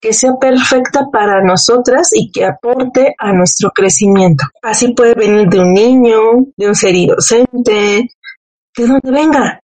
[0.00, 4.44] que sea perfecta para nosotras y que aporte a nuestro crecimiento.
[4.62, 6.18] Así puede venir de un niño,
[6.56, 8.10] de un ser inocente,
[8.76, 9.60] de donde venga.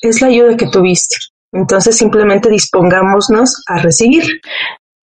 [0.00, 1.16] Es la ayuda que tuviste.
[1.52, 4.40] Entonces simplemente dispongámonos a recibir.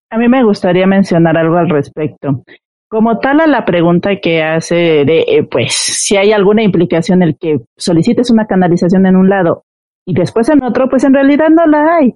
[0.09, 2.43] A mí me gustaría mencionar algo al respecto.
[2.87, 4.75] Como tal a la pregunta que hace
[5.05, 9.29] de, eh, pues, si hay alguna implicación en el que solicites una canalización en un
[9.29, 9.63] lado
[10.05, 12.13] y después en otro, pues en realidad no la hay.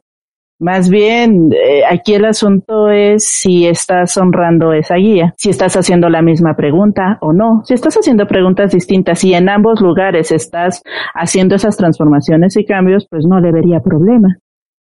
[0.61, 6.09] Más bien, eh, aquí el asunto es si estás honrando esa guía, si estás haciendo
[6.09, 10.81] la misma pregunta o no, si estás haciendo preguntas distintas y en ambos lugares estás
[11.15, 14.37] haciendo esas transformaciones y cambios, pues no debería problema.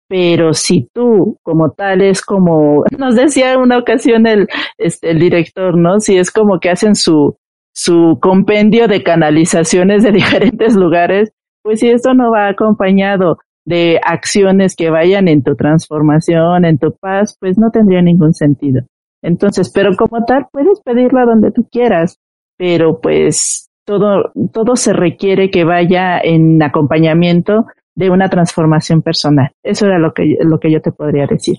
[0.08, 5.18] Pero si tú, como tal, es como, nos decía en una ocasión el, este, el
[5.18, 6.00] director, ¿no?
[6.00, 7.36] Si es como que hacen su,
[7.74, 14.76] su compendio de canalizaciones de diferentes lugares, pues si esto no va acompañado de acciones
[14.76, 18.82] que vayan en tu transformación, en tu paz, pues no tendría ningún sentido.
[19.22, 22.20] Entonces, pero como tal, puedes pedirla donde tú quieras,
[22.56, 27.66] pero pues todo, todo se requiere que vaya en acompañamiento
[27.96, 29.50] de una transformación personal.
[29.62, 31.56] Eso era lo que, lo que yo te podría decir.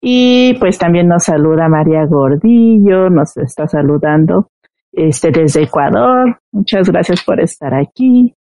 [0.00, 4.48] Y pues también nos saluda María Gordillo, nos está saludando
[4.92, 6.40] este desde Ecuador.
[6.52, 8.34] Muchas gracias por estar aquí.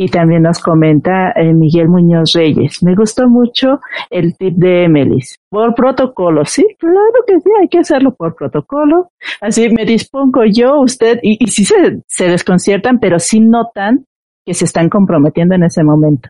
[0.00, 2.84] Y también nos comenta eh, Miguel Muñoz Reyes.
[2.84, 3.80] Me gustó mucho
[4.10, 5.40] el tip de Emelis.
[5.50, 9.10] Por protocolo, sí, claro que sí, hay que hacerlo por protocolo.
[9.40, 14.04] Así me dispongo yo, usted, y, y sí se, se desconciertan, pero sí notan
[14.46, 16.28] que se están comprometiendo en ese momento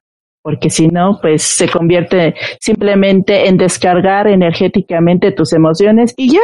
[0.49, 6.41] porque si no, pues se convierte simplemente en descargar energéticamente tus emociones y ya.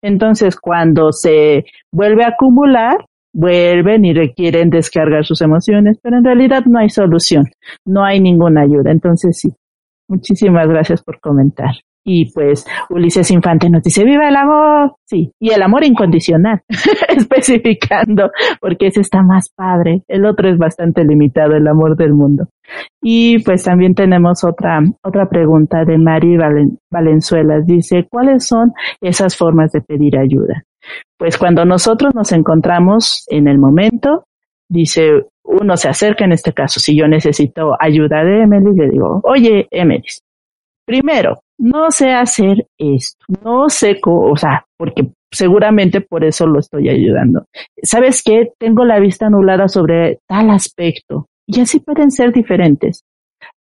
[0.00, 6.62] Entonces, cuando se vuelve a acumular, vuelven y requieren descargar sus emociones, pero en realidad
[6.66, 7.46] no hay solución,
[7.84, 8.92] no hay ninguna ayuda.
[8.92, 9.52] Entonces, sí,
[10.08, 11.74] muchísimas gracias por comentar.
[12.04, 14.96] Y pues Ulises Infante nos dice, viva el amor.
[15.04, 16.60] Sí, y el amor incondicional,
[17.08, 20.02] especificando, porque ese está más padre.
[20.06, 22.48] El otro es bastante limitado, el amor del mundo.
[23.02, 26.36] Y pues también tenemos otra, otra pregunta de Mari
[26.90, 27.60] Valenzuela.
[27.60, 30.64] Dice, ¿cuáles son esas formas de pedir ayuda?
[31.16, 34.24] Pues cuando nosotros nos encontramos en el momento,
[34.68, 39.20] dice, uno se acerca en este caso, si yo necesito ayuda de Emily, le digo,
[39.22, 40.04] oye, Emily,
[40.84, 46.88] primero, no sé hacer esto, no sé, o sea, porque seguramente por eso lo estoy
[46.88, 47.44] ayudando.
[47.82, 48.50] ¿Sabes qué?
[48.58, 53.02] Tengo la vista anulada sobre tal aspecto y así pueden ser diferentes.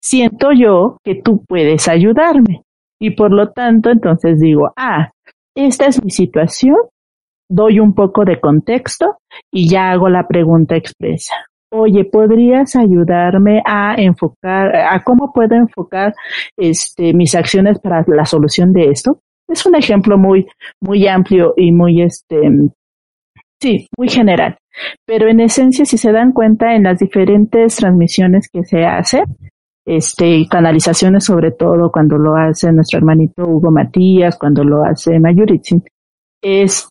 [0.02, 2.64] Siento yo que tú puedes ayudarme
[3.00, 5.12] y por lo tanto entonces digo, ah,
[5.56, 6.78] esta es mi situación,
[7.50, 9.18] doy un poco de contexto
[9.52, 11.34] y ya hago la pregunta expresa
[11.72, 16.14] oye, ¿podrías ayudarme a enfocar, a cómo puedo enfocar
[16.58, 19.22] este, mis acciones para la solución de esto?
[19.48, 20.48] Es un ejemplo muy,
[20.82, 22.38] muy amplio y muy, este,
[23.62, 24.58] sí, muy general.
[25.06, 29.24] Pero en esencia, si se dan cuenta en las diferentes transmisiones que se hacen,
[29.86, 35.84] este, canalizaciones sobre todo cuando lo hace nuestro hermanito Hugo Matías, cuando lo hace Mayuritzin,
[36.42, 36.88] es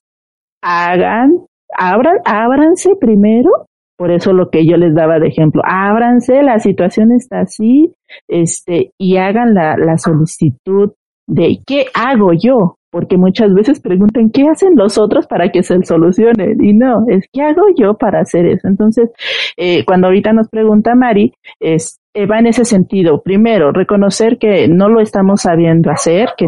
[0.63, 1.47] hagan,
[1.77, 3.68] abran, ábranse primero
[3.99, 7.93] por eso lo que yo les daba de ejemplo, ábranse, la situación está así,
[8.29, 10.93] este, y hagan la, la solicitud
[11.27, 15.83] de qué hago yo, porque muchas veces preguntan qué hacen los otros para que se
[15.83, 18.69] solucione y no, es qué hago yo para hacer eso.
[18.69, 19.11] Entonces,
[19.57, 23.23] eh, cuando ahorita nos pregunta Mari, es, va en ese sentido.
[23.23, 26.47] Primero, reconocer que no lo estamos sabiendo hacer, que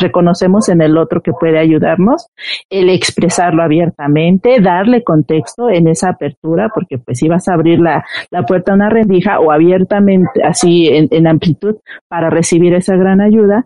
[0.00, 2.28] reconocemos en el otro que puede ayudarnos,
[2.68, 8.04] el expresarlo abiertamente, darle contexto en esa apertura, porque pues si vas a abrir la,
[8.30, 11.76] la puerta a una rendija o abiertamente, así en, en amplitud,
[12.08, 13.64] para recibir esa gran ayuda,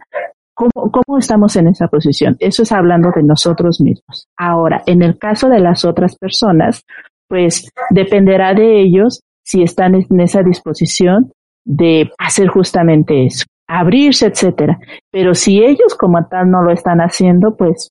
[0.52, 2.36] ¿Cómo, ¿Cómo, estamos en esa posición?
[2.38, 4.28] Eso es hablando de nosotros mismos.
[4.36, 6.84] Ahora, en el caso de las otras personas,
[7.28, 11.32] pues dependerá de ellos si están en esa disposición
[11.64, 14.78] de hacer justamente eso, abrirse, etcétera.
[15.10, 17.90] Pero si ellos como tal no lo están haciendo, pues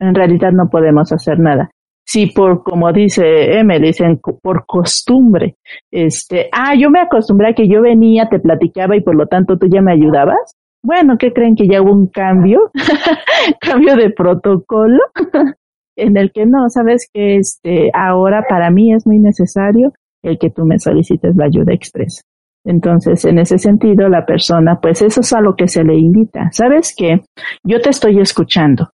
[0.00, 1.70] en realidad no podemos hacer nada.
[2.06, 5.56] Si por, como dice Emily, dicen por costumbre,
[5.90, 9.58] este, ah, yo me acostumbré a que yo venía, te platicaba y por lo tanto
[9.58, 10.54] tú ya me ayudabas.
[10.82, 12.70] Bueno, ¿qué creen que ya hubo un cambio?
[13.60, 15.00] cambio de protocolo
[15.96, 20.50] en el que no, sabes que este, ahora para mí es muy necesario el que
[20.50, 22.22] tú me solicites la ayuda expresa.
[22.66, 26.48] Entonces, en ese sentido, la persona, pues eso es a lo que se le invita.
[26.50, 27.20] ¿Sabes qué?
[27.62, 28.88] Yo te estoy escuchando,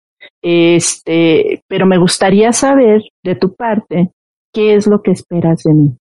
[0.43, 4.11] este, pero me gustaría saber de tu parte
[4.55, 5.97] qué es lo que esperas de mí.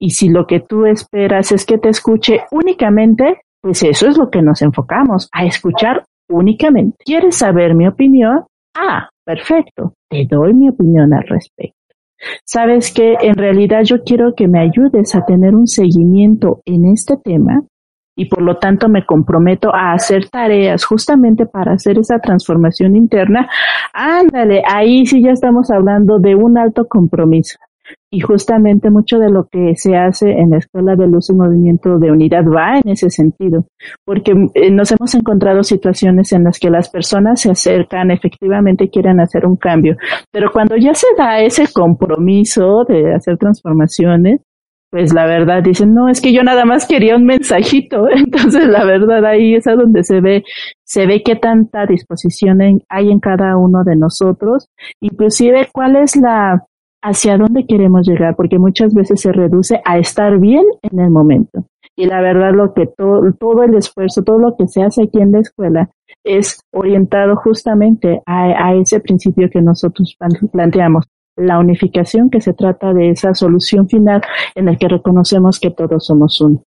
[0.00, 4.30] Y si lo que tú esperas es que te escuche únicamente, pues eso es lo
[4.30, 6.96] que nos enfocamos, a escuchar únicamente.
[7.04, 8.44] ¿Quieres saber mi opinión?
[8.74, 11.83] Ah, perfecto, te doy mi opinión al respecto.
[12.44, 17.16] Sabes que en realidad yo quiero que me ayudes a tener un seguimiento en este
[17.22, 17.62] tema
[18.16, 23.48] y por lo tanto me comprometo a hacer tareas justamente para hacer esa transformación interna.
[23.92, 27.58] Ándale, ahí sí ya estamos hablando de un alto compromiso.
[28.10, 31.98] Y justamente mucho de lo que se hace en la Escuela de Luz y Movimiento
[31.98, 33.66] de Unidad va en ese sentido,
[34.04, 39.18] porque eh, nos hemos encontrado situaciones en las que las personas se acercan, efectivamente quieren
[39.18, 39.96] hacer un cambio,
[40.30, 44.40] pero cuando ya se da ese compromiso de hacer transformaciones,
[44.94, 48.08] pues la verdad dicen, no, es que yo nada más quería un mensajito.
[48.14, 50.44] Entonces la verdad ahí es a donde se ve,
[50.84, 54.68] se ve qué tanta disposición hay en cada uno de nosotros,
[55.00, 56.62] inclusive cuál es la,
[57.04, 61.66] hacia dónde queremos llegar, porque muchas veces se reduce a estar bien en el momento.
[61.96, 65.20] Y la verdad lo que todo, todo el esfuerzo, todo lo que se hace aquí
[65.20, 65.90] en la escuela
[66.24, 70.16] es orientado justamente a, a ese principio que nosotros
[70.50, 71.04] planteamos,
[71.36, 74.22] la unificación que se trata de esa solución final
[74.54, 76.62] en el que reconocemos que todos somos uno.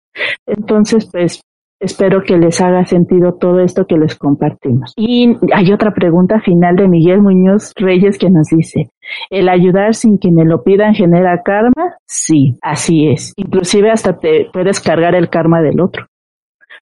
[0.45, 1.41] Entonces, pues
[1.85, 4.91] Espero que les haga sentido todo esto que les compartimos.
[4.97, 8.89] Y hay otra pregunta final de Miguel Muñoz Reyes que nos dice,
[9.29, 11.93] ¿el ayudar sin que me lo pidan genera karma?
[12.07, 13.33] Sí, así es.
[13.37, 16.07] Inclusive hasta te puedes cargar el karma del otro.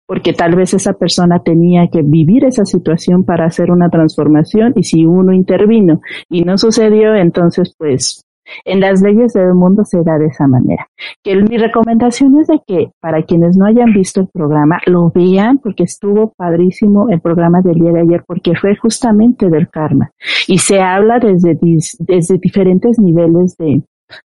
[0.08, 4.84] Porque tal vez esa persona tenía que vivir esa situación para hacer una transformación y
[4.84, 6.00] si uno intervino
[6.30, 8.23] y no sucedió, entonces pues
[8.65, 10.88] en las leyes del mundo se da de esa manera.
[11.24, 15.60] Que mi recomendación es de que para quienes no hayan visto el programa, lo vean
[15.60, 20.11] porque estuvo padrísimo el programa del día de ayer porque fue justamente del karma.
[20.48, 21.57] Y se habla desde,
[21.99, 23.84] desde diferentes niveles de,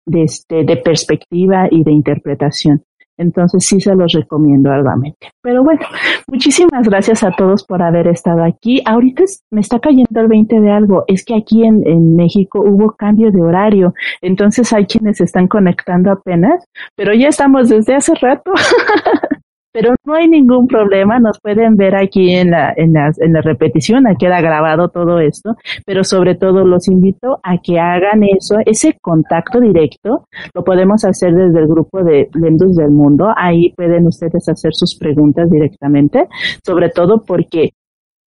[0.05, 2.83] de, este, de perspectiva y de interpretación.
[3.17, 5.29] Entonces sí se los recomiendo arduamente.
[5.41, 5.81] Pero bueno,
[6.27, 8.81] muchísimas gracias a todos por haber estado aquí.
[8.85, 11.03] Ahorita me está cayendo el 20 de algo.
[11.07, 13.93] Es que aquí en, en México hubo cambio de horario.
[14.21, 16.65] Entonces hay quienes están conectando apenas,
[16.95, 18.51] pero ya estamos desde hace rato.
[19.73, 23.41] Pero no hay ningún problema, nos pueden ver aquí en la, en la, en la
[23.41, 25.55] repetición, aquí queda grabado todo esto,
[25.85, 31.33] pero sobre todo los invito a que hagan eso, ese contacto directo, lo podemos hacer
[31.33, 36.27] desde el grupo de Lendus del Mundo, ahí pueden ustedes hacer sus preguntas directamente,
[36.63, 37.71] sobre todo porque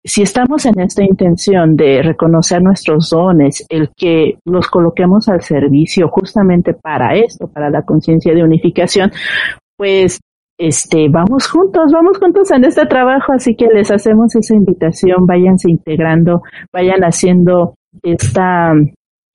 [0.07, 6.09] si estamos en esta intención de reconocer nuestros dones, el que los coloquemos al servicio
[6.09, 9.11] justamente para esto, para la conciencia de unificación,
[9.77, 10.21] pues
[10.59, 15.71] este, vamos juntos, vamos juntos en este trabajo, así que les hacemos esa invitación, váyanse
[15.71, 16.43] integrando,
[16.73, 18.73] vayan haciendo esta,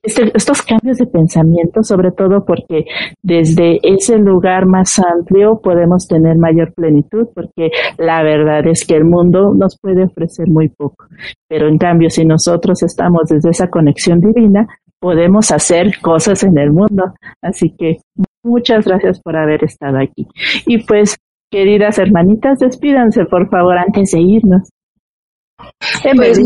[0.04, 2.86] este, estos cambios de pensamiento, sobre todo porque
[3.22, 9.06] desde ese lugar más amplio podemos tener mayor plenitud, porque la verdad es que el
[9.06, 11.06] mundo nos puede ofrecer muy poco,
[11.48, 14.68] pero en cambio si nosotros estamos desde esa conexión divina,
[15.00, 17.14] podemos hacer cosas en el mundo.
[17.42, 17.98] Así que
[18.44, 20.28] muchas gracias por haber estado aquí.
[20.66, 21.18] Y pues,
[21.52, 24.70] queridas hermanitas, despídanse por favor antes de irnos.
[26.16, 26.40] Pues,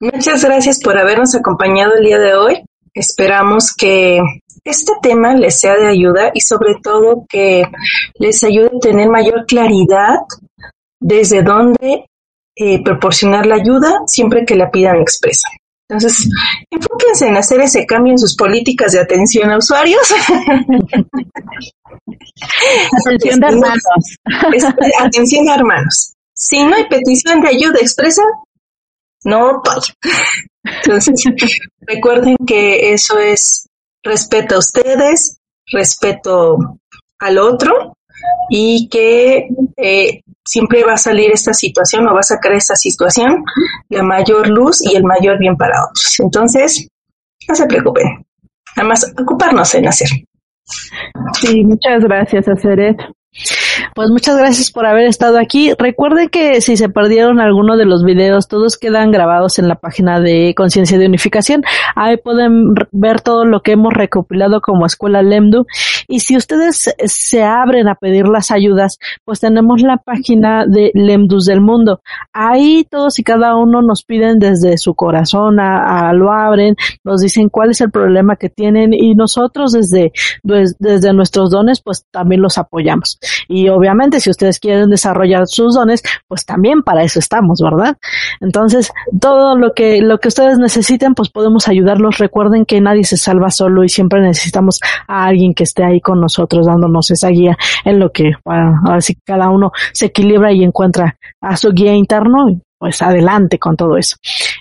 [0.00, 2.64] muchas gracias por habernos acompañado el día de hoy.
[2.94, 4.20] Esperamos que
[4.64, 7.64] este tema les sea de ayuda y sobre todo que
[8.18, 10.20] les ayude a tener mayor claridad
[11.00, 12.06] desde dónde
[12.56, 15.48] eh, proporcionar la ayuda siempre que la pidan expresa.
[15.94, 16.28] Entonces,
[16.70, 20.02] enfóquense en hacer ese cambio en sus políticas de atención a usuarios.
[23.06, 23.82] atención de hermanos.
[25.00, 26.14] atención a hermanos.
[26.34, 28.22] Si no hay petición de ayuda expresa,
[29.24, 29.62] no
[30.64, 31.24] Entonces,
[31.80, 33.68] recuerden que eso es
[34.02, 35.38] respeto a ustedes,
[35.72, 36.56] respeto
[37.20, 37.94] al otro
[38.50, 43.44] y que eh, siempre va a salir esta situación o va a sacar esta situación
[43.88, 46.16] la mayor luz y el mayor bien para otros.
[46.18, 46.88] Entonces,
[47.48, 48.24] no se preocupen,
[48.76, 50.08] nada más ocuparnos en hacer.
[51.34, 52.96] Sí, muchas gracias, Aceret.
[53.94, 55.72] Pues muchas gracias por haber estado aquí.
[55.78, 60.18] Recuerden que si se perdieron alguno de los videos, todos quedan grabados en la página
[60.18, 61.62] de Conciencia de Unificación.
[61.94, 65.66] Ahí pueden ver todo lo que hemos recopilado como Escuela Lemdu.
[66.08, 71.44] Y si ustedes se abren a pedir las ayudas, pues tenemos la página de Lemdus
[71.44, 72.00] del Mundo.
[72.32, 77.70] Ahí todos y cada uno nos piden desde su corazón, lo abren, nos dicen cuál
[77.70, 80.10] es el problema que tienen y nosotros desde,
[80.42, 83.20] desde nuestros dones, pues también los apoyamos.
[83.48, 83.83] Y obviamente
[84.20, 87.96] si ustedes quieren desarrollar sus dones, pues también para eso estamos, ¿verdad?
[88.40, 88.90] Entonces,
[89.20, 92.18] todo lo que, lo que ustedes necesiten, pues podemos ayudarlos.
[92.18, 96.20] Recuerden que nadie se salva solo y siempre necesitamos a alguien que esté ahí con
[96.20, 100.64] nosotros dándonos esa guía en lo que, bueno, a si cada uno se equilibra y
[100.64, 102.46] encuentra a su guía interno
[102.78, 104.16] pues adelante con todo eso.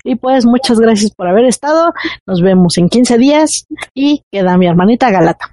[0.05, 1.91] Y pues muchas gracias por haber estado.
[2.25, 5.51] Nos vemos en 15 días y queda mi hermanita Galata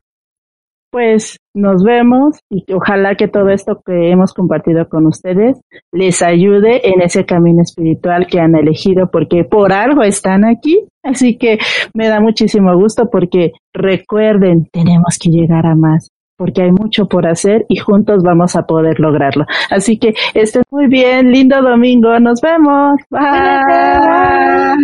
[0.91, 5.61] pues nos vemos y ojalá que todo esto que hemos compartido con ustedes
[5.93, 10.85] les ayude en ese camino espiritual que han elegido porque por algo están aquí.
[11.03, 11.59] Así que
[11.95, 16.11] me da muchísimo gusto porque recuerden, tenemos que llegar a más
[16.41, 19.45] porque hay mucho por hacer y juntos vamos a poder lograrlo.
[19.71, 22.99] Así que estén muy bien, lindo domingo, nos vemos.
[23.11, 24.81] Bye.